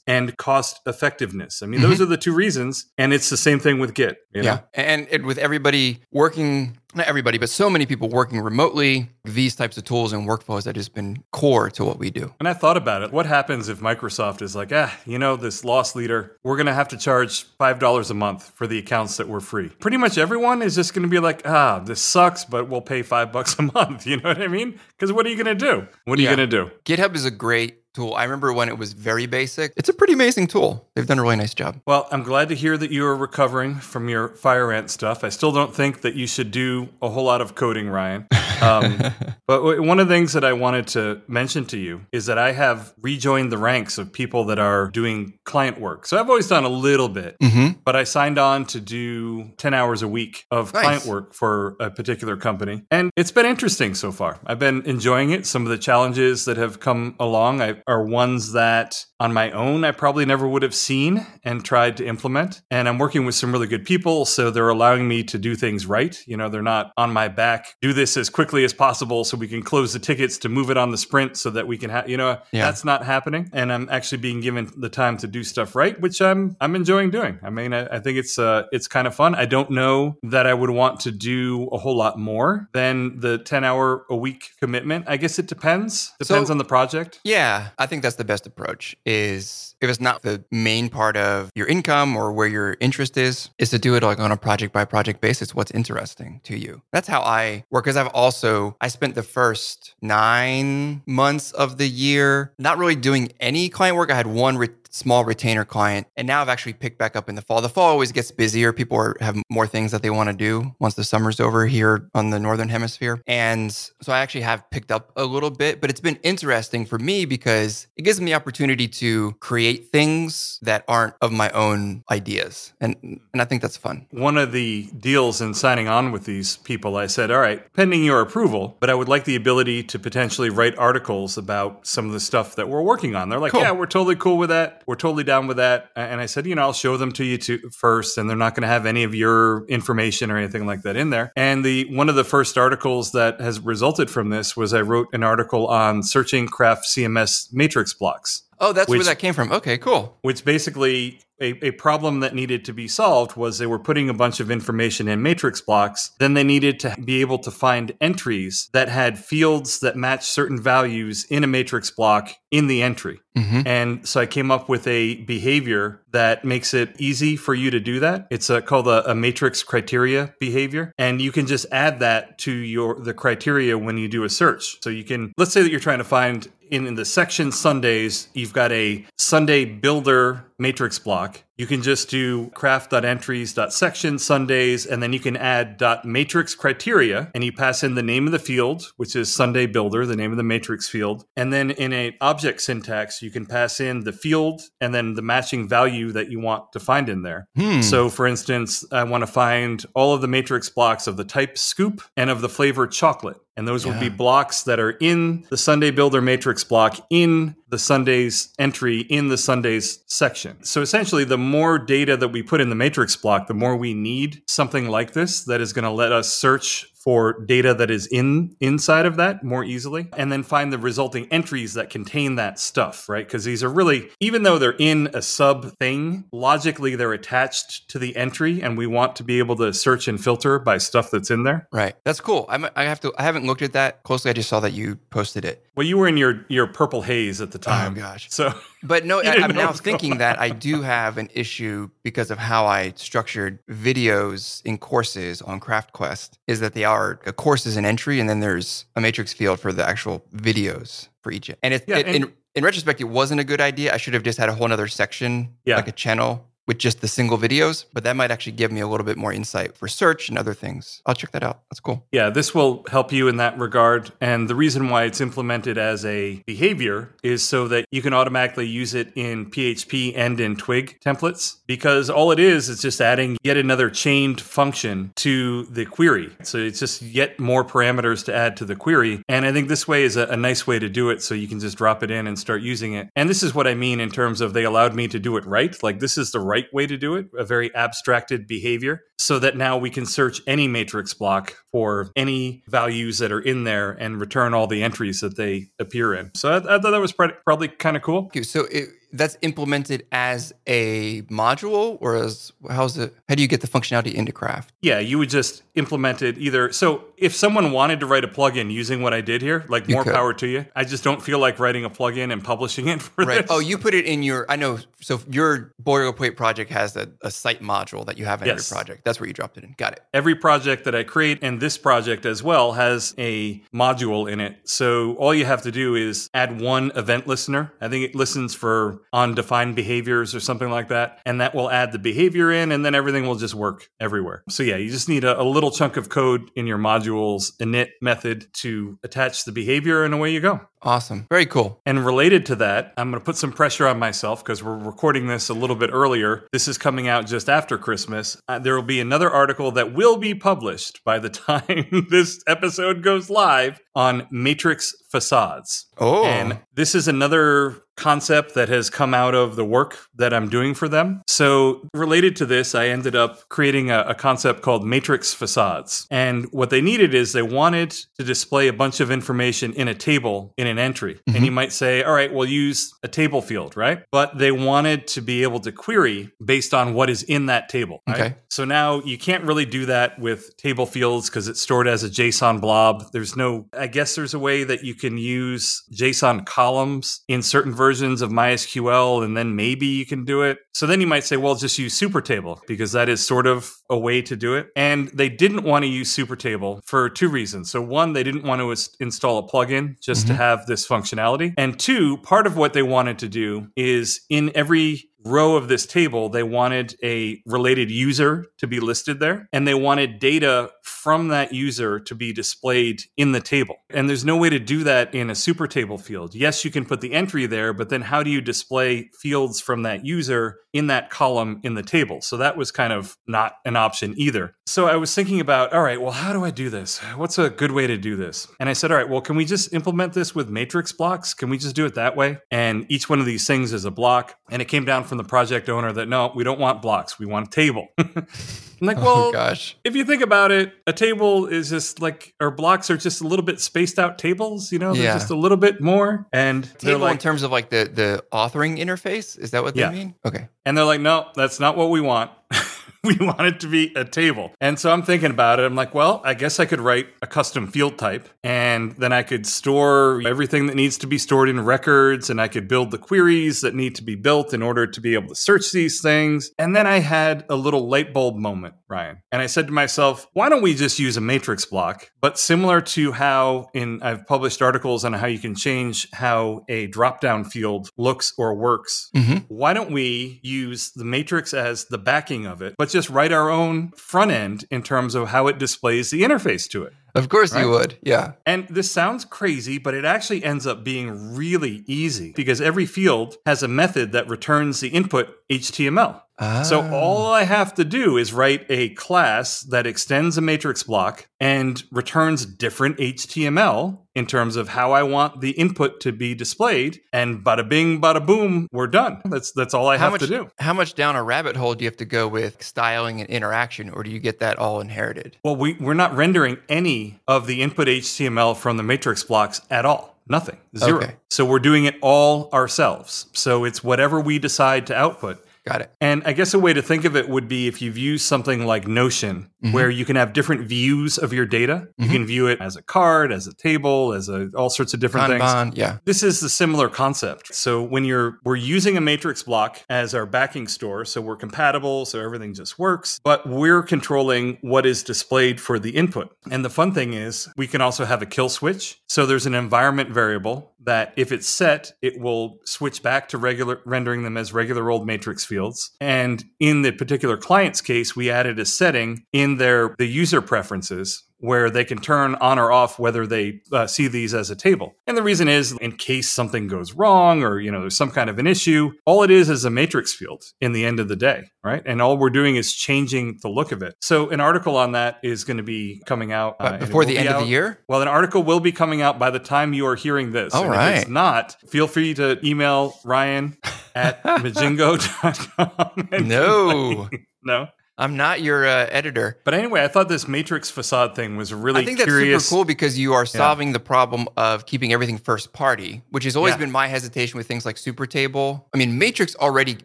and 0.06 0.36
cost 0.36 0.80
effectiveness. 0.86 1.62
I 1.62 1.66
mean, 1.66 1.80
those 1.80 2.00
are 2.00 2.06
the 2.06 2.16
two 2.16 2.32
reasons, 2.32 2.86
and 2.98 3.12
it's 3.12 3.30
the 3.30 3.36
same 3.36 3.60
thing 3.60 3.78
with 3.78 3.94
Git. 3.94 4.18
You 4.34 4.42
know? 4.42 4.48
Yeah. 4.48 4.60
And 4.74 5.06
it, 5.10 5.24
with 5.24 5.38
everybody 5.38 6.00
working, 6.12 6.76
not 6.94 7.06
everybody, 7.06 7.38
but 7.38 7.48
so 7.48 7.70
many 7.70 7.86
people 7.86 8.08
working 8.08 8.40
remotely, 8.40 9.08
these 9.24 9.54
types 9.56 9.76
of 9.78 9.84
tools 9.84 10.12
and 10.12 10.28
workflows 10.28 10.64
that 10.64 10.76
has 10.76 10.88
been 10.88 11.22
core 11.32 11.70
to 11.70 11.84
what 11.84 11.98
we 11.98 12.10
do. 12.10 12.34
And 12.38 12.46
I 12.48 12.52
thought 12.54 12.76
about 12.76 13.02
it. 13.02 13.12
What 13.12 13.24
happens 13.26 13.68
if 13.68 13.80
Microsoft 13.80 14.42
is 14.42 14.54
like, 14.54 14.72
ah, 14.72 14.94
you 15.06 15.18
know, 15.18 15.36
this 15.36 15.64
loss 15.64 15.94
leader, 15.94 16.36
we're 16.42 16.56
going 16.56 16.66
to 16.66 16.74
have 16.74 16.88
to 16.88 16.96
charge 16.98 17.46
$5 17.58 18.10
a 18.10 18.14
month 18.14 18.52
for 18.54 18.66
the 18.66 18.78
accounts 18.78 19.16
that 19.16 19.28
were 19.28 19.40
free? 19.40 19.68
Pretty 19.68 19.96
much 19.96 20.18
everyone 20.18 20.60
is 20.62 20.74
just 20.74 20.92
going 20.94 21.02
to 21.02 21.08
be 21.08 21.18
like, 21.18 21.42
ah, 21.46 21.78
this 21.78 22.00
sucks, 22.00 22.44
but 22.44 22.68
we'll 22.68 22.80
pay 22.82 23.02
five 23.02 23.32
bucks 23.32 23.56
a 23.58 23.62
month. 23.74 24.06
You 24.06 24.18
know 24.18 24.28
what 24.30 24.42
I 24.42 24.48
mean? 24.48 24.78
Because 24.98 25.12
what 25.12 25.24
are 25.26 25.30
you 25.30 25.42
going 25.42 25.56
to 25.58 25.66
do? 25.66 25.86
What 26.04 26.18
are 26.18 26.22
Yeah. 26.22 26.30
you 26.30 26.36
going 26.36 26.50
to 26.50 26.56
do? 26.64 26.70
GitHub 26.84 27.14
is 27.14 27.24
a 27.24 27.30
great 27.30 27.78
tool. 27.96 28.14
I 28.14 28.24
remember 28.24 28.52
when 28.52 28.68
it 28.68 28.78
was 28.78 28.92
very 28.92 29.26
basic. 29.26 29.72
It's 29.76 29.88
a 29.88 29.92
pretty 29.94 30.12
amazing 30.12 30.46
tool. 30.46 30.88
They've 30.94 31.06
done 31.06 31.18
a 31.18 31.22
really 31.22 31.36
nice 31.36 31.54
job. 31.54 31.80
Well, 31.86 32.06
I'm 32.12 32.22
glad 32.22 32.48
to 32.50 32.54
hear 32.54 32.76
that 32.78 32.90
you 32.90 33.04
are 33.06 33.16
recovering 33.16 33.74
from 33.76 34.08
your 34.08 34.28
fire 34.28 34.70
ant 34.72 34.90
stuff. 34.90 35.24
I 35.24 35.28
still 35.30 35.50
don't 35.52 35.74
think 35.74 36.02
that 36.02 36.14
you 36.14 36.26
should 36.26 36.50
do 36.50 36.88
a 37.02 37.08
whole 37.08 37.24
lot 37.24 37.40
of 37.40 37.54
coding, 37.54 37.88
Ryan. 37.88 38.26
Um, 38.62 38.98
but 39.46 39.58
w- 39.58 39.82
one 39.82 39.98
of 40.00 40.08
the 40.08 40.14
things 40.14 40.32
that 40.34 40.44
I 40.44 40.52
wanted 40.52 40.86
to 40.88 41.20
mention 41.28 41.64
to 41.66 41.78
you 41.78 42.06
is 42.12 42.26
that 42.26 42.38
I 42.38 42.52
have 42.52 42.94
rejoined 43.00 43.50
the 43.52 43.58
ranks 43.58 43.98
of 43.98 44.12
people 44.12 44.44
that 44.44 44.58
are 44.58 44.88
doing 44.90 45.38
client 45.44 45.80
work. 45.80 46.06
So 46.06 46.18
I've 46.18 46.28
always 46.28 46.48
done 46.48 46.64
a 46.64 46.68
little 46.68 47.08
bit, 47.08 47.36
Mm-hmm. 47.42 47.80
but 47.84 47.96
I 47.96 48.04
signed 48.04 48.38
on 48.38 48.64
to 48.66 48.80
do 48.80 49.50
10 49.56 49.72
hours 49.74 50.02
a 50.02 50.08
week 50.08 50.44
of 50.50 50.72
Nice. 50.74 50.82
client 50.82 51.06
work 51.06 51.34
for 51.34 51.76
a 51.80 51.90
particular 51.90 52.36
company. 52.36 52.82
And 52.90 53.10
it's 53.16 53.30
been 53.32 53.46
interesting 53.46 53.94
so 53.94 54.12
far. 54.12 54.38
I've 54.46 54.58
been 54.58 54.82
enjoying 54.86 55.30
it. 55.30 55.46
Some 55.46 55.62
of 55.62 55.68
the 55.68 55.78
challenges 55.78 56.44
that 56.46 56.56
have 56.56 56.80
come 56.80 57.14
along 57.20 57.60
I, 57.62 57.82
are 57.86 58.02
ones 58.04 58.52
that 58.52 59.04
on 59.18 59.32
my 59.32 59.50
own 59.50 59.84
I 59.84 59.92
probably 59.92 60.24
never 60.26 60.46
would 60.46 60.62
have 60.62 60.74
seen 60.74 61.26
and 61.44 61.64
tried 61.64 61.96
to 61.98 62.06
implement. 62.06 62.62
And 62.70 62.88
I'm 62.88 62.98
working 62.98 63.24
with 63.24 63.34
some 63.34 63.52
really 63.52 63.66
good 63.66 63.84
people. 63.84 64.24
So 64.26 64.50
they're 64.50 64.68
allowing 64.68 65.08
me 65.08 65.22
to 65.24 65.38
do 65.38 65.54
things 65.54 65.86
right. 65.86 66.16
You 66.26 66.36
know, 66.36 66.48
they're 66.48 66.62
not 66.62 66.92
on 66.96 67.12
my 67.12 67.28
back, 67.28 67.74
do 67.80 67.92
this 67.92 68.16
as 68.16 68.28
quickly 68.28 68.64
as 68.64 68.72
possible 68.72 69.24
so 69.24 69.36
we 69.36 69.48
can 69.48 69.62
close 69.62 69.92
the 69.92 69.98
tickets 69.98 70.38
to 70.38 70.48
move 70.48 70.70
it 70.70 70.76
on 70.76 70.90
the 70.90 70.98
sprint 70.98 71.36
so 71.36 71.50
that 71.50 71.66
we 71.66 71.78
can 71.78 71.90
have, 71.90 72.08
you 72.08 72.16
know, 72.16 72.38
Yeah. 72.52 72.66
that's 72.66 72.84
not 72.84 73.04
happening. 73.04 73.48
And 73.52 73.72
I'm 73.72 73.88
actually 73.90 74.18
being 74.18 74.40
given 74.40 74.70
the 74.76 74.88
time 74.90 75.16
to 75.18 75.26
do 75.26 75.42
stuff 75.44 75.74
right, 75.74 75.98
which 76.00 76.20
I'm, 76.20 76.56
I'm 76.60 76.74
enjoying 76.76 77.10
doing. 77.10 77.38
I 77.42 77.50
mean, 77.50 77.72
I, 77.72 77.86
I 77.86 78.00
think 78.00 78.18
it's, 78.18 78.38
uh, 78.38 78.64
it's 78.72 78.88
kind 78.88 79.06
of 79.06 79.14
fun. 79.14 79.34
I 79.34 79.46
don't 79.46 79.70
know 79.70 80.16
that 80.24 80.46
I 80.46 80.54
would 80.54 80.70
want 80.70 81.00
to 81.00 81.10
do 81.10 81.68
a 81.72 81.78
whole 81.78 81.96
lot 81.96 82.18
more 82.18 82.68
than 82.74 83.20
the 83.20 83.38
10 83.38 83.64
hour 83.64 84.04
a 84.10 84.16
week 84.16 84.50
commitment. 84.60 85.04
I 85.08 85.16
guess 85.16 85.38
it 85.38 85.46
depends. 85.46 86.12
Depends 86.18 86.48
So- 86.48 86.52
on 86.52 86.58
the 86.58 86.64
project. 86.64 87.20
Yeah, 87.24 87.68
I 87.78 87.86
think 87.86 88.02
that's 88.02 88.16
the 88.16 88.24
best 88.24 88.46
approach 88.46 88.94
is 89.06 89.66
if 89.80 89.90
it's 89.90 90.00
not 90.00 90.22
the 90.22 90.44
main 90.50 90.88
part 90.88 91.16
of 91.16 91.50
your 91.54 91.66
income 91.66 92.16
or 92.16 92.32
where 92.32 92.46
your 92.46 92.76
interest 92.80 93.16
is, 93.16 93.50
is 93.58 93.70
to 93.70 93.78
do 93.78 93.94
it 93.94 94.02
like 94.02 94.18
on 94.18 94.32
a 94.32 94.36
project 94.36 94.72
by 94.72 94.84
project 94.84 95.20
basis, 95.20 95.54
what's 95.54 95.70
interesting 95.70 96.40
to 96.44 96.56
you. 96.58 96.82
That's 96.92 97.08
how 97.08 97.20
I 97.20 97.64
work. 97.70 97.84
Cause 97.84 97.96
I've 97.96 98.08
also, 98.08 98.76
I 98.80 98.88
spent 98.88 99.14
the 99.14 99.22
first 99.22 99.94
nine 100.02 101.02
months 101.06 101.52
of 101.52 101.78
the 101.78 101.88
year 101.88 102.52
not 102.58 102.78
really 102.78 102.96
doing 102.96 103.32
any 103.38 103.68
client 103.68 103.96
work. 103.96 104.10
I 104.10 104.14
had 104.14 104.26
one 104.26 104.56
re- 104.58 104.68
small 104.96 105.24
retainer 105.24 105.64
client 105.64 106.06
and 106.16 106.26
now 106.26 106.40
I've 106.40 106.48
actually 106.48 106.72
picked 106.72 106.98
back 106.98 107.14
up 107.16 107.28
in 107.28 107.34
the 107.34 107.42
fall. 107.42 107.60
The 107.60 107.68
fall 107.68 107.90
always 107.90 108.12
gets 108.12 108.30
busier. 108.30 108.72
People 108.72 108.96
are, 108.96 109.16
have 109.20 109.36
more 109.50 109.66
things 109.66 109.92
that 109.92 110.02
they 110.02 110.10
want 110.10 110.30
to 110.30 110.36
do 110.36 110.74
once 110.78 110.94
the 110.94 111.04
summer's 111.04 111.38
over 111.40 111.66
here 111.66 112.08
on 112.14 112.30
the 112.30 112.38
Northern 112.40 112.68
hemisphere. 112.68 113.20
And 113.26 113.70
so 113.72 114.12
I 114.12 114.20
actually 114.20 114.40
have 114.42 114.68
picked 114.70 114.90
up 114.90 115.12
a 115.16 115.24
little 115.24 115.50
bit, 115.50 115.80
but 115.80 115.90
it's 115.90 116.00
been 116.00 116.18
interesting 116.22 116.86
for 116.86 116.98
me 116.98 117.24
because 117.26 117.86
it 117.96 118.02
gives 118.02 118.20
me 118.20 118.26
the 118.26 118.34
opportunity 118.34 118.88
to 118.88 119.32
create 119.40 119.88
things 119.90 120.58
that 120.62 120.84
aren't 120.88 121.14
of 121.20 121.32
my 121.32 121.50
own 121.50 122.02
ideas. 122.10 122.72
And, 122.80 122.96
and 123.32 123.42
I 123.42 123.44
think 123.44 123.62
that's 123.62 123.76
fun. 123.76 124.06
One 124.10 124.38
of 124.38 124.52
the 124.52 124.88
deals 124.98 125.40
in 125.40 125.54
signing 125.54 125.88
on 125.88 126.12
with 126.12 126.24
these 126.24 126.56
people, 126.58 126.96
I 126.96 127.06
said, 127.06 127.30
all 127.30 127.40
right, 127.40 127.70
pending 127.74 128.04
your 128.04 128.20
approval, 128.20 128.76
but 128.80 128.90
I 128.90 128.94
would 128.94 129.08
like 129.08 129.24
the 129.24 129.36
ability 129.36 129.82
to 129.84 129.98
potentially 129.98 130.50
write 130.50 130.76
articles 130.78 131.36
about 131.36 131.86
some 131.86 132.06
of 132.06 132.12
the 132.12 132.20
stuff 132.20 132.56
that 132.56 132.68
we're 132.68 132.82
working 132.82 133.14
on. 133.14 133.28
They're 133.28 133.38
like, 133.38 133.52
Cool. 133.52 133.60
yeah, 133.60 133.72
we're 133.72 133.86
totally 133.86 134.16
cool 134.16 134.38
with 134.38 134.48
that. 134.50 134.82
We're 134.86 134.96
totally 134.96 135.24
down 135.24 135.46
with 135.46 135.56
that. 135.56 135.90
And 135.96 136.20
I 136.20 136.26
said, 136.26 136.46
you 136.46 136.54
know, 136.54 136.62
I'll 136.62 136.72
show 136.72 136.96
them 136.96 137.12
to 137.12 137.24
you 137.24 137.38
to, 137.38 137.70
first, 137.70 138.18
and 138.18 138.28
they're 138.28 138.36
not 138.36 138.54
going 138.54 138.62
to 138.62 138.68
have 138.68 138.86
any 138.86 139.02
of 139.02 139.14
your 139.14 139.66
information 139.66 140.30
or 140.30 140.38
anything 140.38 140.66
like 140.66 140.82
that 140.82 140.96
in 140.96 141.10
there. 141.10 141.32
And 141.36 141.64
the 141.64 141.86
one 141.94 142.08
of 142.08 142.14
the 142.14 142.24
first 142.24 142.56
articles 142.56 143.12
that 143.12 143.40
has 143.40 143.60
resulted 143.60 144.10
from 144.10 144.30
this 144.30 144.56
was 144.56 144.72
I 144.72 144.82
wrote 144.82 145.08
an 145.12 145.22
article 145.22 145.66
on 145.66 146.02
searching 146.02 146.46
craft 146.46 146.84
CMS 146.86 147.52
matrix 147.52 147.92
blocks 147.92 148.42
Oh, 148.60 148.72
that's 148.72 148.88
Which- 148.88 148.98
where 148.98 149.04
that 149.06 149.18
came 149.18 149.34
from. 149.34 149.52
Okay, 149.52 149.78
cool. 149.78 150.16
which 150.22 150.44
basically 150.44 151.20
a, 151.40 151.66
a 151.66 151.70
problem 151.72 152.20
that 152.20 152.34
needed 152.34 152.64
to 152.64 152.72
be 152.72 152.88
solved 152.88 153.36
was 153.36 153.58
they 153.58 153.66
were 153.66 153.78
putting 153.78 154.08
a 154.08 154.14
bunch 154.14 154.40
of 154.40 154.50
information 154.50 155.06
in 155.06 155.20
matrix 155.22 155.60
blocks. 155.60 156.12
Then 156.18 156.32
they 156.32 156.42
needed 156.44 156.80
to 156.80 156.96
be 157.04 157.20
able 157.20 157.38
to 157.40 157.50
find 157.50 157.92
entries 158.00 158.70
that 158.72 158.88
had 158.88 159.18
fields 159.18 159.80
that 159.80 159.96
matched 159.96 160.24
certain 160.24 160.58
values 160.62 161.26
in 161.28 161.44
a 161.44 161.46
matrix 161.46 161.90
block 161.90 162.30
in 162.50 162.68
the 162.68 162.82
entry. 162.82 163.20
hmm 163.36 163.60
And 163.66 164.08
so 164.08 164.20
I 164.22 164.26
came 164.26 164.50
up 164.50 164.68
with 164.70 164.86
a 164.86 165.16
behavior 165.24 166.00
that 166.12 166.44
makes 166.44 166.74
it 166.74 166.94
easy 166.98 167.36
for 167.36 167.54
you 167.54 167.70
to 167.70 167.80
do 167.80 168.00
that. 168.00 168.26
It's 168.30 168.48
a, 168.50 168.62
called 168.62 168.88
a, 168.88 169.10
a 169.10 169.14
matrix 169.14 169.62
criteria 169.62 170.34
behavior, 170.38 170.92
and 170.98 171.20
you 171.20 171.32
can 171.32 171.46
just 171.46 171.66
add 171.72 172.00
that 172.00 172.38
to 172.38 172.52
your 172.52 172.94
the 173.00 173.14
criteria 173.14 173.76
when 173.76 173.98
you 173.98 174.08
do 174.08 174.24
a 174.24 174.28
search. 174.28 174.82
So 174.82 174.90
you 174.90 175.04
can 175.04 175.32
let's 175.36 175.52
say 175.52 175.62
that 175.62 175.70
you're 175.70 175.80
trying 175.80 175.98
to 175.98 176.04
find 176.04 176.48
in, 176.70 176.86
in 176.86 176.94
the 176.94 177.04
section 177.04 177.52
Sundaes, 177.52 178.28
you've 178.34 178.52
got 178.52 178.72
a 178.72 179.04
Sundae 179.16 179.64
builder 179.64 180.44
matrix 180.58 180.98
block. 180.98 181.42
You 181.56 181.66
can 181.66 181.82
just 181.82 182.10
do 182.10 182.50
craft.entries.section 182.50 184.18
Sundaes, 184.18 184.86
and 184.86 185.02
then 185.02 185.12
you 185.12 185.20
can 185.20 185.36
add 185.36 185.78
dot 185.78 186.04
matrix 186.04 186.54
criteria, 186.54 187.30
and 187.34 187.42
you 187.42 187.52
pass 187.52 187.82
in 187.82 187.94
the 187.94 188.02
name 188.02 188.26
of 188.26 188.32
the 188.32 188.38
field, 188.38 188.92
which 188.96 189.16
is 189.16 189.32
Sundae 189.32 189.66
builder, 189.66 190.04
the 190.04 190.16
name 190.16 190.30
of 190.30 190.36
the 190.36 190.42
matrix 190.42 190.88
field. 190.88 191.24
And 191.36 191.52
then 191.52 191.70
in 191.70 191.92
a 191.92 192.16
object 192.20 192.60
syntax, 192.60 193.22
you 193.22 193.30
can 193.30 193.46
pass 193.46 193.80
in 193.80 194.00
the 194.00 194.12
field 194.12 194.62
and 194.80 194.94
then 194.94 195.14
the 195.14 195.22
matching 195.22 195.66
value 195.66 196.12
that 196.12 196.30
you 196.30 196.40
want 196.40 196.72
to 196.72 196.80
find 196.80 197.08
in 197.08 197.22
there. 197.22 197.48
Hmm. 197.56 197.80
So, 197.80 198.10
for 198.10 198.26
instance, 198.26 198.84
I 198.92 199.04
want 199.04 199.22
to 199.22 199.26
find 199.26 199.84
all 199.94 200.14
of 200.14 200.20
the 200.20 200.28
matrix 200.28 200.68
blocks 200.68 201.06
of 201.06 201.16
the 201.16 201.24
type 201.24 201.56
scoop 201.56 202.02
and 202.16 202.28
of 202.28 202.42
the 202.42 202.48
flavor 202.48 202.86
chocolate. 202.86 203.38
And 203.56 203.66
those 203.66 203.86
would 203.86 203.98
be 203.98 204.10
blocks 204.10 204.64
that 204.64 204.78
are 204.78 204.90
in 204.90 205.46
the 205.48 205.56
Sundae 205.56 205.90
Builder 205.90 206.20
matrix 206.20 206.62
block 206.62 206.98
in 207.08 207.56
the 207.68 207.78
Sundaes 207.78 208.52
entry 208.58 209.00
in 209.00 209.28
the 209.28 209.38
Sundaes 209.38 210.00
section. 210.06 210.62
So 210.62 210.82
essentially, 210.82 211.24
the 211.24 211.38
more 211.38 211.78
data 211.78 212.18
that 212.18 212.28
we 212.28 212.42
put 212.42 212.60
in 212.60 212.68
the 212.68 212.74
matrix 212.74 213.16
block, 213.16 213.46
the 213.46 213.54
more 213.54 213.74
we 213.74 213.94
need 213.94 214.42
something 214.46 214.88
like 214.88 215.14
this 215.14 215.44
that 215.44 215.62
is 215.62 215.72
going 215.72 215.84
to 215.84 215.90
let 215.90 216.12
us 216.12 216.30
search 216.30 216.86
for 217.06 217.44
data 217.46 217.72
that 217.72 217.90
is 217.90 218.06
in 218.08 218.54
inside 218.60 219.06
of 219.06 219.14
that 219.16 219.44
more 219.44 219.62
easily 219.62 220.08
and 220.16 220.32
then 220.32 220.42
find 220.42 220.72
the 220.72 220.78
resulting 220.78 221.26
entries 221.32 221.74
that 221.74 221.88
contain 221.88 222.34
that 222.34 222.58
stuff 222.58 223.08
right 223.08 223.26
because 223.26 223.44
these 223.44 223.62
are 223.62 223.70
really 223.70 224.10
even 224.18 224.42
though 224.42 224.58
they're 224.58 224.74
in 224.80 225.08
a 225.14 225.22
sub 225.22 225.70
thing 225.78 226.24
logically 226.32 226.96
they're 226.96 227.12
attached 227.12 227.88
to 227.88 227.98
the 228.00 228.16
entry 228.16 228.60
and 228.60 228.76
we 228.76 228.88
want 228.88 229.14
to 229.14 229.22
be 229.22 229.38
able 229.38 229.54
to 229.54 229.72
search 229.72 230.08
and 230.08 230.22
filter 230.22 230.58
by 230.58 230.76
stuff 230.76 231.10
that's 231.12 231.30
in 231.30 231.44
there 231.44 231.68
Right. 231.72 231.94
That's 232.04 232.20
cool. 232.20 232.46
I'm, 232.48 232.66
I 232.74 232.84
have 232.84 233.00
to. 233.00 233.12
I 233.18 233.22
haven't 233.22 233.46
looked 233.46 233.62
at 233.62 233.74
that 233.74 234.02
closely. 234.02 234.30
I 234.30 234.32
just 234.32 234.48
saw 234.48 234.60
that 234.60 234.72
you 234.72 234.96
posted 235.10 235.44
it. 235.44 235.66
well 235.76 235.86
you 235.86 235.98
were 235.98 236.08
in 236.08 236.16
your 236.16 236.44
your 236.48 236.66
purple 236.66 237.02
haze 237.02 237.40
at 237.40 237.52
the 237.52 237.58
oh, 237.58 237.60
time 237.60 237.92
Oh 237.92 237.96
gosh. 237.96 238.30
so 238.30 238.52
But 238.86 239.04
no, 239.04 239.20
I, 239.20 239.42
I'm 239.44 239.54
now 239.54 239.72
thinking 239.88 240.18
that 240.18 240.40
I 240.40 240.50
do 240.50 240.82
have 240.82 241.18
an 241.18 241.28
issue 241.34 241.88
because 242.02 242.30
of 242.30 242.38
how 242.38 242.66
I 242.66 242.92
structured 242.96 243.58
videos 243.66 244.62
in 244.64 244.78
courses 244.78 245.42
on 245.42 245.60
CraftQuest. 245.60 246.38
Is 246.46 246.60
that 246.60 246.74
they 246.74 246.84
are 246.84 247.20
a 247.26 247.32
course 247.32 247.66
is 247.66 247.76
an 247.76 247.84
entry, 247.84 248.20
and 248.20 248.28
then 248.28 248.40
there's 248.40 248.86
a 248.94 249.00
matrix 249.00 249.32
field 249.32 249.60
for 249.60 249.72
the 249.72 249.86
actual 249.86 250.24
videos 250.34 251.08
for 251.22 251.32
each. 251.32 251.50
And 251.62 251.74
it, 251.74 251.84
Yeah, 251.88 251.98
it 251.98 252.06
and- 252.06 252.16
in 252.16 252.32
in 252.54 252.64
retrospect, 252.64 253.02
it 253.02 253.04
wasn't 253.20 253.38
a 253.38 253.44
good 253.44 253.60
idea. 253.60 253.92
I 253.92 253.98
should 253.98 254.14
have 254.14 254.22
just 254.22 254.38
had 254.38 254.48
a 254.48 254.54
whole 254.54 254.72
other 254.72 254.88
section, 254.88 255.50
Yeah. 255.66 255.76
like 255.76 255.88
a 255.88 255.92
channel 255.92 256.46
with 256.66 256.78
just 256.78 257.00
the 257.00 257.08
single 257.08 257.38
videos, 257.38 257.84
but 257.92 258.04
that 258.04 258.16
might 258.16 258.30
actually 258.30 258.52
give 258.52 258.72
me 258.72 258.80
a 258.80 258.88
little 258.88 259.06
bit 259.06 259.16
more 259.16 259.32
insight 259.32 259.76
for 259.76 259.88
search 259.88 260.28
and 260.28 260.38
other 260.38 260.54
things. 260.54 261.02
I'll 261.06 261.14
check 261.14 261.32
that 261.32 261.42
out. 261.42 261.60
That's 261.70 261.80
cool. 261.80 262.04
Yeah, 262.12 262.30
this 262.30 262.54
will 262.54 262.84
help 262.90 263.12
you 263.12 263.28
in 263.28 263.36
that 263.36 263.58
regard. 263.58 264.12
And 264.20 264.48
the 264.48 264.54
reason 264.54 264.88
why 264.88 265.04
it's 265.04 265.20
implemented 265.20 265.78
as 265.78 266.04
a 266.04 266.42
behavior 266.46 267.14
is 267.22 267.42
so 267.42 267.68
that 267.68 267.86
you 267.90 268.02
can 268.02 268.12
automatically 268.12 268.66
use 268.66 268.94
it 268.94 269.12
in 269.14 269.46
PHP 269.46 270.12
and 270.16 270.40
in 270.40 270.56
Twig 270.56 270.98
templates 271.04 271.56
because 271.66 272.10
all 272.10 272.32
it 272.32 272.38
is 272.38 272.68
is 272.68 272.80
just 272.80 273.00
adding 273.00 273.36
yet 273.42 273.56
another 273.56 273.90
chained 273.90 274.40
function 274.40 275.12
to 275.16 275.64
the 275.66 275.84
query. 275.84 276.34
So 276.42 276.58
it's 276.58 276.80
just 276.80 277.02
yet 277.02 277.38
more 277.38 277.64
parameters 277.64 278.24
to 278.26 278.34
add 278.34 278.56
to 278.58 278.64
the 278.64 278.76
query. 278.76 279.22
And 279.28 279.44
I 279.46 279.52
think 279.52 279.68
this 279.68 279.86
way 279.86 280.02
is 280.04 280.16
a, 280.16 280.26
a 280.26 280.36
nice 280.36 280.66
way 280.66 280.78
to 280.78 280.88
do 280.88 281.10
it 281.10 281.22
so 281.22 281.34
you 281.34 281.48
can 281.48 281.60
just 281.60 281.76
drop 281.76 282.02
it 282.02 282.10
in 282.10 282.26
and 282.26 282.38
start 282.38 282.62
using 282.62 282.94
it. 282.94 283.08
And 283.14 283.28
this 283.28 283.42
is 283.42 283.54
what 283.54 283.66
I 283.66 283.74
mean 283.74 284.00
in 284.00 284.10
terms 284.10 284.40
of 284.40 284.52
they 284.52 284.64
allowed 284.64 284.94
me 284.94 285.08
to 285.08 285.18
do 285.18 285.36
it 285.36 285.44
right. 285.46 285.80
Like 285.82 286.00
this 286.00 286.18
is 286.18 286.32
the 286.32 286.40
right 286.40 286.55
way 286.72 286.86
to 286.86 286.96
do 286.96 287.14
it, 287.14 287.26
a 287.38 287.44
very 287.44 287.74
abstracted 287.74 288.46
behavior, 288.46 289.02
so 289.18 289.38
that 289.38 289.56
now 289.56 289.76
we 289.76 289.90
can 289.90 290.06
search 290.06 290.40
any 290.46 290.68
matrix 290.68 291.14
block 291.14 291.56
for 291.72 292.10
any 292.16 292.62
values 292.68 293.18
that 293.18 293.32
are 293.32 293.40
in 293.40 293.64
there 293.64 293.92
and 293.92 294.20
return 294.20 294.54
all 294.54 294.66
the 294.66 294.82
entries 294.82 295.20
that 295.20 295.36
they 295.36 295.68
appear 295.78 296.14
in. 296.14 296.30
So 296.34 296.50
I, 296.50 296.56
I 296.56 296.80
thought 296.80 296.90
that 296.90 297.00
was 297.00 297.12
probably 297.12 297.68
kind 297.68 297.96
of 297.96 298.02
cool. 298.02 298.30
So 298.42 298.66
it, 298.70 298.88
that's 299.12 299.36
implemented 299.42 300.06
as 300.12 300.52
a 300.66 301.22
module 301.22 301.98
or 302.00 302.16
as 302.16 302.52
how's 302.70 302.98
it 302.98 303.14
how 303.28 303.34
do 303.34 303.42
you 303.42 303.48
get 303.48 303.60
the 303.60 303.68
functionality 303.68 304.14
into 304.14 304.32
craft? 304.32 304.72
Yeah 304.80 304.98
you 304.98 305.18
would 305.18 305.30
just 305.30 305.62
implement 305.74 306.22
it 306.22 306.38
either 306.38 306.72
so 306.72 307.04
if 307.16 307.34
someone 307.34 307.72
wanted 307.72 308.00
to 308.00 308.06
write 308.06 308.24
a 308.24 308.28
plugin 308.28 308.72
using 308.72 309.02
what 309.02 309.12
i 309.12 309.20
did 309.20 309.42
here 309.42 309.64
like 309.68 309.88
more 309.88 310.04
power 310.04 310.32
to 310.32 310.46
you 310.46 310.64
i 310.74 310.84
just 310.84 311.04
don't 311.04 311.22
feel 311.22 311.38
like 311.38 311.58
writing 311.58 311.84
a 311.84 311.90
plugin 311.90 312.32
and 312.32 312.42
publishing 312.42 312.88
it 312.88 313.02
for 313.02 313.24
right. 313.24 313.42
this. 313.42 313.50
oh 313.50 313.58
you 313.58 313.76
put 313.76 313.94
it 313.94 314.06
in 314.06 314.22
your 314.22 314.46
i 314.48 314.56
know 314.56 314.78
so 315.00 315.20
your 315.30 315.72
boilerplate 315.82 316.36
project 316.36 316.70
has 316.70 316.96
a, 316.96 317.08
a 317.22 317.30
site 317.30 317.62
module 317.62 318.04
that 318.06 318.18
you 318.18 318.24
have 318.24 318.42
in 318.42 318.48
yes. 318.48 318.70
every 318.70 318.76
project. 318.76 319.04
That's 319.04 319.20
where 319.20 319.26
you 319.26 319.32
dropped 319.32 319.56
it 319.58 319.64
in. 319.64 319.74
Got 319.76 319.94
it. 319.94 320.02
Every 320.12 320.34
project 320.34 320.84
that 320.84 320.94
i 320.94 321.02
create 321.02 321.38
and 321.42 321.60
this 321.60 321.78
project 321.78 322.26
as 322.26 322.42
well 322.42 322.72
has 322.72 323.14
a 323.18 323.60
module 323.72 324.30
in 324.30 324.40
it. 324.40 324.58
So 324.64 325.14
all 325.14 325.34
you 325.34 325.44
have 325.44 325.62
to 325.62 325.70
do 325.70 325.94
is 325.94 326.30
add 326.34 326.60
one 326.60 326.90
event 326.96 327.26
listener. 327.26 327.72
I 327.80 327.88
think 327.88 328.04
it 328.04 328.14
listens 328.14 328.54
for 328.54 328.95
on 329.12 329.34
defined 329.34 329.76
behaviors 329.76 330.34
or 330.34 330.40
something 330.40 330.70
like 330.70 330.88
that. 330.88 331.20
And 331.24 331.40
that 331.40 331.54
will 331.54 331.70
add 331.70 331.92
the 331.92 331.98
behavior 331.98 332.50
in, 332.50 332.72
and 332.72 332.84
then 332.84 332.94
everything 332.94 333.26
will 333.26 333.36
just 333.36 333.54
work 333.54 333.88
everywhere. 334.00 334.42
So, 334.48 334.62
yeah, 334.62 334.76
you 334.76 334.90
just 334.90 335.08
need 335.08 335.24
a, 335.24 335.40
a 335.40 335.44
little 335.44 335.70
chunk 335.70 335.96
of 335.96 336.08
code 336.08 336.50
in 336.56 336.66
your 336.66 336.78
module's 336.78 337.56
init 337.58 337.90
method 338.00 338.46
to 338.54 338.98
attach 339.02 339.44
the 339.44 339.52
behavior, 339.52 340.04
and 340.04 340.14
away 340.14 340.32
you 340.32 340.40
go. 340.40 340.60
Awesome. 340.82 341.26
Very 341.28 341.46
cool. 341.46 341.80
And 341.84 342.06
related 342.06 342.46
to 342.46 342.56
that, 342.56 342.94
I'm 342.96 343.10
going 343.10 343.20
to 343.20 343.24
put 343.24 343.36
some 343.36 343.52
pressure 343.52 343.88
on 343.88 343.98
myself 343.98 344.44
because 344.44 344.62
we're 344.62 344.78
recording 344.78 345.26
this 345.26 345.48
a 345.48 345.54
little 345.54 345.74
bit 345.74 345.90
earlier. 345.92 346.46
This 346.52 346.68
is 346.68 346.78
coming 346.78 347.08
out 347.08 347.26
just 347.26 347.48
after 347.48 347.76
Christmas. 347.76 348.40
Uh, 348.46 348.60
there 348.60 348.76
will 348.76 348.82
be 348.82 349.00
another 349.00 349.28
article 349.28 349.72
that 349.72 349.92
will 349.92 350.16
be 350.16 350.34
published 350.34 351.02
by 351.04 351.18
the 351.18 351.28
time 351.30 352.06
this 352.10 352.42
episode 352.46 353.02
goes 353.02 353.28
live 353.28 353.80
on 353.96 354.28
matrix 354.30 354.94
facades. 355.10 355.86
Oh. 355.98 356.24
And 356.24 356.58
this 356.74 356.94
is 356.94 357.08
another 357.08 357.82
concept 357.96 358.54
that 358.54 358.68
has 358.68 358.90
come 358.90 359.14
out 359.14 359.34
of 359.34 359.56
the 359.56 359.64
work 359.64 359.98
that 360.14 360.32
I'm 360.32 360.48
doing 360.48 360.74
for 360.74 360.88
them. 360.88 361.22
So, 361.26 361.88
related 361.94 362.36
to 362.36 362.46
this, 362.46 362.74
I 362.74 362.88
ended 362.88 363.16
up 363.16 363.48
creating 363.48 363.90
a, 363.90 364.00
a, 364.00 364.14
concept 364.14 364.60
called 364.62 364.84
matrix 364.84 365.32
facades. 365.32 366.06
And 366.10 366.46
what 366.52 366.70
they 366.70 366.80
needed 366.80 367.14
is 367.14 367.32
they 367.32 367.42
wanted 367.42 367.90
to 368.18 368.24
display 368.24 368.68
a 368.68 368.72
bunch 368.72 369.00
of 369.00 369.10
information 369.10 369.72
in 369.72 369.88
a 369.88 369.94
table 369.94 370.52
in 370.56 370.66
an 370.66 370.78
entry. 370.78 371.14
Mm-hmm. 371.14 371.36
And 371.36 371.44
you 371.46 371.52
might 371.52 371.72
say, 371.72 372.02
all 372.02 372.12
right, 372.12 372.32
we'll 372.32 372.48
use 372.48 372.94
a 373.02 373.08
table 373.08 373.40
field, 373.40 373.76
right? 373.76 374.04
But 374.10 374.36
they 374.36 374.52
wanted 374.52 375.06
to 375.08 375.22
be 375.22 375.42
able 375.42 375.60
to 375.60 375.72
query 375.72 376.30
based 376.44 376.74
on 376.74 376.92
what 376.92 377.08
is 377.08 377.22
in 377.22 377.46
that 377.46 377.68
table. 377.68 378.02
Right? 378.06 378.20
Okay. 378.20 378.34
So 378.50 378.64
now 378.64 379.00
you 379.00 379.16
can't 379.16 379.44
really 379.44 379.64
do 379.64 379.86
that 379.86 380.18
with 380.18 380.56
table 380.56 380.86
fields 380.86 381.30
because 381.30 381.48
it's 381.48 381.60
stored 381.60 381.88
as 381.88 382.04
a 382.04 382.10
JSON 382.10 382.60
blob. 382.60 383.10
There's 383.12 383.36
no, 383.36 383.66
I 383.72 383.85
guess 383.86 384.14
there's 384.14 384.34
a 384.34 384.38
way 384.38 384.64
that 384.64 384.84
you 384.84 384.94
can 384.94 385.18
use 385.18 385.82
JSON 385.92 386.46
columns 386.46 387.22
in 387.28 387.42
certain 387.42 387.74
versions 387.74 388.22
of 388.22 388.30
MySQL, 388.30 389.24
and 389.24 389.36
then 389.36 389.56
maybe 389.56 389.86
you 389.86 390.06
can 390.06 390.24
do 390.24 390.42
it. 390.42 390.58
So 390.74 390.86
then 390.86 391.00
you 391.00 391.06
might 391.06 391.24
say, 391.24 391.36
well, 391.36 391.54
just 391.54 391.78
use 391.78 391.98
Supertable 391.98 392.60
because 392.66 392.92
that 392.92 393.08
is 393.08 393.26
sort 393.26 393.46
of 393.46 393.72
a 393.88 393.98
way 393.98 394.22
to 394.22 394.36
do 394.36 394.54
it. 394.54 394.68
And 394.76 395.08
they 395.08 395.28
didn't 395.28 395.64
want 395.64 395.84
to 395.84 395.88
use 395.88 396.14
Supertable 396.14 396.80
for 396.84 397.08
two 397.08 397.28
reasons. 397.28 397.70
So 397.70 397.80
one, 397.80 398.12
they 398.12 398.22
didn't 398.22 398.44
want 398.44 398.60
to 398.60 398.92
install 399.00 399.38
a 399.38 399.48
plugin 399.48 400.00
just 400.00 400.26
mm-hmm. 400.26 400.36
to 400.36 400.42
have 400.42 400.66
this 400.66 400.86
functionality. 400.86 401.54
And 401.56 401.78
two, 401.78 402.18
part 402.18 402.46
of 402.46 402.56
what 402.56 402.72
they 402.72 402.82
wanted 402.82 403.18
to 403.20 403.28
do 403.28 403.68
is 403.76 404.20
in 404.28 404.52
every 404.54 405.10
row 405.26 405.56
of 405.56 405.68
this 405.68 405.86
table, 405.86 406.28
they 406.28 406.42
wanted 406.42 406.94
a 407.02 407.42
related 407.46 407.90
user 407.90 408.46
to 408.58 408.66
be 408.66 408.80
listed 408.80 409.20
there, 409.20 409.48
and 409.52 409.66
they 409.66 409.74
wanted 409.74 410.18
data 410.18 410.70
from 410.86 411.28
that 411.28 411.52
user 411.52 411.98
to 411.98 412.14
be 412.14 412.32
displayed 412.32 413.02
in 413.16 413.32
the 413.32 413.40
table. 413.40 413.76
And 413.90 414.08
there's 414.08 414.24
no 414.24 414.36
way 414.36 414.50
to 414.50 414.58
do 414.58 414.84
that 414.84 415.14
in 415.14 415.30
a 415.30 415.34
super 415.34 415.66
table 415.66 415.98
field. 415.98 416.34
Yes, 416.34 416.64
you 416.64 416.70
can 416.70 416.86
put 416.86 417.00
the 417.00 417.12
entry 417.12 417.46
there, 417.46 417.72
but 417.72 417.88
then 417.88 418.02
how 418.02 418.22
do 418.22 418.30
you 418.30 418.40
display 418.40 419.10
fields 419.20 419.60
from 419.60 419.82
that 419.82 420.04
user 420.04 420.60
in 420.72 420.86
that 420.86 421.10
column 421.10 421.60
in 421.64 421.74
the 421.74 421.82
table? 421.82 422.20
So 422.20 422.36
that 422.36 422.56
was 422.56 422.70
kind 422.70 422.92
of 422.92 423.16
not 423.26 423.54
an 423.64 423.76
option 423.76 424.14
either. 424.16 424.54
So 424.66 424.86
I 424.86 424.96
was 424.96 425.14
thinking 425.14 425.40
about, 425.40 425.72
all 425.72 425.82
right, 425.82 426.00
well, 426.00 426.12
how 426.12 426.32
do 426.32 426.44
I 426.44 426.50
do 426.50 426.70
this? 426.70 426.98
What's 427.16 427.38
a 427.38 427.50
good 427.50 427.72
way 427.72 427.86
to 427.86 427.96
do 427.96 428.16
this? 428.16 428.46
And 428.60 428.68
I 428.68 428.72
said, 428.72 428.90
all 428.92 428.96
right, 428.96 429.08
well, 429.08 429.20
can 429.20 429.36
we 429.36 429.44
just 429.44 429.72
implement 429.72 430.12
this 430.12 430.34
with 430.34 430.48
matrix 430.48 430.92
blocks? 430.92 431.34
Can 431.34 431.50
we 431.50 431.58
just 431.58 431.74
do 431.74 431.84
it 431.86 431.94
that 431.94 432.16
way? 432.16 432.38
And 432.50 432.86
each 432.88 433.08
one 433.08 433.18
of 433.18 433.26
these 433.26 433.46
things 433.46 433.72
is 433.72 433.84
a 433.84 433.90
block. 433.90 434.36
And 434.50 434.62
it 434.62 434.66
came 434.66 434.84
down 434.84 435.04
from 435.04 435.18
the 435.18 435.24
project 435.24 435.68
owner 435.68 435.92
that 435.92 436.08
no, 436.08 436.32
we 436.34 436.44
don't 436.44 436.60
want 436.60 436.82
blocks, 436.82 437.18
we 437.18 437.26
want 437.26 437.48
a 437.48 437.50
table. 437.50 437.88
I'm 438.80 438.86
like, 438.86 438.98
oh, 438.98 439.02
well, 439.02 439.24
oh, 439.24 439.32
gosh. 439.32 439.76
if 439.84 439.96
you 439.96 440.04
think 440.04 440.22
about 440.22 440.50
it, 440.50 440.72
a 440.86 440.92
table 440.92 441.46
is 441.46 441.70
just 441.70 442.00
like, 442.00 442.34
or 442.40 442.50
blocks 442.50 442.90
are 442.90 442.96
just 442.96 443.22
a 443.22 443.26
little 443.26 443.44
bit 443.44 443.60
spaced 443.60 443.98
out 443.98 444.18
tables, 444.18 444.70
you 444.70 444.78
know, 444.78 444.92
yeah. 444.92 445.14
just 445.14 445.30
a 445.30 445.34
little 445.34 445.56
bit 445.56 445.80
more. 445.80 446.26
And 446.32 446.64
table 446.78 447.00
like, 447.00 447.12
in 447.12 447.18
terms 447.18 447.42
of 447.42 447.50
like 447.50 447.70
the 447.70 447.90
the 447.92 448.24
authoring 448.32 448.78
interface, 448.78 449.38
is 449.38 449.52
that 449.52 449.62
what 449.62 449.74
they 449.74 449.88
mean? 449.90 450.14
Okay. 450.24 450.48
And 450.64 450.76
they're 450.76 450.84
like, 450.84 451.00
no, 451.00 451.28
that's 451.34 451.58
not 451.60 451.76
what 451.76 451.90
we 451.90 452.00
want. 452.00 452.30
we 453.18 453.24
want 453.24 453.42
it 453.42 453.60
to 453.60 453.68
be 453.68 453.92
a 453.94 454.04
table. 454.04 454.52
And 454.60 454.78
so 454.78 454.90
I'm 454.90 455.02
thinking 455.02 455.30
about 455.30 455.60
it. 455.60 455.64
I'm 455.64 455.76
like, 455.76 455.94
well, 455.94 456.20
I 456.24 456.34
guess 456.34 456.58
I 456.58 456.66
could 456.66 456.80
write 456.80 457.06
a 457.22 457.26
custom 457.26 457.68
field 457.68 457.98
type 457.98 458.28
and 458.42 458.92
then 458.96 459.12
I 459.12 459.22
could 459.22 459.46
store 459.46 460.22
everything 460.26 460.66
that 460.66 460.74
needs 460.74 460.98
to 460.98 461.06
be 461.06 461.18
stored 461.18 461.48
in 461.48 461.60
records 461.64 462.30
and 462.30 462.40
I 462.40 462.48
could 462.48 462.66
build 462.66 462.90
the 462.90 462.98
queries 462.98 463.60
that 463.60 463.74
need 463.74 463.94
to 463.96 464.02
be 464.02 464.16
built 464.16 464.52
in 464.52 464.62
order 464.62 464.86
to 464.86 465.00
be 465.00 465.14
able 465.14 465.28
to 465.28 465.34
search 465.36 465.70
these 465.70 466.00
things. 466.00 466.50
And 466.58 466.74
then 466.74 466.86
I 466.86 466.98
had 466.98 467.44
a 467.48 467.54
little 467.54 467.88
light 467.88 468.12
bulb 468.12 468.36
moment, 468.36 468.74
Ryan. 468.88 469.22
And 469.32 469.42
I 469.42 469.46
said 469.46 469.66
to 469.66 469.72
myself, 469.72 470.26
why 470.32 470.48
don't 470.48 470.62
we 470.62 470.74
just 470.74 470.98
use 470.98 471.16
a 471.16 471.20
matrix 471.20 471.64
block? 471.64 472.10
But 472.20 472.38
similar 472.38 472.80
to 472.80 473.12
how 473.12 473.68
in 473.74 474.02
I've 474.02 474.26
published 474.26 474.62
articles 474.62 475.04
on 475.04 475.12
how 475.12 475.26
you 475.26 475.38
can 475.38 475.54
change 475.54 476.08
how 476.12 476.64
a 476.68 476.86
drop 476.86 477.20
down 477.20 477.44
field 477.44 477.90
looks 477.96 478.32
or 478.38 478.54
works. 478.54 479.10
Mm-hmm. 479.14 479.38
Why 479.48 479.72
don't 479.72 479.90
we 479.90 480.40
use 480.42 480.92
the 480.92 481.04
matrix 481.04 481.52
as 481.52 481.86
the 481.86 481.98
backing 481.98 482.46
of 482.46 482.62
it, 482.62 482.74
but 482.78 482.88
just 482.88 483.10
write 483.10 483.32
our 483.32 483.50
own 483.50 483.90
front 483.92 484.30
end 484.30 484.64
in 484.70 484.82
terms 484.82 485.14
of 485.14 485.28
how 485.28 485.46
it 485.48 485.58
displays 485.58 486.10
the 486.10 486.22
interface 486.22 486.68
to 486.70 486.84
it. 486.84 486.92
Of 487.16 487.30
course 487.30 487.52
right? 487.52 487.62
you 487.62 487.70
would. 487.70 487.96
Yeah. 488.02 488.32
And 488.44 488.68
this 488.68 488.90
sounds 488.90 489.24
crazy, 489.24 489.78
but 489.78 489.94
it 489.94 490.04
actually 490.04 490.44
ends 490.44 490.66
up 490.66 490.84
being 490.84 491.34
really 491.34 491.82
easy 491.86 492.32
because 492.36 492.60
every 492.60 492.84
field 492.84 493.36
has 493.46 493.62
a 493.62 493.68
method 493.68 494.12
that 494.12 494.28
returns 494.28 494.80
the 494.80 494.88
input 494.88 495.34
HTML. 495.50 496.20
Ah. 496.38 496.62
So 496.62 496.82
all 496.92 497.32
I 497.32 497.44
have 497.44 497.74
to 497.74 497.84
do 497.84 498.16
is 498.16 498.32
write 498.32 498.66
a 498.68 498.90
class 498.90 499.60
that 499.62 499.86
extends 499.86 500.36
a 500.36 500.40
matrix 500.40 500.82
block 500.82 501.28
and 501.40 501.82
returns 501.90 502.44
different 502.44 502.98
HTML 502.98 503.98
in 504.14 504.26
terms 504.26 504.56
of 504.56 504.68
how 504.68 504.92
I 504.92 505.02
want 505.02 505.40
the 505.40 505.50
input 505.52 506.00
to 506.00 506.12
be 506.12 506.34
displayed. 506.34 507.00
And 507.12 507.44
bada 507.44 507.66
bing, 507.68 508.00
bada 508.00 508.24
boom, 508.24 508.68
we're 508.72 508.86
done. 508.86 509.22
That's 509.24 509.52
that's 509.52 509.74
all 509.74 509.88
I 509.88 509.96
how 509.96 510.04
have 510.04 510.12
much, 510.12 510.20
to 510.22 510.26
do. 510.26 510.50
How 510.58 510.72
much 510.72 510.94
down 510.94 511.16
a 511.16 511.22
rabbit 511.22 511.56
hole 511.56 511.74
do 511.74 511.84
you 511.84 511.88
have 511.88 511.98
to 511.98 512.04
go 512.04 512.28
with 512.28 512.62
styling 512.62 513.20
and 513.20 513.28
interaction, 513.30 513.90
or 513.90 514.02
do 514.02 514.10
you 514.10 514.18
get 514.18 514.40
that 514.40 514.58
all 514.58 514.80
inherited? 514.80 515.36
Well, 515.44 515.56
we, 515.56 515.74
we're 515.74 515.94
not 515.94 516.14
rendering 516.14 516.58
any 516.68 517.20
of 517.26 517.46
the 517.46 517.62
input 517.62 517.88
HTML 517.88 518.56
from 518.56 518.76
the 518.76 518.82
matrix 518.82 519.22
blocks 519.22 519.60
at 519.70 519.84
all. 519.84 520.16
Nothing. 520.28 520.56
Zero. 520.76 520.98
Okay. 520.98 521.16
So 521.30 521.44
we're 521.44 521.60
doing 521.60 521.84
it 521.84 521.94
all 522.02 522.50
ourselves. 522.52 523.26
So 523.32 523.64
it's 523.64 523.84
whatever 523.84 524.20
we 524.20 524.38
decide 524.38 524.86
to 524.88 524.96
output. 524.96 525.45
Got 525.66 525.80
it. 525.80 525.92
And 526.00 526.22
I 526.24 526.32
guess 526.32 526.54
a 526.54 526.60
way 526.60 526.72
to 526.72 526.80
think 526.80 527.04
of 527.04 527.16
it 527.16 527.28
would 527.28 527.48
be 527.48 527.66
if 527.66 527.82
you've 527.82 527.98
used 527.98 528.24
something 528.24 528.64
like 528.66 528.86
Notion, 528.86 529.50
mm-hmm. 529.64 529.72
where 529.72 529.90
you 529.90 530.04
can 530.04 530.14
have 530.14 530.32
different 530.32 530.62
views 530.68 531.18
of 531.18 531.32
your 531.32 531.44
data. 531.44 531.88
Mm-hmm. 531.88 532.02
You 532.04 532.08
can 532.08 532.26
view 532.26 532.46
it 532.46 532.60
as 532.60 532.76
a 532.76 532.82
card, 532.82 533.32
as 533.32 533.48
a 533.48 533.52
table, 533.54 534.12
as 534.12 534.28
a, 534.28 534.48
all 534.54 534.70
sorts 534.70 534.94
of 534.94 535.00
different 535.00 535.32
Kanban, 535.32 535.64
things. 535.64 535.76
Yeah. 535.76 535.98
This 536.04 536.22
is 536.22 536.40
a 536.44 536.48
similar 536.48 536.88
concept. 536.88 537.52
So 537.52 537.82
when 537.82 538.04
you're 538.04 538.38
we're 538.44 538.54
using 538.54 538.96
a 538.96 539.00
matrix 539.00 539.42
block 539.42 539.82
as 539.90 540.14
our 540.14 540.24
backing 540.24 540.68
store, 540.68 541.04
so 541.04 541.20
we're 541.20 541.36
compatible, 541.36 542.06
so 542.06 542.20
everything 542.20 542.54
just 542.54 542.78
works, 542.78 543.18
but 543.24 543.48
we're 543.48 543.82
controlling 543.82 544.58
what 544.60 544.86
is 544.86 545.02
displayed 545.02 545.60
for 545.60 545.80
the 545.80 545.90
input. 545.90 546.36
And 546.48 546.64
the 546.64 546.70
fun 546.70 546.92
thing 546.92 547.12
is 547.12 547.48
we 547.56 547.66
can 547.66 547.80
also 547.80 548.04
have 548.04 548.22
a 548.22 548.26
kill 548.26 548.48
switch. 548.48 549.00
So 549.08 549.26
there's 549.26 549.46
an 549.46 549.54
environment 549.54 550.10
variable 550.10 550.74
that 550.86 551.12
if 551.16 551.32
it's 551.32 551.48
set, 551.48 551.92
it 552.00 552.18
will 552.18 552.58
switch 552.64 553.02
back 553.02 553.28
to 553.28 553.38
regular 553.38 553.80
rendering 553.84 554.22
them 554.22 554.36
as 554.36 554.52
regular 554.52 554.90
old 554.90 555.06
matrix 555.06 555.44
fields. 555.44 555.90
And 556.00 556.44
in 556.58 556.82
the 556.82 556.92
particular 556.92 557.36
client's 557.36 557.80
case, 557.80 558.16
we 558.16 558.30
added 558.30 558.58
a 558.58 558.64
setting 558.64 559.24
in 559.32 559.58
their 559.58 559.94
the 559.98 560.06
user 560.06 560.40
preferences 560.40 561.25
where 561.38 561.70
they 561.70 561.84
can 561.84 561.98
turn 561.98 562.34
on 562.36 562.58
or 562.58 562.72
off 562.72 562.98
whether 562.98 563.26
they 563.26 563.60
uh, 563.72 563.86
see 563.86 564.08
these 564.08 564.34
as 564.34 564.50
a 564.50 564.56
table. 564.56 564.94
And 565.06 565.16
the 565.16 565.22
reason 565.22 565.48
is 565.48 565.72
in 565.72 565.92
case 565.92 566.28
something 566.28 566.68
goes 566.68 566.92
wrong 566.92 567.42
or 567.42 567.60
you 567.60 567.70
know 567.70 567.80
there's 567.80 567.96
some 567.96 568.10
kind 568.10 568.30
of 568.30 568.38
an 568.38 568.46
issue, 568.46 568.92
all 569.04 569.22
it 569.22 569.30
is 569.30 569.48
is 569.50 569.64
a 569.64 569.70
matrix 569.70 570.14
field 570.14 570.44
in 570.60 570.72
the 570.72 570.84
end 570.84 571.00
of 571.00 571.08
the 571.08 571.16
day, 571.16 571.44
right? 571.62 571.82
And 571.84 572.00
all 572.00 572.16
we're 572.16 572.30
doing 572.30 572.56
is 572.56 572.74
changing 572.74 573.38
the 573.42 573.48
look 573.48 573.72
of 573.72 573.82
it. 573.82 573.94
So 574.00 574.30
an 574.30 574.40
article 574.40 574.76
on 574.76 574.92
that 574.92 575.18
is 575.22 575.44
going 575.44 575.58
to 575.58 575.62
be 575.62 576.02
coming 576.06 576.32
out 576.32 576.56
uh, 576.60 576.78
before 576.78 577.04
the 577.04 577.18
end 577.18 577.28
out, 577.28 577.36
of 577.36 577.42
the 577.42 577.48
year. 577.48 577.80
Well, 577.88 578.02
an 578.02 578.08
article 578.08 578.42
will 578.42 578.60
be 578.60 578.72
coming 578.72 579.02
out 579.02 579.18
by 579.18 579.30
the 579.30 579.38
time 579.38 579.72
you 579.72 579.86
are 579.86 579.96
hearing 579.96 580.32
this. 580.32 580.54
All 580.54 580.64
and 580.64 580.72
right. 580.72 580.90
If 580.92 581.02
it's 581.02 581.10
not, 581.10 581.56
feel 581.68 581.86
free 581.86 582.14
to 582.14 582.44
email 582.46 582.94
Ryan 583.04 583.56
at 583.94 584.22
majingo.com. 584.24 586.08
No. 586.26 587.08
no. 587.42 587.68
I'm 587.98 588.16
not 588.16 588.42
your 588.42 588.66
uh, 588.66 588.88
editor. 588.90 589.38
But 589.44 589.54
anyway, 589.54 589.82
I 589.82 589.88
thought 589.88 590.08
this 590.08 590.28
matrix 590.28 590.70
facade 590.70 591.14
thing 591.14 591.36
was 591.36 591.52
really 591.52 591.82
I 591.82 591.84
think 591.84 591.98
that's 591.98 592.10
super 592.10 592.44
cool 592.48 592.64
because 592.64 592.98
you 592.98 593.14
are 593.14 593.24
solving 593.24 593.68
yeah. 593.68 593.74
the 593.74 593.80
problem 593.80 594.28
of 594.36 594.66
keeping 594.66 594.92
everything 594.92 595.18
first 595.18 595.52
party, 595.52 596.02
which 596.10 596.24
has 596.24 596.36
always 596.36 596.52
yeah. 596.54 596.58
been 596.58 596.70
my 596.70 596.88
hesitation 596.88 597.38
with 597.38 597.46
things 597.46 597.64
like 597.64 597.78
Super 597.78 598.06
Table. 598.06 598.68
I 598.74 598.78
mean, 598.78 598.98
Matrix 598.98 599.34
already 599.36 599.78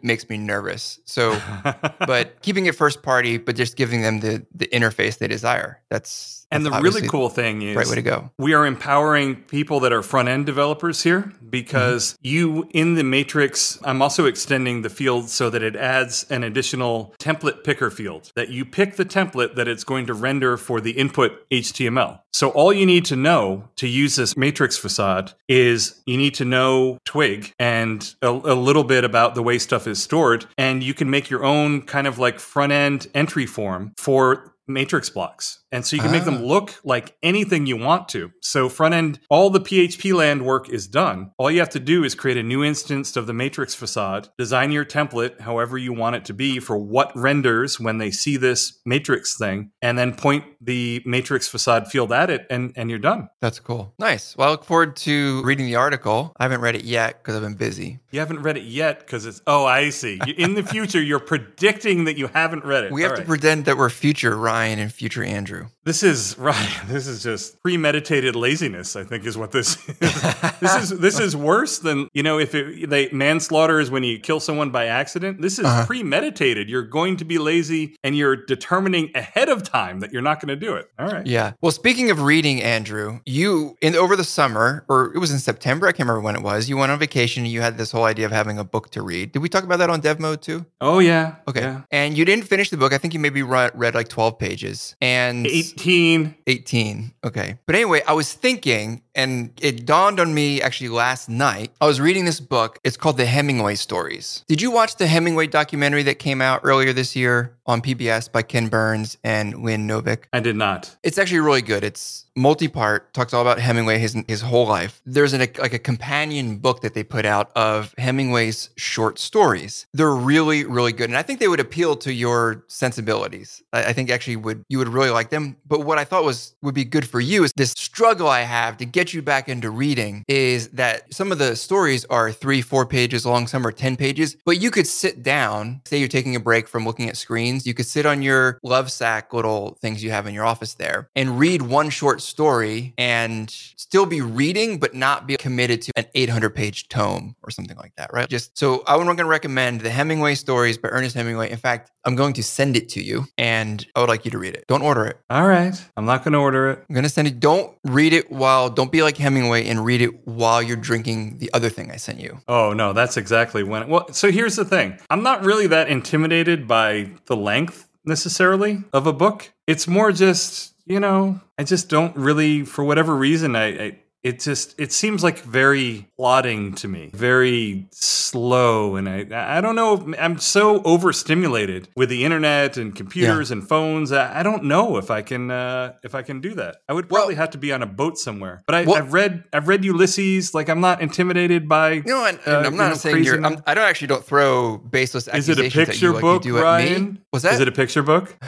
makes 0.02 0.28
me 0.28 0.36
nervous. 0.36 1.00
So, 1.04 1.40
but 2.00 2.42
keeping 2.42 2.66
it 2.66 2.74
first 2.74 3.02
party, 3.02 3.38
but 3.38 3.56
just 3.56 3.76
giving 3.76 4.02
them 4.02 4.20
the 4.20 4.44
the 4.54 4.66
interface 4.68 5.18
they 5.18 5.28
desire. 5.28 5.80
That's 5.88 6.41
and 6.52 6.66
the 6.66 6.70
really 6.80 7.06
cool 7.08 7.28
thing 7.28 7.62
is 7.62 7.76
right 7.76 7.86
way 7.86 7.94
to 7.96 8.02
go. 8.02 8.30
We 8.38 8.54
are 8.54 8.66
empowering 8.66 9.36
people 9.36 9.80
that 9.80 9.92
are 9.92 10.02
front 10.02 10.28
end 10.28 10.46
developers 10.46 11.02
here 11.02 11.32
because 11.48 12.14
mm-hmm. 12.14 12.28
you 12.28 12.68
in 12.72 12.94
the 12.94 13.04
matrix, 13.04 13.78
I'm 13.84 14.02
also 14.02 14.26
extending 14.26 14.82
the 14.82 14.90
field 14.90 15.28
so 15.28 15.50
that 15.50 15.62
it 15.62 15.76
adds 15.76 16.24
an 16.30 16.44
additional 16.44 17.14
template 17.18 17.64
picker 17.64 17.90
field 17.90 18.32
that 18.34 18.48
you 18.48 18.64
pick 18.64 18.96
the 18.96 19.04
template 19.04 19.54
that 19.54 19.68
it's 19.68 19.84
going 19.84 20.06
to 20.06 20.14
render 20.14 20.56
for 20.56 20.80
the 20.80 20.92
input 20.92 21.48
HTML. 21.50 22.20
So 22.32 22.50
all 22.50 22.72
you 22.72 22.86
need 22.86 23.04
to 23.06 23.16
know 23.16 23.68
to 23.76 23.86
use 23.86 24.16
this 24.16 24.36
matrix 24.36 24.76
facade 24.76 25.32
is 25.48 26.02
you 26.06 26.16
need 26.16 26.34
to 26.34 26.44
know 26.44 26.98
Twig 27.04 27.52
and 27.58 28.14
a, 28.22 28.28
a 28.28 28.56
little 28.56 28.84
bit 28.84 29.04
about 29.04 29.34
the 29.34 29.42
way 29.42 29.58
stuff 29.58 29.86
is 29.86 30.02
stored 30.02 30.46
and 30.56 30.82
you 30.82 30.94
can 30.94 31.10
make 31.10 31.28
your 31.28 31.44
own 31.44 31.82
kind 31.82 32.06
of 32.06 32.18
like 32.18 32.40
front 32.40 32.72
end 32.72 33.06
entry 33.14 33.46
form 33.46 33.92
for 33.96 34.54
matrix 34.66 35.10
blocks. 35.10 35.61
And 35.72 35.84
so 35.84 35.96
you 35.96 36.02
can 36.02 36.10
ah. 36.10 36.12
make 36.12 36.24
them 36.24 36.42
ah. 36.42 36.46
look 36.46 36.74
like 36.84 37.16
anything 37.22 37.66
you 37.66 37.76
want 37.76 38.08
to. 38.10 38.30
So 38.40 38.68
front 38.68 38.94
end, 38.94 39.18
all 39.30 39.50
the 39.50 39.60
PHP 39.60 40.14
land 40.14 40.44
work 40.44 40.68
is 40.68 40.86
done. 40.86 41.32
All 41.38 41.50
you 41.50 41.60
have 41.60 41.70
to 41.70 41.80
do 41.80 42.04
is 42.04 42.14
create 42.14 42.36
a 42.36 42.42
new 42.42 42.62
instance 42.62 43.16
of 43.16 43.26
the 43.26 43.32
matrix 43.32 43.74
facade, 43.74 44.28
design 44.38 44.70
your 44.70 44.84
template 44.84 45.40
however 45.40 45.78
you 45.78 45.92
want 45.92 46.16
it 46.16 46.24
to 46.26 46.34
be 46.34 46.60
for 46.60 46.76
what 46.76 47.10
renders 47.16 47.80
when 47.80 47.98
they 47.98 48.10
see 48.10 48.36
this 48.36 48.80
matrix 48.84 49.36
thing, 49.36 49.70
and 49.80 49.98
then 49.98 50.14
point 50.14 50.44
the 50.60 51.02
matrix 51.04 51.48
facade 51.48 51.88
field 51.88 52.12
at 52.12 52.30
it 52.30 52.46
and, 52.50 52.72
and 52.76 52.90
you're 52.90 52.98
done. 52.98 53.28
That's 53.40 53.58
cool. 53.58 53.94
Nice. 53.98 54.36
Well, 54.36 54.48
I 54.48 54.50
look 54.50 54.64
forward 54.64 54.96
to 54.96 55.42
reading 55.42 55.66
the 55.66 55.76
article. 55.76 56.34
I 56.38 56.44
haven't 56.44 56.60
read 56.60 56.76
it 56.76 56.84
yet 56.84 57.22
because 57.22 57.34
I've 57.34 57.42
been 57.42 57.54
busy. 57.54 57.98
You 58.10 58.20
haven't 58.20 58.42
read 58.42 58.56
it 58.58 58.64
yet 58.64 59.00
because 59.00 59.26
it's, 59.26 59.40
oh, 59.46 59.64
I 59.64 59.90
see. 59.90 60.20
In 60.36 60.54
the 60.54 60.62
future, 60.72 61.02
you're 61.02 61.18
predicting 61.18 62.04
that 62.04 62.18
you 62.18 62.28
haven't 62.28 62.64
read 62.64 62.84
it. 62.84 62.92
We 62.92 63.02
have 63.02 63.16
to 63.16 63.22
pretend 63.22 63.64
that 63.64 63.76
we're 63.76 63.90
future 63.90 64.36
Ryan 64.36 64.78
and 64.78 64.92
future 64.92 65.24
Andrew. 65.24 65.61
This 65.84 66.02
is 66.02 66.38
right. 66.38 66.80
This 66.86 67.06
is 67.06 67.22
just 67.22 67.60
premeditated 67.62 68.36
laziness. 68.36 68.96
I 68.96 69.04
think 69.04 69.24
is 69.26 69.36
what 69.36 69.52
this 69.52 69.76
is. 69.88 69.98
this 70.60 70.76
is 70.76 70.98
this 70.98 71.18
is 71.18 71.36
worse 71.36 71.78
than 71.78 72.08
you 72.12 72.22
know 72.22 72.38
if 72.38 72.54
it, 72.54 72.88
they 72.88 73.08
manslaughter 73.10 73.80
is 73.80 73.90
when 73.90 74.04
you 74.04 74.18
kill 74.18 74.40
someone 74.40 74.70
by 74.70 74.86
accident. 74.86 75.40
This 75.40 75.58
is 75.58 75.64
uh-huh. 75.64 75.86
premeditated. 75.86 76.68
You're 76.68 76.82
going 76.82 77.16
to 77.18 77.24
be 77.24 77.38
lazy 77.38 77.96
and 78.02 78.16
you're 78.16 78.36
determining 78.36 79.10
ahead 79.14 79.48
of 79.48 79.62
time 79.62 80.00
that 80.00 80.12
you're 80.12 80.22
not 80.22 80.40
going 80.40 80.48
to 80.48 80.56
do 80.56 80.74
it. 80.74 80.90
All 80.98 81.08
right. 81.08 81.26
Yeah. 81.26 81.52
Well, 81.60 81.72
speaking 81.72 82.10
of 82.10 82.22
reading, 82.22 82.62
Andrew, 82.62 83.20
you 83.26 83.76
in 83.80 83.96
over 83.96 84.16
the 84.16 84.24
summer 84.24 84.84
or 84.88 85.14
it 85.14 85.18
was 85.18 85.30
in 85.30 85.38
September. 85.38 85.86
I 85.86 85.92
can't 85.92 86.08
remember 86.08 86.20
when 86.20 86.36
it 86.36 86.42
was. 86.42 86.68
You 86.68 86.76
went 86.76 86.92
on 86.92 86.98
vacation. 86.98 87.44
and 87.44 87.52
You 87.52 87.60
had 87.60 87.78
this 87.78 87.92
whole 87.92 88.04
idea 88.04 88.26
of 88.26 88.32
having 88.32 88.58
a 88.58 88.64
book 88.64 88.90
to 88.90 89.02
read. 89.02 89.32
Did 89.32 89.40
we 89.40 89.48
talk 89.48 89.64
about 89.64 89.78
that 89.78 89.90
on 89.90 90.00
Dev 90.00 90.20
Mode 90.20 90.42
too? 90.42 90.64
Oh 90.80 90.98
yeah. 90.98 91.36
Okay. 91.48 91.60
Yeah. 91.60 91.82
And 91.90 92.16
you 92.16 92.24
didn't 92.24 92.44
finish 92.44 92.70
the 92.70 92.76
book. 92.76 92.92
I 92.92 92.98
think 92.98 93.14
you 93.14 93.20
maybe 93.20 93.42
read, 93.42 93.72
read 93.74 93.94
like 93.94 94.08
12 94.08 94.38
pages 94.38 94.96
and 95.00 95.46
18. 95.52 96.34
18. 96.46 97.14
Okay. 97.24 97.58
But 97.66 97.76
anyway, 97.76 98.02
I 98.06 98.14
was 98.14 98.32
thinking, 98.32 99.02
and 99.14 99.52
it 99.60 99.84
dawned 99.84 100.18
on 100.18 100.32
me 100.32 100.62
actually 100.62 100.88
last 100.88 101.28
night. 101.28 101.72
I 101.80 101.86
was 101.86 102.00
reading 102.00 102.24
this 102.24 102.40
book. 102.40 102.78
It's 102.84 102.96
called 102.96 103.18
The 103.18 103.26
Hemingway 103.26 103.74
Stories. 103.74 104.44
Did 104.48 104.62
you 104.62 104.70
watch 104.70 104.96
the 104.96 105.06
Hemingway 105.06 105.46
documentary 105.48 106.02
that 106.04 106.18
came 106.18 106.40
out 106.40 106.60
earlier 106.64 106.92
this 106.92 107.14
year 107.14 107.56
on 107.66 107.82
PBS 107.82 108.32
by 108.32 108.42
Ken 108.42 108.68
Burns 108.68 109.18
and 109.22 109.62
Lynn 109.62 109.86
Novick? 109.86 110.24
I 110.32 110.40
did 110.40 110.56
not. 110.56 110.96
It's 111.02 111.18
actually 111.18 111.40
really 111.40 111.62
good. 111.62 111.84
It's 111.84 112.24
multi-part 112.36 113.12
talks 113.12 113.34
all 113.34 113.42
about 113.42 113.58
hemingway 113.58 113.98
his, 113.98 114.16
his 114.28 114.40
whole 114.40 114.66
life. 114.66 115.00
There's 115.04 115.32
an, 115.32 115.40
like 115.40 115.74
a 115.74 115.78
companion 115.78 116.58
book 116.58 116.80
that 116.80 116.94
they 116.94 117.04
put 117.04 117.24
out 117.24 117.50
of 117.54 117.94
hemingway's 117.98 118.70
short 118.76 119.18
stories. 119.18 119.86
They're 119.92 120.14
really 120.14 120.64
really 120.64 120.92
good 120.92 121.10
and 121.10 121.16
i 121.16 121.22
think 121.22 121.38
they 121.40 121.48
would 121.48 121.60
appeal 121.60 121.96
to 121.96 122.12
your 122.12 122.64
sensibilities. 122.68 123.62
I, 123.72 123.84
I, 123.84 123.92
think 123.92 124.10
actually 124.10 124.36
would 124.36 124.64
you 124.68 124.78
would 124.78 124.88
really 124.88 125.10
like 125.10 125.30
them. 125.30 125.56
But 125.66 125.80
what 125.80 125.98
i 125.98 126.04
thought 126.04 126.24
was 126.24 126.54
would 126.62 126.74
be 126.74 126.84
good 126.84 127.08
for 127.08 127.20
you 127.20 127.44
is 127.44 127.52
this 127.56 127.72
struggle 127.72 128.28
i 128.28 128.40
have 128.40 128.76
to 128.78 128.84
get 128.84 129.12
you 129.12 129.22
back 129.22 129.48
into 129.48 129.70
reading 129.70 130.24
is 130.28 130.68
that 130.68 131.12
some 131.12 131.32
of 131.32 131.38
the 131.38 131.56
stories 131.56 132.04
are 132.06 132.32
three 132.32 132.62
four 132.62 132.86
pages 132.86 133.26
long 133.26 133.46
some 133.46 133.66
are 133.66 133.72
10 133.72 133.96
pages 133.96 134.36
but 134.44 134.60
you 134.60 134.70
could 134.70 134.86
sit 134.86 135.22
down 135.22 135.80
say 135.84 135.98
you're 135.98 136.08
taking 136.08 136.36
a 136.36 136.40
break 136.40 136.68
from 136.68 136.84
looking 136.84 137.08
at 137.08 137.16
screens 137.16 137.66
you 137.66 137.74
could 137.74 137.86
sit 137.86 138.06
on 138.06 138.22
your 138.22 138.58
love 138.62 138.90
sack 138.90 139.32
little 139.32 139.76
things 139.80 140.02
you 140.02 140.10
have 140.10 140.26
in 140.26 140.34
your 140.34 140.44
office 140.44 140.74
there 140.74 141.08
and 141.14 141.38
read 141.38 141.62
one 141.62 141.90
short 141.90 142.21
story 142.22 142.94
and 142.96 143.50
still 143.50 144.06
be 144.06 144.20
reading, 144.20 144.78
but 144.78 144.94
not 144.94 145.26
be 145.26 145.36
committed 145.36 145.82
to 145.82 145.92
an 145.96 146.06
800 146.14 146.50
page 146.50 146.88
tome 146.88 147.36
or 147.42 147.50
something 147.50 147.76
like 147.76 147.94
that, 147.96 148.12
right? 148.12 148.28
Just 148.28 148.56
so 148.58 148.82
I'm 148.86 149.04
going 149.04 149.16
to 149.16 149.24
recommend 149.24 149.80
the 149.80 149.90
Hemingway 149.90 150.34
stories 150.34 150.78
by 150.78 150.88
Ernest 150.88 151.14
Hemingway. 151.14 151.50
In 151.50 151.58
fact, 151.58 151.90
I'm 152.04 152.16
going 152.16 152.32
to 152.34 152.42
send 152.42 152.76
it 152.76 152.88
to 152.90 153.02
you 153.02 153.26
and 153.36 153.86
I 153.94 154.00
would 154.00 154.08
like 154.08 154.24
you 154.24 154.30
to 154.30 154.38
read 154.38 154.54
it. 154.54 154.64
Don't 154.66 154.82
order 154.82 155.04
it. 155.06 155.18
All 155.30 155.46
right. 155.46 155.74
I'm 155.96 156.04
not 156.04 156.24
going 156.24 156.32
to 156.32 156.38
order 156.38 156.70
it. 156.70 156.84
I'm 156.88 156.94
going 156.94 157.04
to 157.04 157.10
send 157.10 157.28
it. 157.28 157.40
Don't 157.40 157.76
read 157.84 158.12
it 158.12 158.30
while, 158.30 158.70
don't 158.70 158.92
be 158.92 159.02
like 159.02 159.16
Hemingway 159.16 159.66
and 159.66 159.84
read 159.84 160.02
it 160.02 160.26
while 160.26 160.62
you're 160.62 160.76
drinking 160.76 161.38
the 161.38 161.50
other 161.52 161.68
thing 161.68 161.90
I 161.90 161.96
sent 161.96 162.18
you. 162.18 162.40
Oh, 162.48 162.72
no, 162.72 162.92
that's 162.92 163.16
exactly 163.16 163.62
when. 163.62 163.88
Well, 163.88 164.12
so 164.12 164.30
here's 164.30 164.56
the 164.56 164.64
thing 164.64 164.98
I'm 165.10 165.22
not 165.22 165.44
really 165.44 165.66
that 165.68 165.88
intimidated 165.88 166.66
by 166.66 167.10
the 167.26 167.36
length 167.36 167.88
necessarily 168.04 168.82
of 168.92 169.06
a 169.06 169.12
book. 169.12 169.52
It's 169.66 169.86
more 169.86 170.12
just 170.12 170.71
you 170.86 171.00
know, 171.00 171.40
I 171.58 171.64
just 171.64 171.88
don't 171.88 172.16
really, 172.16 172.64
for 172.64 172.84
whatever 172.84 173.14
reason, 173.14 173.56
I, 173.56 173.66
I 173.66 173.98
it 174.22 174.38
just 174.38 174.74
it 174.78 174.92
seems 174.92 175.22
like 175.22 175.40
very 175.40 176.08
plodding 176.16 176.74
to 176.74 176.86
me 176.86 177.10
very 177.12 177.86
slow 177.90 178.94
and 178.94 179.08
i 179.08 179.56
i 179.56 179.60
don't 179.60 179.74
know 179.74 180.14
i'm 180.18 180.38
so 180.38 180.80
overstimulated 180.84 181.88
with 181.96 182.08
the 182.08 182.24
internet 182.24 182.76
and 182.76 182.94
computers 182.94 183.50
yeah. 183.50 183.56
and 183.56 183.68
phones 183.68 184.12
I, 184.12 184.42
don't 184.42 184.64
know 184.64 184.96
if 184.96 185.10
i 185.10 185.22
can 185.22 185.50
uh 185.50 185.94
if 186.04 186.14
i 186.14 186.22
can 186.22 186.40
do 186.40 186.54
that. 186.54 186.76
I 186.88 186.92
would 186.92 187.08
probably 187.08 187.34
well, 187.34 187.42
have 187.42 187.50
to 187.50 187.58
be 187.58 187.72
on 187.72 187.82
a 187.82 187.86
boat 187.86 188.16
somewhere 188.16 188.62
but 188.66 188.74
I, 188.74 188.84
well, 188.84 188.96
i've 188.96 189.12
read 189.12 189.44
i've 189.52 189.66
read 189.66 189.84
ulysses 189.84 190.54
like 190.54 190.68
i'm 190.68 190.80
not 190.80 191.02
intimidated 191.02 191.68
by 191.68 191.92
you 191.92 192.02
know 192.06 192.24
and, 192.24 192.38
and 192.46 192.54
uh, 192.54 192.68
i'm 192.68 192.76
not 192.76 192.84
you 192.84 192.88
know, 192.90 192.94
saying 192.94 193.24
you're 193.24 193.44
I'm, 193.44 193.60
i 193.66 193.74
do 193.74 193.80
not 193.80 193.88
actually 193.88 194.08
don't 194.08 194.24
throw 194.24 194.78
baseless 194.78 195.26
is 195.28 195.48
it 195.48 195.58
a 195.58 195.68
picture 195.68 196.12
you, 196.12 196.20
book 196.20 196.44
like 196.44 196.62
ryan? 196.62 197.18
Was 197.32 197.44
that? 197.44 197.54
Is 197.54 197.60
it 197.60 197.68
a 197.68 197.72
picture 197.72 198.02
book? 198.02 198.36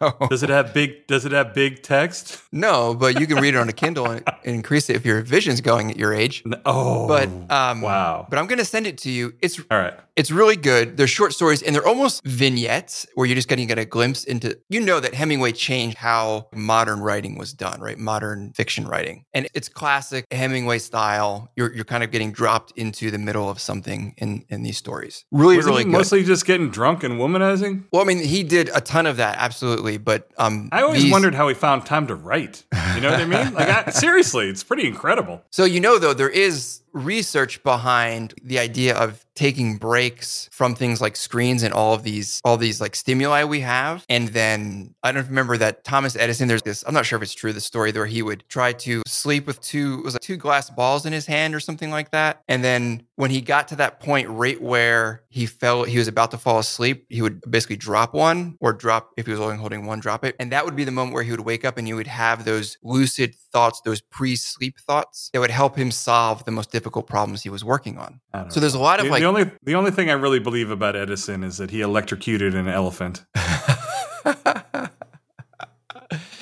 No. 0.00 0.14
Does 0.28 0.42
it 0.42 0.50
have 0.50 0.74
big 0.74 1.06
does 1.06 1.24
it 1.24 1.32
have 1.32 1.54
big 1.54 1.82
text? 1.82 2.42
No 2.52 2.94
but 2.94 3.18
you 3.18 3.26
can 3.26 3.38
read 3.38 3.54
it 3.54 3.56
on 3.56 3.68
a 3.68 3.72
kindle 3.72 4.06
and, 4.06 4.22
and 4.44 4.54
increase 4.56 4.75
increase 4.76 4.90
it 4.90 4.96
if 4.96 5.06
your 5.06 5.22
vision's 5.22 5.60
going 5.60 5.90
at 5.90 5.96
your 5.96 6.12
age. 6.12 6.42
Oh, 6.64 7.06
but 7.06 7.28
um, 7.50 7.80
wow! 7.80 8.26
But 8.28 8.38
I'm 8.38 8.46
going 8.46 8.58
to 8.58 8.64
send 8.64 8.86
it 8.86 8.98
to 8.98 9.10
you. 9.10 9.34
It's 9.40 9.58
all 9.70 9.78
right. 9.78 9.94
It's 10.16 10.30
really 10.30 10.56
good. 10.56 10.96
They're 10.96 11.06
short 11.06 11.34
stories 11.34 11.62
and 11.62 11.74
they're 11.74 11.86
almost 11.86 12.24
vignettes 12.24 13.06
where 13.14 13.26
you're 13.26 13.34
just 13.34 13.48
getting 13.48 13.68
get 13.68 13.78
a 13.78 13.84
glimpse 13.84 14.24
into. 14.24 14.58
You 14.70 14.80
know 14.80 14.98
that 14.98 15.12
Hemingway 15.14 15.52
changed 15.52 15.98
how 15.98 16.48
modern 16.54 17.00
writing 17.00 17.36
was 17.36 17.52
done, 17.52 17.80
right? 17.80 17.98
Modern 17.98 18.52
fiction 18.54 18.86
writing, 18.88 19.26
and 19.34 19.46
it's 19.54 19.68
classic 19.68 20.26
Hemingway 20.30 20.78
style. 20.78 21.50
You're 21.54 21.72
you're 21.74 21.84
kind 21.84 22.02
of 22.02 22.10
getting 22.10 22.32
dropped 22.32 22.72
into 22.76 23.10
the 23.10 23.18
middle 23.18 23.48
of 23.48 23.60
something 23.60 24.14
in 24.16 24.44
in 24.48 24.62
these 24.62 24.78
stories. 24.78 25.24
Really, 25.30 25.56
Wasn't 25.56 25.72
really 25.72 25.84
good. 25.84 25.92
Mostly 25.92 26.24
just 26.24 26.46
getting 26.46 26.70
drunk 26.70 27.04
and 27.04 27.20
womanizing. 27.20 27.84
Well, 27.92 28.02
I 28.02 28.04
mean, 28.04 28.18
he 28.18 28.42
did 28.42 28.70
a 28.74 28.80
ton 28.80 29.06
of 29.06 29.18
that, 29.18 29.36
absolutely. 29.38 29.98
But 29.98 30.30
um, 30.38 30.68
I 30.72 30.82
always 30.82 31.02
these... 31.02 31.12
wondered 31.12 31.34
how 31.34 31.48
he 31.48 31.54
found 31.54 31.86
time 31.86 32.06
to 32.08 32.14
write. 32.14 32.64
You 32.94 33.02
know 33.02 33.10
what 33.10 33.20
I 33.20 33.24
mean? 33.26 33.54
Like, 33.54 33.68
I, 33.68 33.90
seriously, 33.90 34.48
it's 34.48 34.62
pretty 34.66 34.86
incredible. 34.86 35.42
So 35.50 35.64
you 35.64 35.80
know, 35.80 35.98
though, 35.98 36.14
there 36.14 36.28
is 36.30 36.80
research 36.96 37.62
behind 37.62 38.34
the 38.42 38.58
idea 38.58 38.96
of 38.96 39.24
taking 39.34 39.76
breaks 39.76 40.48
from 40.50 40.74
things 40.74 41.00
like 41.00 41.14
screens 41.14 41.62
and 41.62 41.74
all 41.74 41.92
of 41.92 42.02
these 42.02 42.40
all 42.42 42.56
these 42.56 42.80
like 42.80 42.96
stimuli 42.96 43.44
we 43.44 43.60
have. 43.60 44.04
And 44.08 44.28
then 44.28 44.94
i 45.02 45.12
don't 45.12 45.26
remember 45.26 45.56
that 45.58 45.84
thomas 45.84 46.16
edison 46.16 46.48
there's 46.48 46.62
this 46.62 46.82
i'm 46.86 46.94
not 46.94 47.04
sure 47.04 47.18
if 47.18 47.22
it's 47.22 47.34
true 47.34 47.52
the 47.52 47.60
story 47.60 47.92
where 47.92 48.06
he 48.06 48.22
would 48.22 48.44
try 48.48 48.72
to 48.72 49.02
sleep 49.06 49.46
with 49.46 49.60
two 49.60 50.02
was 50.02 50.14
like 50.14 50.22
two 50.22 50.36
glass 50.36 50.70
balls 50.70 51.04
in 51.06 51.12
his 51.12 51.26
hand 51.26 51.54
or 51.54 51.60
something 51.60 51.90
like 51.90 52.10
that. 52.12 52.42
And 52.48 52.64
then 52.64 53.02
when 53.16 53.30
he 53.30 53.40
got 53.40 53.68
to 53.68 53.76
that 53.76 54.00
point 54.00 54.28
right 54.30 54.60
where 54.60 55.22
he 55.28 55.46
felt 55.46 55.88
he 55.88 55.98
was 55.98 56.08
about 56.08 56.30
to 56.30 56.38
fall 56.38 56.58
asleep 56.58 57.04
he 57.10 57.20
would 57.20 57.40
basically 57.50 57.76
drop 57.76 58.14
one 58.14 58.56
or 58.60 58.72
drop 58.72 59.12
if 59.16 59.26
he 59.26 59.32
was 59.32 59.40
only 59.40 59.56
holding 59.56 59.86
one 59.86 60.00
drop 60.00 60.24
it. 60.24 60.34
And 60.40 60.50
that 60.52 60.64
would 60.64 60.76
be 60.76 60.84
the 60.84 60.90
moment 60.90 61.14
where 61.14 61.22
he 61.22 61.30
would 61.30 61.40
wake 61.40 61.64
up 61.64 61.76
and 61.76 61.86
you 61.86 61.96
would 61.96 62.06
have 62.06 62.44
those 62.44 62.78
lucid 62.82 63.34
thoughts 63.34 63.80
those 63.82 64.00
pre-sleep 64.00 64.78
thoughts 64.80 65.30
that 65.32 65.40
would 65.40 65.50
help 65.50 65.76
him 65.76 65.90
solve 65.90 66.44
the 66.44 66.50
most 66.50 66.70
difficult 66.70 66.85
problems 66.90 67.42
he 67.42 67.48
was 67.50 67.64
working 67.64 67.98
on 67.98 68.20
so 68.48 68.60
there's 68.60 68.74
a 68.74 68.78
lot 68.78 69.00
of 69.00 69.06
the, 69.06 69.12
like 69.12 69.20
the 69.20 69.26
only 69.26 69.50
the 69.62 69.74
only 69.74 69.90
thing 69.90 70.10
I 70.10 70.14
really 70.14 70.38
believe 70.38 70.70
about 70.70 70.96
Edison 70.96 71.42
is 71.42 71.58
that 71.58 71.70
he 71.70 71.80
electrocuted 71.80 72.54
an 72.54 72.68
elephant. 72.68 73.24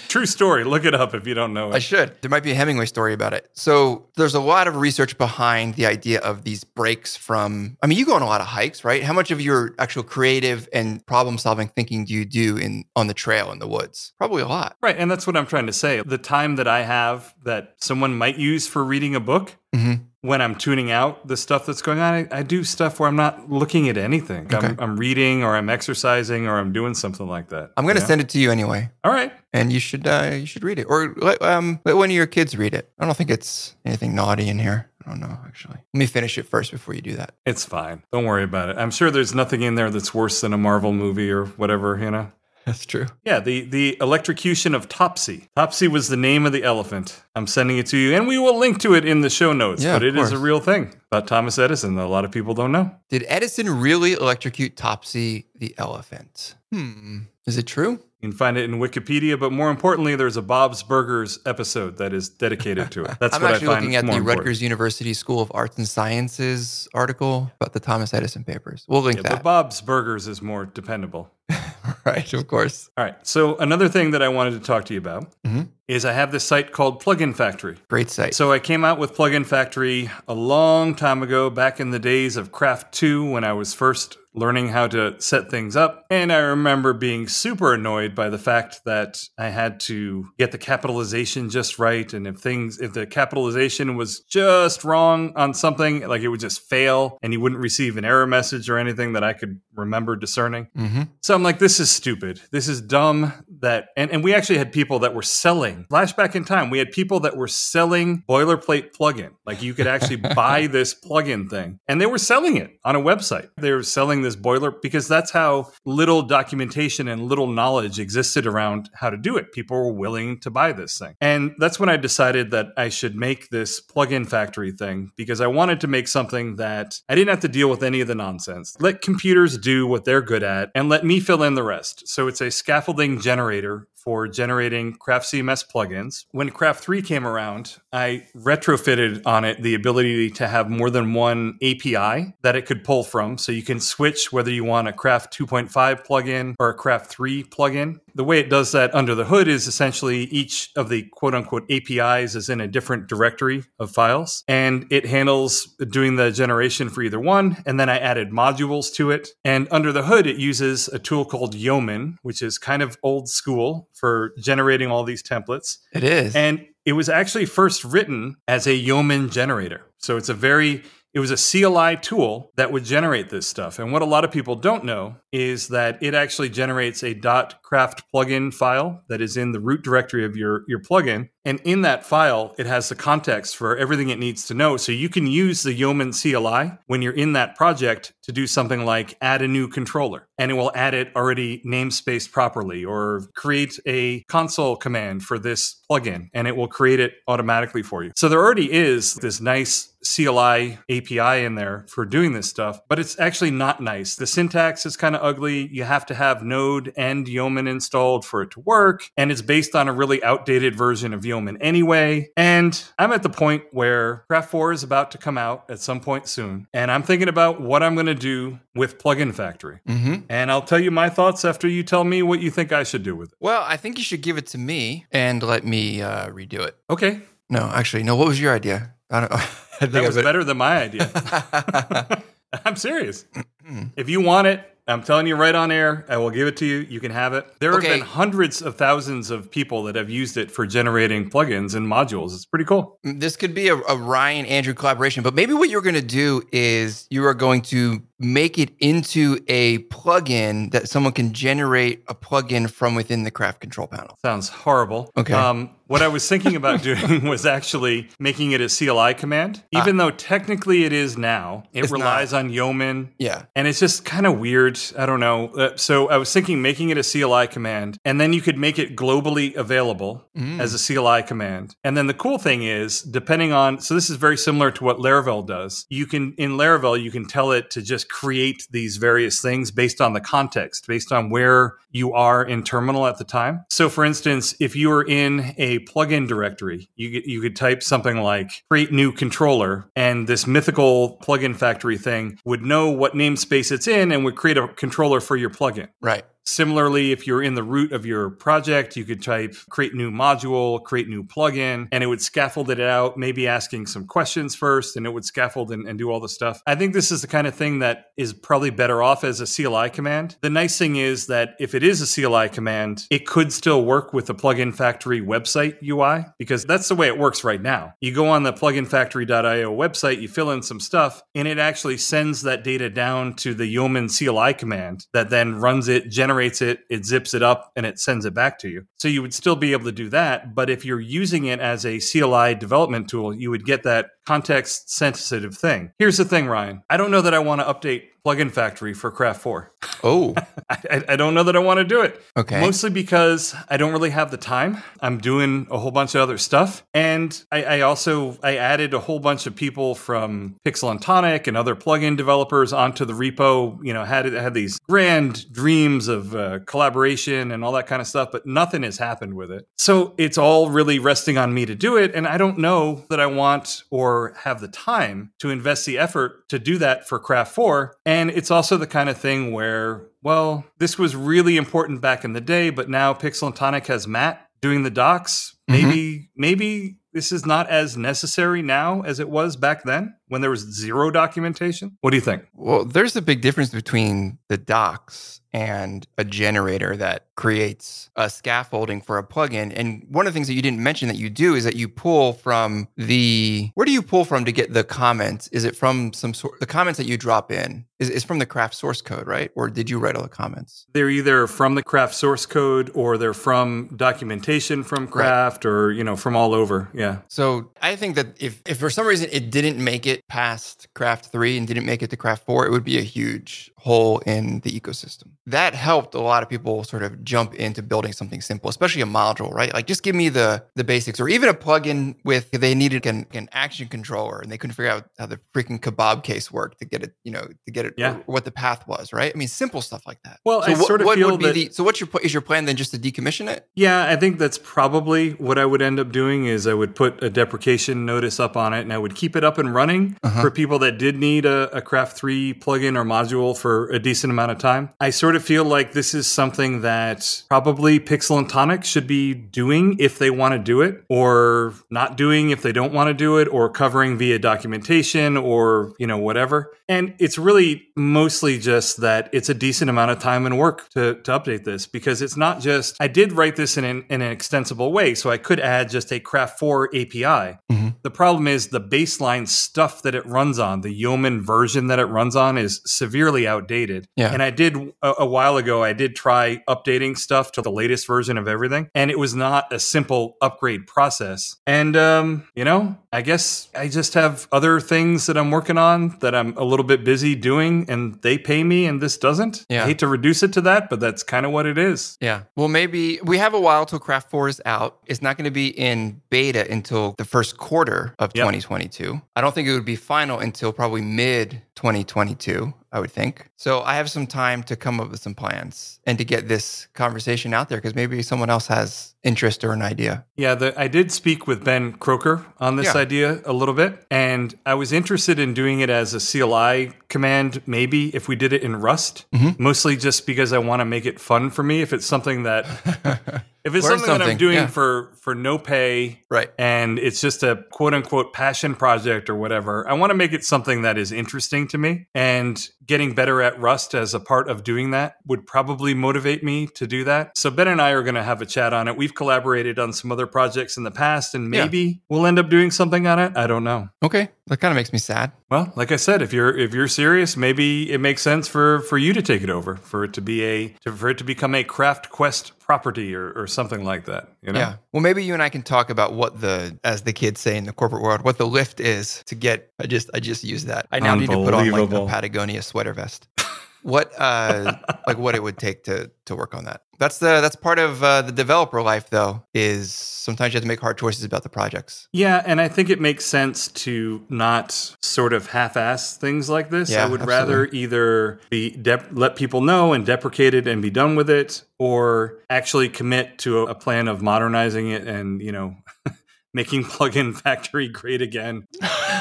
True 0.09 0.27
story. 0.27 0.63
Look 0.63 0.85
it 0.85 0.95
up 0.95 1.13
if 1.13 1.27
you 1.27 1.35
don't 1.35 1.53
know 1.53 1.71
it. 1.71 1.75
I 1.75 1.81
should. 1.81 2.23
There 2.23 2.31
might 2.31 2.45
be 2.45 2.53
a 2.53 2.55
Hemingway 2.55 2.87
story 2.87 3.13
about 3.15 3.35
it. 3.35 3.49
So 3.55 4.07
there's 4.15 4.37
a 4.37 4.41
lot 4.41 4.69
of 4.69 4.77
research 4.77 5.19
behind 5.19 5.75
the 5.75 5.87
idea 5.87 6.21
of 6.21 6.45
these 6.45 6.63
breaks 6.63 7.17
from. 7.17 7.77
I 7.83 7.89
mean, 7.89 7.99
you 7.99 8.07
go 8.07 8.15
on 8.15 8.23
a 8.23 8.27
lot 8.27 8.41
of 8.41 8.47
hikes, 8.47 8.85
right? 8.85 9.03
How 9.03 9.13
much 9.13 9.33
of 9.33 9.41
your 9.41 9.75
actual 9.77 10.05
creative 10.05 10.69
and 10.73 11.05
problem 11.07 11.37
solving 11.37 11.67
thinking 11.67 12.05
do 12.05 12.15
you 12.15 12.25
do 12.25 12.57
in 12.57 12.85
on 12.95 13.09
the 13.09 13.15
trail 13.15 13.51
in 13.51 13.59
the 13.59 13.67
woods? 13.67 14.13
Probably 14.19 14.43
a 14.43 14.47
lot. 14.47 14.77
Right, 14.81 14.97
and 14.97 15.11
that's 15.11 15.27
what 15.27 15.37
I'm 15.37 15.47
trying 15.47 15.67
to 15.67 15.73
say. 15.73 16.01
The 16.07 16.19
time 16.19 16.57
that 16.57 16.69
I 16.69 16.85
have 16.85 17.35
that 17.43 17.75
someone 17.81 18.17
might 18.17 18.39
use 18.39 18.69
for 18.69 18.85
reading 18.85 19.17
a 19.17 19.21
book. 19.21 19.57
Mm-hmm 19.75 20.05
when 20.25 20.41
I'm 20.41 20.55
tuning 20.55 20.91
out 20.91 21.29
the 21.29 21.37
stuff 21.37 21.66
that's 21.66 21.83
going 21.83 21.99
on, 21.99 22.14
I, 22.14 22.39
I 22.39 22.43
do 22.43 22.64
stuff 22.64 22.99
where 22.99 23.11
I'm 23.11 23.16
not 23.16 23.51
looking 23.51 23.91
at 23.91 23.99
anything. 23.99 24.47
Okay. 24.47 24.68
I'm, 24.68 24.81
I'm, 24.81 24.97
reading 24.97 25.45
or 25.45 25.55
I'm 25.55 25.68
exercising 25.68 26.47
or 26.47 26.59
I'm 26.59 26.72
doing 26.72 26.95
something 26.95 27.29
like 27.29 27.51
that. 27.51 27.72
I'm 27.77 27.85
going 27.85 27.97
to 27.97 28.01
send 28.01 28.22
it 28.22 28.31
to 28.31 28.39
you 28.39 28.51
anyway. 28.51 28.91
All 29.05 29.12
right, 29.12 29.33
and 29.53 29.70
you 29.70 29.79
should 29.79 30.07
uh, 30.07 30.31
you 30.33 30.47
should 30.47 30.64
read 30.64 30.79
it 30.79 30.85
or 30.85 31.14
let 31.18 31.43
um 31.43 31.79
let 31.85 31.97
one 31.97 32.09
of 32.09 32.16
your 32.16 32.27
kids 32.27 32.57
read 32.57 32.72
it. 32.72 32.91
I 32.99 33.05
don't 33.05 33.14
think 33.14 33.29
it's 33.29 33.77
anything 33.85 34.14
naughty 34.14 34.49
in 34.49 34.59
here. 34.59 34.89
I 35.05 35.11
don't 35.11 35.20
know 35.20 35.39
actually. 35.45 35.77
Let 35.93 35.99
me 35.99 36.07
finish 36.07 36.39
it 36.39 36.45
first 36.45 36.70
before 36.70 36.95
you 36.95 37.03
do 37.03 37.16
that. 37.16 37.35
It's 37.45 37.66
fine. 37.66 38.03
Don't 38.11 38.25
worry 38.25 38.45
about 38.45 38.70
it. 38.70 38.79
I'm 38.79 38.91
sure 38.91 39.11
there's 39.11 39.35
nothing 39.35 39.61
in 39.61 39.75
there 39.75 39.91
that's 39.91 40.14
worse 40.14 40.41
than 40.41 40.55
a 40.55 40.59
Marvel 40.59 40.93
movie 40.93 41.31
or 41.31 41.45
whatever. 41.45 41.99
You 41.99 42.11
know. 42.11 42.33
That's 42.67 42.87
true. 42.87 43.07
Yeah, 43.25 43.41
the 43.41 43.62
the 43.62 43.97
electrocution 44.01 44.75
of 44.75 44.89
Topsy. 44.89 45.49
Topsy 45.55 45.87
was 45.87 46.09
the 46.09 46.17
name 46.17 46.47
of 46.47 46.53
the 46.53 46.62
elephant. 46.62 47.23
I'm 47.35 47.47
sending 47.47 47.77
it 47.79 47.87
to 47.89 47.99
you, 47.99 48.15
and 48.15 48.27
we 48.27 48.39
will 48.39 48.59
link 48.59 48.81
to 48.81 48.95
it 48.95 49.05
in 49.05 49.21
the 49.21 49.29
show 49.31 49.53
notes. 49.53 49.85
Yeah, 49.85 49.97
but 49.97 50.03
it 50.03 50.17
is 50.17 50.33
a 50.33 50.39
real 50.39 50.61
thing 50.61 50.95
about 51.11 51.27
Thomas 51.27 51.59
Edison 51.59 51.97
that 51.97 52.05
a 52.05 52.09
lot 52.09 52.25
of 52.25 52.31
people 52.31 52.55
don't 52.55 52.73
know. 52.73 52.95
Did 53.11 53.25
Edison 53.29 53.69
really 53.81 54.12
electrocute 54.12 54.77
Topsy 54.77 55.47
the 55.55 55.75
elephant? 55.77 56.55
Hmm. 56.73 57.25
Is 57.47 57.59
it 57.59 57.67
true? 57.67 58.01
You 58.25 58.31
can 58.31 58.39
find 58.39 58.57
it 58.57 58.65
in 58.65 58.81
Wikipedia, 58.81 59.39
but 59.39 59.53
more 59.53 59.69
importantly, 59.69 60.17
there's 60.17 60.39
a 60.39 60.43
Bob's 60.43 60.83
Burgers 60.83 61.41
episode 61.45 61.99
that 61.99 62.15
is 62.15 62.31
dedicated 62.31 62.91
to 62.93 63.05
it. 63.05 63.17
That's 63.21 63.37
I'm 63.37 63.43
what 63.43 63.53
actually 63.53 63.69
I 63.69 63.71
find 63.73 63.85
looking 63.85 63.97
at 63.97 64.07
the 64.07 64.12
important. 64.12 64.39
Rutgers 64.39 64.62
University 64.62 65.12
School 65.12 65.43
of 65.43 65.53
Arts 65.55 65.77
and 65.77 65.87
Sciences 65.87 66.89
article 66.95 67.53
about 67.61 67.75
the 67.75 67.81
Thomas 67.81 68.15
Edison 68.15 68.43
papers. 68.43 68.87
We'll 68.89 69.03
link 69.03 69.19
yeah, 69.19 69.25
that. 69.25 69.33
But 69.33 69.43
Bob's 69.43 69.83
Burgers 69.83 70.27
is 70.27 70.41
more 70.41 70.65
dependable. 70.65 71.31
right, 72.05 72.33
of 72.33 72.47
course. 72.47 72.89
All 72.97 73.05
right. 73.05 73.15
So 73.27 73.57
another 73.57 73.89
thing 73.89 74.13
that 74.13 74.23
I 74.23 74.29
wanted 74.29 74.53
to 74.53 74.61
talk 74.61 74.87
to 74.87 74.95
you 74.95 74.99
about 74.99 75.31
mm-hmm. 75.45 75.63
is 75.89 76.05
I 76.05 76.13
have 76.13 76.33
this 76.33 76.45
site 76.45 76.73
called 76.73 77.03
Plugin 77.03 77.35
Factory. 77.35 77.77
Great 77.89 78.11
site. 78.11 78.35
So 78.35 78.53
I 78.53 78.59
came 78.59 78.85
out 78.85 78.99
with 78.99 79.15
Plugin 79.15 79.45
Factory 79.45 80.11
a 80.27 80.35
long 80.35 80.95
time 80.95 81.23
ago, 81.23 81.51
back 81.51 81.81
in 81.81 81.91
the 81.91 81.99
days 81.99 82.37
of 82.37 82.53
Craft 82.53 82.95
2 82.95 83.31
when 83.31 83.45
I 83.45 83.53
was 83.53 83.75
first 83.75 84.17
learning 84.35 84.69
how 84.69 84.89
to 84.89 85.15
set 85.21 85.51
things 85.51 85.77
up. 85.77 86.05
And 86.11 86.33
I 86.33 86.39
remember 86.39 86.93
being 86.93 87.29
super 87.29 87.75
annoyed 87.75 88.15
by 88.15 88.29
the 88.29 88.39
fact 88.39 88.81
that 88.85 89.23
I 89.39 89.49
had 89.49 89.81
to 89.81 90.27
get 90.39 90.51
the 90.51 90.59
capitalization 90.59 91.51
just 91.51 91.79
right. 91.79 92.13
And 92.13 92.27
if 92.27 92.39
things, 92.39 92.81
if 92.81 92.93
the 92.93 93.07
capitalization 93.07 93.97
was 93.97 94.21
just 94.21 94.85
wrong 94.85 95.33
on 95.37 95.55
something, 95.55 96.07
like 96.09 96.23
it 96.23 96.29
would 96.29 96.41
just 96.41 96.63
fail 96.63 97.17
and 97.23 97.33
you 97.33 97.41
wouldn't 97.41 97.61
receive 97.61 97.97
an 97.97 98.05
error 98.05 98.27
message 98.27 98.69
or 98.69 98.77
anything 98.77 99.13
that 99.13 99.23
I 99.23 99.33
could 99.33 99.61
remember 99.75 100.17
discerning. 100.17 100.69
Mm-hmm. 100.77 101.03
So 101.23 101.34
I'm 101.35 101.43
like, 101.43 101.59
this 101.59 101.80
is 101.80 101.91
stupid. 101.91 102.41
This 102.51 102.68
is 102.68 102.80
dumb 102.80 103.32
that, 103.61 103.89
and, 103.97 104.11
and 104.11 104.22
we 104.22 104.35
actually 104.35 104.59
had 104.59 104.72
people 104.72 105.01
that 105.01 105.14
were 105.14 105.22
selling, 105.22 105.87
flashback 105.91 106.35
in 106.35 106.45
time, 106.45 106.70
we 106.70 106.78
had 106.78 106.93
people 106.93 107.20
that 107.20 107.37
were 107.37 107.49
selling 107.49 108.22
boilerplate 108.28 108.93
plugin. 108.93 109.30
Like 109.47 109.62
you 109.62 109.74
could 109.74 109.87
actually 109.87 110.16
buy 110.35 110.66
this 110.66 110.95
plugin 110.95 111.51
thing 111.51 111.78
and 111.89 112.01
they 112.01 112.07
were 112.07 112.18
selling 112.18 112.57
it 112.57 112.78
on 112.85 112.97
a 112.97 113.01
website. 113.01 113.49
They 113.57 113.72
were 113.72 113.82
selling 113.82 114.22
this 114.22 114.37
boiler 114.37 114.70
because 114.70 115.09
that's 115.09 115.30
how 115.30 115.72
little 115.85 116.22
documentation 116.22 117.09
and 117.09 117.22
little 117.22 117.47
knowledge 117.47 117.99
existed 117.99 118.47
around 118.47 118.91
how 118.95 119.11
to 119.11 119.16
do 119.16 119.37
it. 119.37 119.53
People 119.53 119.76
were 119.76 119.93
willing 119.93 120.41
to 120.41 120.51
buy 120.51 120.72
this 120.72 120.99
thing. 120.99 121.14
And 121.20 121.55
that's 121.59 121.80
when 121.80 121.89
I 121.89 121.97
decided 121.97 122.51
that 122.53 122.68
I 122.76 122.89
should 122.89 123.16
make 123.16 123.51
this 123.51 123.80
plugin 123.80 124.28
factory 124.28 124.72
thing 124.72 125.11
because 125.16 125.41
I 125.41 125.47
wanted 125.47 125.80
to 125.80 125.87
make 125.87 126.09
something 126.09 126.57
that 126.57 127.01
I 127.09 127.14
didn't 127.14 127.30
have 127.30 127.41
to 127.41 127.49
deal 127.49 127.68
with 127.68 127.82
any 127.82 128.01
of 128.01 128.09
the 128.09 128.14
nonsense. 128.14 128.76
Let 128.80 129.03
computers 129.03 129.59
do 129.59 129.87
what 129.87 130.05
they're 130.05 130.22
good 130.22 130.43
at 130.43 130.70
and 130.74 130.89
let 130.89 131.05
me 131.05 131.20
fill 131.25 131.43
in 131.43 131.55
the 131.55 131.62
rest. 131.62 132.07
So 132.07 132.29
it's 132.29 132.41
a 132.41 132.51
scaffolding 132.51 133.20
generator 133.20 133.89
for 134.05 134.29
generating 134.29 134.95
Craft 134.95 135.27
CMS 135.27 135.65
plugins. 135.67 136.27
When 136.33 136.51
Craft 136.51 136.85
3 136.85 137.03
came 137.03 137.27
around, 137.27 137.79
I 137.93 138.27
retrofitted 138.37 139.23
on 139.25 139.45
it 139.45 139.63
the 139.63 139.75
ability 139.75 140.31
to 140.33 140.47
have 140.47 140.69
more 140.69 140.91
than 140.91 141.15
one 141.15 141.59
API 141.63 142.35
that 142.43 142.55
it 142.55 142.67
could 142.67 142.85
pull 142.85 143.03
from. 143.03 143.39
So 143.39 143.51
you 143.51 143.63
can 143.63 143.81
switch 143.81 144.33
whether 144.33 144.51
you 144.51 144.65
want 144.65 144.89
a 144.89 144.93
Craft 144.93 145.37
2.5 145.37 146.07
plugin 146.07 146.55
or 146.59 146.69
a 146.69 146.75
Craft 146.75 147.11
3 147.11 147.45
plugin. 147.45 148.01
The 148.15 148.25
way 148.25 148.39
it 148.39 148.51
does 148.51 148.73
that 148.73 148.95
under 148.95 149.15
the 149.15 149.25
hood 149.25 149.49
is 149.49 149.67
essentially 149.67 150.25
each 150.25 150.71
of 150.77 150.89
the 150.89 151.09
quote 151.13 151.35
unquote 151.35 151.69
APIs 151.71 152.35
is 152.35 152.49
in 152.49 152.61
a 152.61 152.69
different 152.69 153.09
directory 153.09 153.65
of 153.79 153.91
files 153.91 154.45
and 154.47 154.87
it 154.91 155.07
handles 155.07 155.75
doing 155.89 156.17
the 156.17 156.31
generation 156.31 156.89
for 156.89 157.03
either 157.03 157.19
one. 157.19 157.63
And 157.67 157.81
then 157.81 157.89
I 157.89 157.99
added 157.99 158.31
modules 158.31 158.93
to 158.95 159.11
it. 159.11 159.31
And 159.45 159.67
under 159.71 159.93
the 159.93 160.05
hood, 160.05 160.27
it 160.27 160.37
uses 160.37 160.89
a 160.89 160.99
tool 160.99 161.25
called 161.25 161.55
Yeoman, 161.55 162.19
which 162.23 162.43
is 162.43 162.59
kind 162.59 162.83
of 162.83 162.99
old 163.03 163.29
school 163.29 163.89
for 164.05 164.35
generating 164.39 164.91
all 164.91 165.03
these 165.03 165.23
templates. 165.23 165.79
It 165.95 166.05
is. 166.05 166.37
And 166.37 166.67
it 166.85 166.93
was 166.93 167.09
actually 167.09 167.47
first 167.47 167.85
written 167.85 168.37
as 168.47 168.67
a 168.67 168.75
Yeoman 168.75 169.31
generator. 169.31 169.87
So 169.97 170.19
it's 170.19 170.29
a 170.29 170.35
very 170.35 170.83
it 171.15 171.21
was 171.21 171.31
a 171.31 171.37
CLI 171.37 171.97
tool 172.03 172.53
that 172.57 172.71
would 172.71 172.85
generate 172.85 173.31
this 173.31 173.47
stuff. 173.47 173.79
And 173.79 173.93
what 173.93 174.03
a 174.03 174.05
lot 174.05 174.23
of 174.25 174.31
people 174.31 174.57
don't 174.57 174.85
know 174.85 175.17
is 175.35 175.66
that 175.66 176.01
it 176.01 176.14
actually 176.14 176.49
generates 176.49 177.03
a 177.03 177.12
.craft 177.12 178.05
plugin 178.14 178.55
file 178.55 179.03
that 179.09 179.20
is 179.20 179.37
in 179.37 179.51
the 179.51 179.59
root 179.59 179.82
directory 179.82 180.24
of 180.24 180.37
your, 180.37 180.62
your 180.68 180.78
plugin. 180.78 181.28
And 181.45 181.61
in 181.64 181.82
that 181.82 182.07
file, 182.07 182.55
it 182.57 182.66
has 182.66 182.89
the 182.89 182.95
context 182.95 183.57
for 183.57 183.76
everything 183.76 184.11
it 184.11 184.20
needs 184.20 184.47
to 184.47 184.55
know. 184.55 184.76
So 184.76 184.93
you 184.93 185.09
can 185.09 185.26
use 185.26 185.64
the 185.64 185.74
Yeoman 185.74 186.12
CLI 186.12 186.78
when 186.87 187.03
you're 187.03 187.12
in 187.12 187.32
that 187.32 187.57
project 187.57 188.12
to 188.22 188.32
do 188.32 188.47
something 188.47 188.85
like 188.85 189.16
add 189.20 189.43
a 189.43 189.49
new 189.49 189.66
controller 189.66 190.28
and 190.39 190.51
it 190.51 190.55
will 190.55 190.72
add 190.74 190.95
it 190.95 191.11
already 191.16 191.62
namespaced 191.66 192.30
properly 192.30 192.85
or 192.85 193.26
create 193.35 193.78
a 193.87 194.22
console 194.28 194.76
command 194.76 195.22
for 195.22 195.39
this 195.39 195.82
plugin 195.91 196.28
and 196.32 196.49
it 196.49 196.57
will 196.57 196.68
create 196.68 197.01
it 197.01 197.14
automatically 197.28 197.82
for 197.82 198.05
you. 198.05 198.12
So 198.16 198.28
there 198.28 198.41
already 198.41 198.72
is 198.72 199.14
this 199.16 199.41
nice 199.41 199.95
CLI 200.05 200.78
API 200.91 201.45
in 201.45 201.55
there 201.55 201.87
for 201.89 202.05
doing 202.05 202.32
this 202.32 202.49
stuff, 202.49 202.80
but 202.89 202.99
it's 202.99 203.18
actually 203.18 203.51
not 203.51 203.80
nice. 203.80 204.16
The 204.16 204.26
syntax 204.26 204.87
is 204.87 204.97
kind 204.97 205.16
of 205.16 205.24
ugly. 205.25 205.68
You 205.72 205.85
have 205.85 206.07
to 206.07 206.14
have 206.14 206.43
Node 206.43 206.93
and 206.97 207.27
Yeoman 207.27 207.66
installed 207.66 208.25
for 208.25 208.43
it 208.43 208.51
to 208.53 208.61
work, 208.61 209.11
and 209.16 209.33
it's 209.33 209.43
based 209.43 209.75
on 209.75 209.89
a 209.89 209.93
really 209.93 210.22
outdated 210.22 210.77
version 210.77 211.14
of 211.14 211.25
Yeoman 211.25 211.61
anyway. 211.61 212.31
And 212.37 212.81
I'm 212.99 213.12
at 213.12 213.22
the 213.22 213.31
point 213.31 213.64
where 213.72 214.25
Craft 214.29 214.51
4 214.51 214.72
is 214.72 214.83
about 214.83 215.11
to 215.12 215.18
come 215.18 215.39
out 215.39 215.64
at 215.68 215.81
some 215.81 216.01
point 216.01 216.29
soon, 216.29 216.68
and 216.72 216.91
I'm 216.91 217.03
thinking 217.03 217.29
about 217.29 217.61
what 217.61 217.83
I'm 217.83 217.95
going 217.95 218.07
to 218.07 218.14
do 218.14 218.61
with 218.75 218.99
Plugin 218.99 219.35
Factory. 219.35 219.81
Mm-hmm. 219.89 220.27
And 220.29 220.51
I'll 220.51 220.62
tell 220.62 220.79
you 220.79 220.91
my 220.91 221.09
thoughts 221.09 221.45
after 221.45 221.66
you 221.66 221.83
tell 221.83 222.05
me 222.05 222.22
what 222.22 222.41
you 222.41 222.51
think 222.51 222.72
I 222.72 222.85
should 222.85 223.03
do 223.03 223.16
with 223.16 223.33
it. 223.33 223.39
Well, 223.41 223.64
I 223.66 223.77
think 223.77 223.99
you 223.99 224.05
should 224.05 224.20
give 224.20 224.37
it 224.37 224.47
to 224.49 224.59
me 224.59 225.07
and 225.11 225.43
let 225.43 225.64
me 225.64 226.03
uh, 226.03 226.29
redo 226.29 226.61
it. 226.61 226.77
Okay. 226.91 227.22
No, 227.49 227.70
actually, 227.72 228.03
no. 228.03 228.16
What 228.16 228.29
was 228.29 228.41
your 228.41 228.55
idea? 228.55 228.95
I 229.11 229.20
don't. 229.20 229.33
I 229.81 229.87
that 229.87 230.03
was 230.03 230.16
better 230.16 230.45
than 230.45 230.59
my 230.59 230.83
idea. 230.83 232.22
I'm 232.64 232.77
serious. 232.77 233.25
if 233.97 234.09
you 234.09 234.20
want 234.20 234.47
it, 234.47 234.74
I'm 234.87 235.03
telling 235.03 235.26
you 235.26 235.35
right 235.35 235.55
on 235.55 235.70
air, 235.70 236.05
I 236.09 236.18
will 236.18 236.30
give 236.30 236.47
it 236.47 236.57
to 236.59 236.66
you. 236.66 236.78
You 236.80 237.01
can 237.01 237.11
have 237.11 237.32
it. 237.32 237.47
There 237.59 237.72
Okay. 237.74 237.89
have 237.89 237.99
been 238.01 238.07
hundreds 238.07 238.61
of 238.61 238.76
thousands 238.76 239.30
of 239.30 239.51
people 239.51 239.82
that 239.85 239.97
have 239.97 240.11
used 240.11 240.37
it 240.37 240.51
for 240.51 240.66
generating 240.66 241.30
plugins 241.30 241.74
and 241.74 241.87
modules. 241.89 242.35
It's 242.35 242.45
pretty 242.45 242.66
cool. 242.66 242.99
this 243.03 243.37
could 243.37 243.55
be 243.55 243.68
a, 243.68 243.76
a 243.76 243.97
Ryan 243.97 244.45
Andrew 244.47 244.74
collaboration, 244.74 245.22
but 245.22 245.35
maybe 245.35 245.55
what 245.55 245.70
you're 245.70 245.80
going 245.82 245.95
to 245.95 246.03
do 246.03 246.43
is 246.53 247.07
you 247.11 247.24
are 247.24 247.35
going 247.35 247.62
to 247.62 248.03
make 248.18 248.59
it 248.59 248.70
into 248.78 249.39
a 249.49 249.78
plugin 249.85 250.70
that 250.72 250.89
someone 250.89 251.12
can 251.12 251.32
generate 251.32 252.03
a 252.09 252.14
plugin 252.14 252.70
from 252.70 252.95
within 252.95 253.24
the 253.24 253.30
craft 253.30 253.61
control 253.61 253.87
panel. 253.87 254.16
Sounds 254.22 254.49
horrible. 254.49 255.11
Okay. 255.16 255.32
Um, 255.32 255.70
what 255.87 256.01
I 256.01 256.09
was 256.09 256.26
thinking 256.28 256.57
about 256.57 256.82
doing 256.91 257.24
was 257.28 257.45
actually 257.45 258.09
making 258.18 258.53
it 258.53 258.61
a 258.61 258.68
CLI 258.68 259.14
command, 259.14 259.62
even 259.72 259.97
though 259.97 260.11
technically 260.11 260.85
it 260.85 260.93
is 260.93 261.18
now. 261.18 261.64
It 261.72 261.80
Ah. 261.80 261.85
It's 261.85 261.93
relies 261.93 262.32
on 262.32 262.51
Yeoman. 262.51 263.12
Yeah. 263.18 263.45
And 263.57 263.66
it's 263.68 263.80
just 263.80 264.05
kind 264.05 264.26
of 264.26 264.39
weird. 264.39 264.74
I 264.97 265.07
don't 265.07 265.20
know. 265.20 265.49
Uh, 265.49 265.77
so 265.77 266.09
I 266.09 266.16
was 266.16 266.33
thinking 266.33 266.61
making 266.62 266.91
it 266.91 266.99
a 266.99 267.03
CLI 267.03 267.47
command, 267.49 267.99
and 268.05 268.20
then 268.20 268.33
you 268.33 268.41
could 268.41 268.59
make 268.59 268.79
it 268.79 268.97
globally 268.97 269.55
available 269.57 270.29
Mm. 270.37 270.59
as 270.61 270.75
a 270.75 270.79
CLI 270.79 271.22
command. 271.22 271.77
And 271.85 271.97
then 271.97 272.09
the 272.09 272.14
cool 272.14 272.39
thing 272.39 272.64
is, 272.64 273.03
depending 273.03 273.53
on, 273.53 273.81
so 273.81 273.95
this 273.95 274.11
is 274.11 274.16
very 274.16 274.37
similar 274.37 274.72
to 274.72 274.83
what 274.83 274.99
Laravel 274.99 275.47
does. 275.47 275.87
You 275.89 276.07
can, 276.07 276.35
in 276.37 276.53
Laravel, 276.53 277.01
you 277.01 277.12
can 277.12 277.25
tell 277.25 277.53
it 277.53 277.70
to 277.70 277.83
just 277.83 278.09
create 278.09 278.66
these 278.70 278.97
various 278.97 279.41
things 279.41 279.70
based 279.70 280.01
on 280.01 280.12
the 280.12 280.20
context, 280.20 280.89
based 280.89 281.12
on 281.12 281.31
where 281.31 281.75
you 281.93 282.12
are 282.12 282.43
in 282.45 282.64
terminal 282.64 283.07
at 283.07 283.18
the 283.18 283.25
time. 283.25 283.64
So 283.70 283.89
for 283.89 284.05
instance, 284.05 284.57
if 284.59 284.75
you 284.75 284.89
were 284.89 285.05
in 285.07 285.55
a 285.57 285.79
plugin 285.81 286.27
directory, 286.27 286.89
you, 286.97 287.22
you 287.25 287.41
could 287.41 287.55
type 287.55 287.83
something 287.85 288.16
like 288.16 288.64
create 288.68 288.91
new 288.93 289.12
controller 289.12 289.89
and 289.95 290.27
this 290.27 290.47
mythical 290.49 291.18
plugin 291.22 291.55
factory 291.55 291.97
thing 291.97 292.39
would 292.45 292.62
know 292.62 292.91
what 292.91 293.12
namespace 293.14 293.70
it's 293.70 293.87
in 293.87 294.11
and 294.11 294.25
would 294.25 294.35
create 294.35 294.57
a 294.59 294.64
controller 294.69 295.21
for 295.21 295.37
your 295.37 295.51
plugin. 295.51 295.89
Right. 296.01 296.25
Similarly, 296.47 297.13
if 297.13 297.27
you're 297.27 297.43
in 297.43 297.55
the 297.55 297.63
root 297.63 297.93
of 297.93 298.05
your 298.05 298.31
project, 298.31 298.97
you 298.97 299.05
could 299.05 299.23
type 299.23 299.55
create 299.71 299.95
new 299.95 300.11
module, 300.11 300.83
create 300.83 301.09
new 301.09 301.25
plugin, 301.25 301.89
and 301.91 302.05
it 302.05 302.07
would 302.07 302.21
scaffold 302.21 302.71
it 302.71 302.81
out, 302.81 303.17
maybe 303.17 303.49
asking 303.49 303.87
some 303.87 304.07
questions 304.07 304.55
first, 304.55 304.97
and 304.97 305.07
it 305.07 305.11
would 305.11 305.25
scaffold 305.25 305.71
and, 305.71 305.89
and 305.89 305.99
do 305.99 306.11
all 306.11 306.21
the 306.21 306.29
stuff. 306.29 306.63
I 306.67 306.75
think 306.75 306.93
this 306.93 307.11
is 307.11 307.23
the 307.23 307.27
kind 307.27 307.47
of 307.47 307.55
thing 307.55 307.79
that 307.79 308.07
is 308.17 308.33
probably 308.33 308.71
better 308.71 309.03
off 309.03 309.25
as 309.25 309.41
a 309.41 309.47
CLI 309.47 309.91
command. 309.91 310.37
The 310.43 310.51
nice 310.51 310.77
thing 310.79 310.97
is 310.97 311.27
that 311.29 311.57
if 311.59 311.75
it 311.75 311.83
is 311.83 312.03
a 312.03 312.23
CLI 312.23 312.49
command, 312.51 313.07
it 313.11 313.27
could 313.27 313.53
still 313.53 313.85
work 313.85 314.13
with 314.13 314.27
the 314.27 314.35
Plugin 314.35 314.75
Factory 314.75 315.21
website 315.21 315.77
UI 315.83 316.27
because 316.39 316.65
that's 316.65 316.89
the 316.89 316.95
way 316.95 317.07
it 317.07 317.19
works 317.19 317.45
right 317.45 317.61
now. 317.61 317.95
You 318.01 318.15
go 318.15 318.29
on 318.29 318.43
the 318.43 318.53
pluginfactory.io 318.53 319.75
website, 319.75 320.21
you 320.21 320.29
fill 320.29 320.51
in 320.51 320.63
some 320.63 320.81
stuff, 320.81 321.23
and 321.35 321.49
it 321.49 321.59
actually 321.59 321.97
sends 321.97 322.43
that 322.43 322.65
data 322.65 322.91
down 322.91 323.35
to 323.37 323.55
the 323.55 323.67
Yeoman 323.67 324.09
CLI 324.09 324.55
command 324.55 325.07
that 325.13 325.31
then 325.31 325.57
runs 325.57 325.89
it, 325.89 326.11
it, 326.41 326.80
it 326.91 327.05
zips 327.05 327.35
it 327.35 327.43
up, 327.43 327.72
and 327.76 327.87
it 327.87 327.99
sends 327.99 328.24
it 328.24 328.35
back 328.35 328.59
to 328.61 328.68
you. 328.68 328.87
So 328.99 329.09
you 329.09 329.22
would 329.22 329.35
still 329.35 329.57
be 329.57 329.72
able 329.72 329.85
to 329.85 329.93
do 329.93 330.09
that. 330.11 330.55
But 330.55 330.70
if 330.70 330.85
you're 330.85 331.01
using 331.01 331.45
it 331.47 331.61
as 331.61 331.85
a 331.85 332.01
CLI 332.01 332.55
development 332.55 333.09
tool, 333.09 333.35
you 333.35 333.51
would 333.51 333.64
get 333.64 333.82
that 333.85 334.11
context 334.26 334.91
sensitive 334.91 335.57
thing. 335.57 335.93
Here's 335.99 336.16
the 336.16 336.24
thing, 336.24 336.47
Ryan. 336.47 336.82
I 336.89 336.97
don't 336.97 337.11
know 337.11 337.22
that 337.22 337.35
I 337.35 337.39
want 337.39 337.61
to 337.61 337.66
update 337.66 338.05
Plugin 338.27 338.51
Factory 338.51 338.95
for 338.95 339.11
Craft 339.11 339.43
4. 339.43 339.72
Oh, 340.03 340.35
I, 340.70 341.05
I- 341.11 341.16
don't 341.16 341.35
know 341.35 341.43
that 341.45 341.55
I 341.57 341.59
want 341.61 341.79
to 341.79 341.85
do 341.85 342.01
it. 342.01 342.20
okay. 342.37 342.61
Mostly 342.61 342.91
because 342.91 343.55
I 343.68 343.77
don't 343.77 343.93
really 343.93 344.11
have 344.11 344.31
the 344.31 344.37
time. 344.37 344.83
I'm 345.01 345.18
doing 345.18 345.66
a 345.70 345.79
whole 345.79 345.91
bunch 345.91 346.14
of 346.14 346.20
other 346.22 346.39
stuff, 346.39 346.85
and 346.95 347.39
I, 347.53 347.64
I 347.64 347.81
also 347.83 348.39
I 348.43 348.57
added 348.57 348.95
a 348.95 348.99
whole 348.99 349.18
bunch 349.20 349.47
of 349.47 349.55
people 349.55 349.95
from 349.95 350.57
Pixel 350.66 350.91
and 350.91 351.01
Tonic 351.01 351.47
and 351.47 351.57
other 351.57 351.77
plugin 351.77 352.16
developers 352.16 352.72
onto 352.72 353.05
the 353.05 353.12
repo. 353.12 353.79
You 353.83 353.93
know, 353.95 354.05
had 354.05 354.25
had 354.33 354.55
these 354.55 354.79
grand 354.89 355.51
dreams 355.53 356.09
of 356.09 356.35
uh, 356.35 356.61
collaboration 356.66 357.51
and 357.53 357.62
all 357.64 357.72
that 357.72 357.87
kind 357.87 358.01
of 358.01 358.09
stuff, 358.09 358.31
but 358.33 358.47
nothing 358.47 358.83
has 358.83 358.99
happened 358.99 359.35
with 359.35 359.51
it. 359.51 359.66
So 359.79 360.14
it's 360.18 360.39
all 360.39 360.70
really 360.70 360.99
resting 360.99 361.37
on 361.39 361.53
me 361.55 361.66
to 361.66 361.75
do 361.75 361.97
it, 361.97 362.14
and 362.14 362.27
I 362.27 362.39
don't 362.39 362.59
know 362.59 363.05
that 363.11 363.20
I 363.20 363.27
want 363.27 363.85
or 363.91 364.35
have 364.45 364.61
the 364.61 364.68
time 364.68 365.33
to 365.41 365.51
invest 365.51 365.87
the 365.87 365.99
effort 365.99 366.49
to 366.49 366.59
do 366.59 366.79
that 366.79 367.07
for 367.09 367.18
Craft 367.18 367.55
Four. 367.55 367.97
And 368.07 368.14
it's 368.15 368.51
also 368.51 368.77
the 368.77 368.87
kind 368.87 369.09
of 369.09 369.19
thing 369.19 369.53
where 369.53 370.09
well, 370.25 370.65
this 370.79 370.99
was 370.99 371.15
really 371.15 371.57
important 371.57 372.01
back 372.01 372.25
in 372.25 372.33
the 372.33 372.41
day, 372.41 372.71
but 372.71 372.89
now 372.89 373.12
Pixel 373.12 373.47
and 373.47 373.55
Tonic 373.55 373.87
has 373.89 374.09
Matt 374.09 374.49
doing 374.62 374.83
the 374.83 374.91
docs. 374.91 375.55
Mm-hmm. 375.71 375.89
Maybe, 375.89 376.31
maybe 376.35 376.97
this 377.12 377.31
is 377.31 377.45
not 377.45 377.69
as 377.69 377.97
necessary 377.97 378.62
now 378.62 379.03
as 379.03 379.21
it 379.21 379.29
was 379.29 379.55
back 379.55 379.85
then 379.85 380.15
when 380.29 380.41
there 380.41 380.51
was 380.51 380.61
zero 380.61 381.11
documentation. 381.11 381.99
What 382.01 382.11
do 382.11 382.17
you 382.17 382.23
think? 382.23 382.47
Well, 382.55 382.87
there's 382.87 383.15
a 383.17 383.23
big 383.23 383.43
difference 383.43 383.69
between 383.69 384.39
the 384.49 384.57
docs 384.57 385.43
and 385.55 386.07
a 386.19 386.25
generator 386.25 386.97
that 386.97 387.27
creates 387.37 388.11
a 388.17 388.29
scaffolding 388.29 389.01
for 389.01 389.19
a 389.19 389.23
plugin. 389.23 389.73
And 389.75 390.05
one 390.09 390.27
of 390.27 390.33
the 390.33 390.37
things 390.37 390.49
that 390.49 390.55
you 390.55 390.63
didn't 390.63 390.83
mention 390.83 391.07
that 391.09 391.17
you 391.17 391.31
do 391.31 391.55
is 391.55 391.63
that 391.63 391.77
you 391.77 391.89
pull 391.89 392.33
from 392.33 392.89
the 392.97 393.71
where 393.75 393.87
do 393.87 393.93
you 393.93 394.03
pull 394.03 394.25
from 394.25 394.45
to 394.45 394.53
get 394.53 394.73
the 394.73 394.83
comments? 394.83 395.49
Is 395.49 395.65
it 395.65 395.77
from 395.77 396.13
some 396.13 396.35
sort 396.35 396.59
the 396.59 396.67
comments 396.67 396.99
that 396.99 397.07
you 397.07 397.17
drop 397.17 397.53
in? 397.53 397.87
Is 398.01 398.11
is 398.11 398.25
from 398.25 398.41
the 398.41 398.47
craft 398.47 398.75
source 398.75 399.01
code, 399.01 399.29
right? 399.29 399.53
Or 399.55 399.71
did 399.71 399.89
you 399.89 400.01
write 400.01 400.17
all 400.17 400.23
the 400.23 400.29
comments? 400.29 400.87
They're 400.93 401.09
either 401.09 401.47
from 401.47 401.77
the 401.77 401.83
craft 401.83 402.15
source 402.15 402.47
code 402.47 402.91
or 402.93 403.17
they're 403.17 403.33
from 403.33 403.91
documentation 403.95 404.83
from 404.83 405.07
craft 405.07 405.65
or, 405.65 405.93
you 405.93 406.03
know, 406.03 406.17
from 406.17 406.35
all 406.35 406.55
over. 406.55 406.89
Yeah. 406.93 407.19
So 407.29 407.71
I 407.81 407.95
think 407.95 408.17
that 408.17 408.43
if, 408.43 408.61
if 408.67 408.79
for 408.79 408.91
some 408.91 409.07
reason 409.07 409.29
it 409.31 409.51
didn't 409.51 409.83
make 409.83 410.07
it 410.07 410.27
past 410.29 410.89
Craft 410.95 411.27
3 411.27 411.59
and 411.59 411.67
didn't 411.67 411.87
make 411.87 412.03
it 412.03 412.11
to 412.11 412.17
Craft 412.17 412.45
4, 412.47 412.67
it 412.67 412.71
would 412.71 412.85
be 412.85 412.99
a 412.99 413.03
huge 413.03 413.71
hole 413.77 414.19
in 414.21 414.61
the 414.61 414.71
ecosystem. 414.71 415.29
That 415.47 415.75
helped 415.75 416.15
a 416.15 416.21
lot 416.21 416.43
of 416.43 416.49
people 416.49 416.85
sort 416.85 417.03
of 417.03 417.23
jump 417.23 417.55
into 417.55 417.83
building 417.83 418.13
something 418.15 418.41
simple, 418.41 418.71
especially 418.71 419.03
a 419.03 419.07
module, 419.07 419.53
right? 419.53 419.73
Like 419.75 419.87
just 419.87 420.03
give 420.03 420.15
me 420.15 420.31
the 420.31 420.65
the 420.75 420.85
basics 420.85 421.21
or 421.21 421.29
even 421.29 421.49
a 421.51 421.55
plugin 421.55 422.15
with 422.25 422.51
they 422.51 422.75
needed 422.75 423.05
an, 423.05 423.27
an 423.35 423.49
action 423.53 423.89
controller 423.89 424.39
and 424.41 424.51
they 424.51 424.57
couldn't 424.57 424.75
figure 424.75 424.91
out 424.91 425.05
how 425.19 425.27
the 425.27 425.39
freaking 425.55 425.79
kebab 425.79 426.23
case 426.23 426.51
worked 426.51 426.79
to 426.79 426.87
get 426.87 427.03
it, 427.03 427.15
you 427.25 427.31
know, 427.31 427.47
to 427.67 427.71
get 427.71 427.85
it 427.85 427.95
Yeah. 427.99 428.15
what 428.27 428.45
the 428.47 428.51
path 428.51 428.89
was, 428.89 429.13
right? 429.13 429.31
I 429.35 429.37
mean, 429.37 429.49
simple 429.49 429.83
stuff 429.83 430.07
like 430.07 430.19
that. 430.25 430.41
Well, 430.47 430.63
so 430.63 430.73
I 430.73 430.75
what, 430.77 430.87
sort 430.87 431.01
of 431.03 431.07
what 431.07 431.19
feel 431.19 431.31
would 431.33 431.41
be 431.41 431.47
that- 431.47 431.55
the 431.55 431.69
so 431.73 431.85
what's 431.85 432.01
your 432.01 432.09
is 432.23 432.33
your 432.33 432.41
plan 432.41 432.65
then 432.65 432.77
just 432.77 432.93
to 432.93 432.99
decommission 432.99 433.49
it? 433.51 433.69
Yeah, 433.75 434.07
I 434.09 434.17
think 434.17 434.39
that's 434.39 434.59
probably 434.59 435.33
what 435.33 435.59
I 435.59 435.67
would 435.67 435.83
end 435.83 436.01
up 436.01 436.11
doing 436.11 436.47
is 436.47 436.67
I 436.67 436.75
would 436.75 436.95
put 436.95 437.23
a 437.23 437.29
deprecation 437.29 438.07
notice 438.07 438.41
up 438.41 438.57
on 438.57 438.73
it 438.73 438.81
and 438.81 438.93
I 438.93 438.99
would 438.99 439.15
keep 439.15 439.37
it 439.37 439.45
up 439.45 439.59
and 439.59 439.75
running 439.75 440.17
Uh-huh. 440.23 440.41
for 440.41 440.51
people 440.51 440.79
that 440.79 440.99
did 440.99 441.17
need 441.19 441.45
a, 441.45 441.69
a 441.77 441.83
Craft 441.83 442.17
3 442.17 442.55
plugin 442.55 442.97
or 442.97 443.05
module 443.05 443.57
for 443.57 443.91
a 443.91 443.99
decent 443.99 444.31
amount 444.31 444.51
of 444.51 444.59
time. 444.59 444.89
I 445.01 445.11
sort 445.11 445.34
of 445.37 445.45
feel 445.45 445.64
like 445.64 445.93
this 445.93 446.14
is 446.14 446.26
something 446.26 446.82
that 446.82 447.43
probably 447.49 448.01
Pixel 448.01 448.39
and 448.39 448.49
Tonic 448.49 448.85
should 448.85 449.07
be 449.07 449.35
doing 449.35 449.97
if 449.99 450.18
they 450.18 450.30
want 450.30 450.53
to 450.53 450.59
do 450.59 450.80
it 450.82 451.05
or 451.09 451.74
not 451.91 452.16
doing 452.16 452.51
if 452.51 452.62
they 452.62 452.72
don't 452.72 452.93
want 452.93 453.09
to 453.09 453.14
do 453.14 453.39
it 453.39 453.49
or 453.49 453.68
covering 453.68 454.18
via 454.18 454.39
documentation 454.39 455.37
or, 455.37 455.95
you 455.99 456.07
know, 456.07 456.18
whatever. 456.18 456.72
And 456.89 457.14
it's 457.18 457.39
really 457.39 457.89
mostly 457.97 458.59
just 458.59 458.99
that 458.99 459.30
it's 459.32 459.49
a 459.49 459.55
decent 459.55 459.89
amount 459.89 460.11
of 460.11 460.18
time 460.18 460.45
and 460.47 460.59
work 460.59 460.89
to, 460.91 461.14
to 461.14 461.30
update 461.32 461.64
this 461.64 461.87
because 461.87 462.20
it's 462.20 462.37
not 462.37 462.61
just, 462.61 462.97
I 463.01 463.09
did 463.09 463.32
write 463.32 463.57
this 463.57 463.76
in 463.76 463.85
an, 463.85 464.05
in 464.09 464.20
an 464.22 464.30
extensible 464.30 464.93
way. 464.93 465.14
So 465.14 465.30
I 465.30 465.39
could 465.39 465.61
add 465.61 465.89
just 465.89 466.12
a 466.12 466.20
Craft 466.20 466.59
4 466.59 466.89
API. 466.95 467.59
Mhm. 467.70 467.95
The 468.03 468.11
problem 468.11 468.47
is 468.47 468.68
the 468.68 468.80
baseline 468.80 469.49
stuff 469.49 470.03
that 470.03 470.14
it 470.14 470.26
runs 470.26 470.59
on, 470.59 470.82
the 470.82 470.93
Yeoman 470.93 471.43
version 471.43 471.87
that 471.87 471.99
it 471.99 472.05
runs 472.05 472.37
on 472.37 472.59
is 472.59 472.82
severely 472.85 473.47
outdated. 473.47 474.07
Yeah. 474.16 474.32
And 474.32 474.43
I 474.43 474.51
did 474.51 474.76
a, 475.03 475.14
a 475.20 475.24
while 475.27 475.57
ago, 475.57 475.83
I 475.83 475.93
did 475.93 476.16
try 476.16 476.62
updating 476.68 477.16
stuff 477.16 477.53
to 477.53 477.62
the 477.62 477.70
latest 477.70 478.07
version 478.07 478.39
of 478.39 478.49
everything. 478.49 478.89
And 478.95 479.11
it 479.11 479.18
was 479.18 479.35
not 479.35 479.72
a 479.72 479.79
simple 479.79 480.37
upgrade 480.41 480.87
process. 480.87 481.57
And, 481.66 481.97
um, 481.97 482.49
you 482.55 482.64
know, 482.64 482.97
I 483.12 483.22
guess 483.22 483.68
I 483.77 483.89
just 483.89 484.14
have 484.14 484.49
other 484.53 484.81
things 484.81 485.27
that 485.27 485.37
I'm 485.37 485.51
working 485.51 485.79
on 485.79 486.16
that 486.20 486.35
I'm 486.35 486.57
a 486.57 486.64
little 486.64 486.85
bit 486.85 487.05
busy 487.05 487.35
doing 487.35 487.87
and 487.89 488.20
they 488.22 488.39
pay 488.39 488.64
me 488.64 488.87
and 488.87 489.01
this 489.01 489.16
doesn't. 489.18 489.64
Yeah. 489.68 489.85
I 489.85 489.87
hate 489.87 489.99
to 490.01 490.09
reduce 490.09 490.43
it 490.43 490.53
to 490.55 490.61
that, 490.62 490.91
but 490.91 491.01
that's 491.01 491.22
kind 491.22 491.47
of 491.47 491.53
what 491.53 491.66
it 491.66 491.79
is. 491.79 492.18
Yeah. 492.20 492.43
Well, 492.57 492.68
maybe 492.68 493.20
we 493.22 493.39
have 493.39 493.55
a 493.55 493.61
while 493.61 493.87
till 493.87 493.99
Craft 494.01 494.31
4 494.31 494.49
is 494.49 494.61
out. 494.64 494.99
It's 495.07 495.22
not 495.22 495.37
going 495.37 495.45
to 495.45 495.51
be 495.51 495.68
in 495.68 496.20
beta 496.31 496.70
until 496.70 497.14
the 497.18 497.25
first 497.25 497.57
quarter 497.57 498.14
of 498.18 498.33
Yep. 498.35 498.43
2022. 498.47 499.20
I 499.37 499.41
don't 499.41 499.55
think 499.55 499.68
it 499.68 499.75
would 499.75 499.85
be 499.85 499.97
final 499.97 500.39
until 500.39 500.72
probably 500.72 501.03
mid 501.03 501.62
2022, 501.77 502.72
I 502.93 503.01
would 503.01 503.11
think. 503.11 503.49
So 503.57 503.83
I 503.83 503.97
have 503.97 504.11
some 504.11 504.27
time 504.27 504.62
to 504.64 504.77
come 504.77 505.01
up 505.01 505.11
with 505.11 505.20
some 505.20 505.35
plans 505.35 506.01
and 506.07 506.16
to 506.18 506.25
get 506.25 506.49
this 506.49 506.87
conversation 506.95 507.53
out 507.53 507.68
there 507.68 507.79
because 507.79 507.95
maybe 507.95 508.22
someone 508.22 508.51
else 508.51 508.66
has 508.68 509.14
interest 509.22 509.64
or 509.64 509.72
an 509.72 509.83
idea. 509.83 510.25
Yeah, 510.37 510.55
the, 510.55 510.79
I 510.81 510.89
did 510.89 511.11
speak 511.11 511.47
with 511.47 511.64
Ben 511.64 511.93
Croker 511.95 512.45
on 512.59 512.77
this 512.77 512.95
Yeah. 512.95 513.01
idea 513.01 513.41
a 513.45 513.53
little 513.53 513.75
bit, 513.75 514.05
and 514.11 514.55
I 514.66 514.75
was 514.75 514.93
interested 514.93 515.39
in 515.39 515.55
doing 515.55 515.81
it 515.81 515.91
as 515.91 516.14
a 516.14 516.20
CLI 516.20 516.93
command, 517.09 517.62
maybe 517.66 518.14
if 518.14 518.29
we 518.29 518.37
did 518.37 518.53
it 518.53 518.62
in 518.62 518.77
Rust, 518.77 519.25
Mhm. 519.35 519.59
mostly 519.59 519.97
just 519.97 520.27
because 520.27 520.53
I 520.53 520.59
want 520.59 520.81
to 520.81 520.85
make 520.85 521.07
it 521.07 521.18
fun 521.20 521.51
for 521.51 521.62
me. 521.62 521.81
If 521.83 521.93
it's 521.93 522.07
something 522.07 522.43
that, 522.45 522.66
if 523.65 523.75
it's 523.75 523.85
Learn 523.89 523.99
something, 523.99 524.19
that 524.19 524.29
I'm 524.29 524.37
doing 524.37 524.55
yeah. 524.57 524.67
for 524.67 525.12
for 525.21 525.35
no 525.35 525.59
pay, 525.59 526.23
Right. 526.29 526.51
and 526.59 526.99
it's 526.99 527.21
just 527.21 527.43
a 527.43 527.65
quote 527.71 527.95
unquote 527.95 528.33
passion 528.35 528.75
project 528.75 529.31
or 529.31 529.35
whatever, 529.37 529.89
I 529.89 529.95
want 529.95 530.11
to 530.11 530.15
make 530.15 530.33
it 530.33 530.45
something 530.45 530.83
that 530.83 530.99
is 530.99 531.12
interesting 531.12 531.67
to 531.69 531.79
me. 531.79 532.07
And 532.15 532.69
getting 532.87 533.14
better 533.14 533.41
at 533.43 533.59
Rust 533.61 533.95
as 533.95 534.14
a 534.14 534.20
part 534.20 534.49
of 534.49 534.64
doing 534.64 534.91
that 534.91 535.16
would 535.26 535.47
probably 535.47 535.95
motivate 535.95 536.43
me 536.45 536.66
to 536.74 536.87
do 536.87 537.05
that. 537.05 537.37
So 537.37 537.51
Ben 537.51 537.68
and 537.68 537.80
I 537.80 537.91
are 537.91 538.03
going 538.03 538.14
to 538.14 538.22
have 538.22 538.43
a 538.43 538.47
chat 538.47 538.72
on 538.72 538.89
it. 538.89 538.97
We've 538.97 539.14
collaborated 539.14 539.78
on 539.78 539.93
some 539.93 540.11
other 540.12 540.26
projects 540.26 540.76
in 540.76 540.82
the 540.85 540.91
past, 540.91 541.35
and 541.35 541.53
Yeah. 541.53 541.62
maybe 541.64 542.03
we'll 542.09 542.26
end 542.26 542.39
up 542.39 542.49
doing 542.49 542.70
something 542.70 543.07
on 543.07 543.18
it. 543.18 543.37
I 543.37 543.47
don't 543.47 543.64
know. 543.64 543.89
Okay. 544.03 544.30
That 544.47 544.59
kind 544.61 544.72
of 544.72 544.76
makes 544.76 544.93
me 544.93 544.99
sad. 544.99 545.32
Well, 545.51 545.72
like 545.74 545.91
I 545.91 545.97
said, 545.97 546.20
if 546.20 546.32
you're 546.35 546.55
if 546.55 546.74
you're 546.74 546.89
serious, 546.89 547.35
maybe 547.37 547.91
it 547.91 547.99
makes 547.99 548.20
sense 548.20 548.47
for 548.47 548.80
for 548.80 548.99
you 548.99 549.14
to 549.14 549.22
take 549.22 549.43
it 549.43 549.49
over, 549.49 549.76
for 549.76 550.05
it 550.05 550.12
to 550.14 550.20
be 550.20 550.45
a 550.45 550.68
to, 550.85 550.93
for 550.93 551.09
it 551.09 551.16
to 551.18 551.24
become 551.24 551.55
a 551.55 551.64
Craft 551.64 552.11
Quest 552.11 552.53
property 552.59 553.14
or, 553.14 553.32
or 553.32 553.47
something 553.47 553.85
like 553.85 554.05
that. 554.05 554.28
You 554.45 554.53
know? 554.53 554.59
Yeah. 554.59 554.77
Well, 554.93 555.03
maybe 555.03 555.25
you 555.25 555.33
and 555.33 555.43
I 555.43 555.49
can 555.49 555.63
talk 555.63 555.89
about 555.89 556.13
what 556.13 556.41
the, 556.41 556.79
as 556.85 557.03
the 557.03 557.15
kids 557.15 557.41
say 557.41 557.57
in 557.57 557.65
the 557.65 557.73
corporate 557.73 558.03
world, 558.03 558.23
what 558.23 558.37
the 558.37 558.47
lift 558.47 558.79
is 558.79 559.23
to 559.27 559.35
get. 559.35 559.73
I 559.79 559.87
just 559.87 560.11
I 560.13 560.21
just 560.21 560.45
use 560.45 560.67
that. 560.67 560.87
I 560.93 561.01
now 561.01 561.15
need 561.15 561.31
to 561.31 561.37
put 561.37 561.55
on 561.55 561.71
like 561.71 561.91
a 561.91 562.07
Patagonia 562.07 562.61
sweater 562.61 562.93
vest. 562.93 563.27
what 563.85 564.12
uh 564.18 564.76
like 565.07 565.18
what 565.18 565.35
it 565.35 565.43
would 565.43 565.59
take 565.59 565.85
to 565.85 566.11
to 566.24 566.35
work 566.35 566.55
on 566.55 566.64
that. 566.64 566.82
That's 566.99 567.18
the 567.18 567.41
that's 567.41 567.57
part 567.57 567.78
of 567.78 568.03
uh, 568.03 568.22
the 568.22 568.32
developer 568.32 568.80
life 568.80 569.11
though. 569.11 569.45
Is 569.53 569.93
sometimes 569.93 570.55
you 570.55 570.59
have 570.59 570.62
to 570.62 570.68
make 570.68 570.80
hard 570.80 570.97
choices 570.97 571.24
about 571.24 571.43
the 571.43 571.49
projects. 571.49 572.09
Yeah, 572.12 572.43
and 572.47 572.61
I 572.61 572.68
think 572.68 572.89
it 572.89 573.01
makes 573.01 573.26
sense 573.26 573.68
to 573.68 574.24
not 574.28 574.97
sort 575.03 575.32
of 575.32 575.49
half-ass 575.49 576.16
things 576.16 576.49
like 576.49 576.70
this. 576.70 576.91
Yeah, 576.91 577.05
I 577.05 577.09
would 577.09 577.26
rather 577.26 577.66
either 577.66 578.41
be 578.49 578.70
dep- 578.70 579.09
let 579.12 579.37
people 579.37 579.61
know 579.61 579.93
and 579.93 580.07
deprecate 580.07 580.55
it 580.55 580.66
and 580.66 580.80
be 580.80 580.91
done 580.91 581.16
with 581.16 581.28
it, 581.28 581.64
or 581.78 582.39
actually 582.49 582.89
commit 582.89 583.39
to 583.39 583.59
a, 583.59 583.66
a 583.66 583.74
plan 583.74 584.09
of 584.09 584.22
modernizing 584.22 584.89
it 584.89 585.07
and 585.07 585.43
you 585.43 585.53
know 585.53 585.76
making 586.55 586.85
plugin 586.85 587.35
factory 587.35 587.89
great 587.89 588.22
again. 588.22 588.66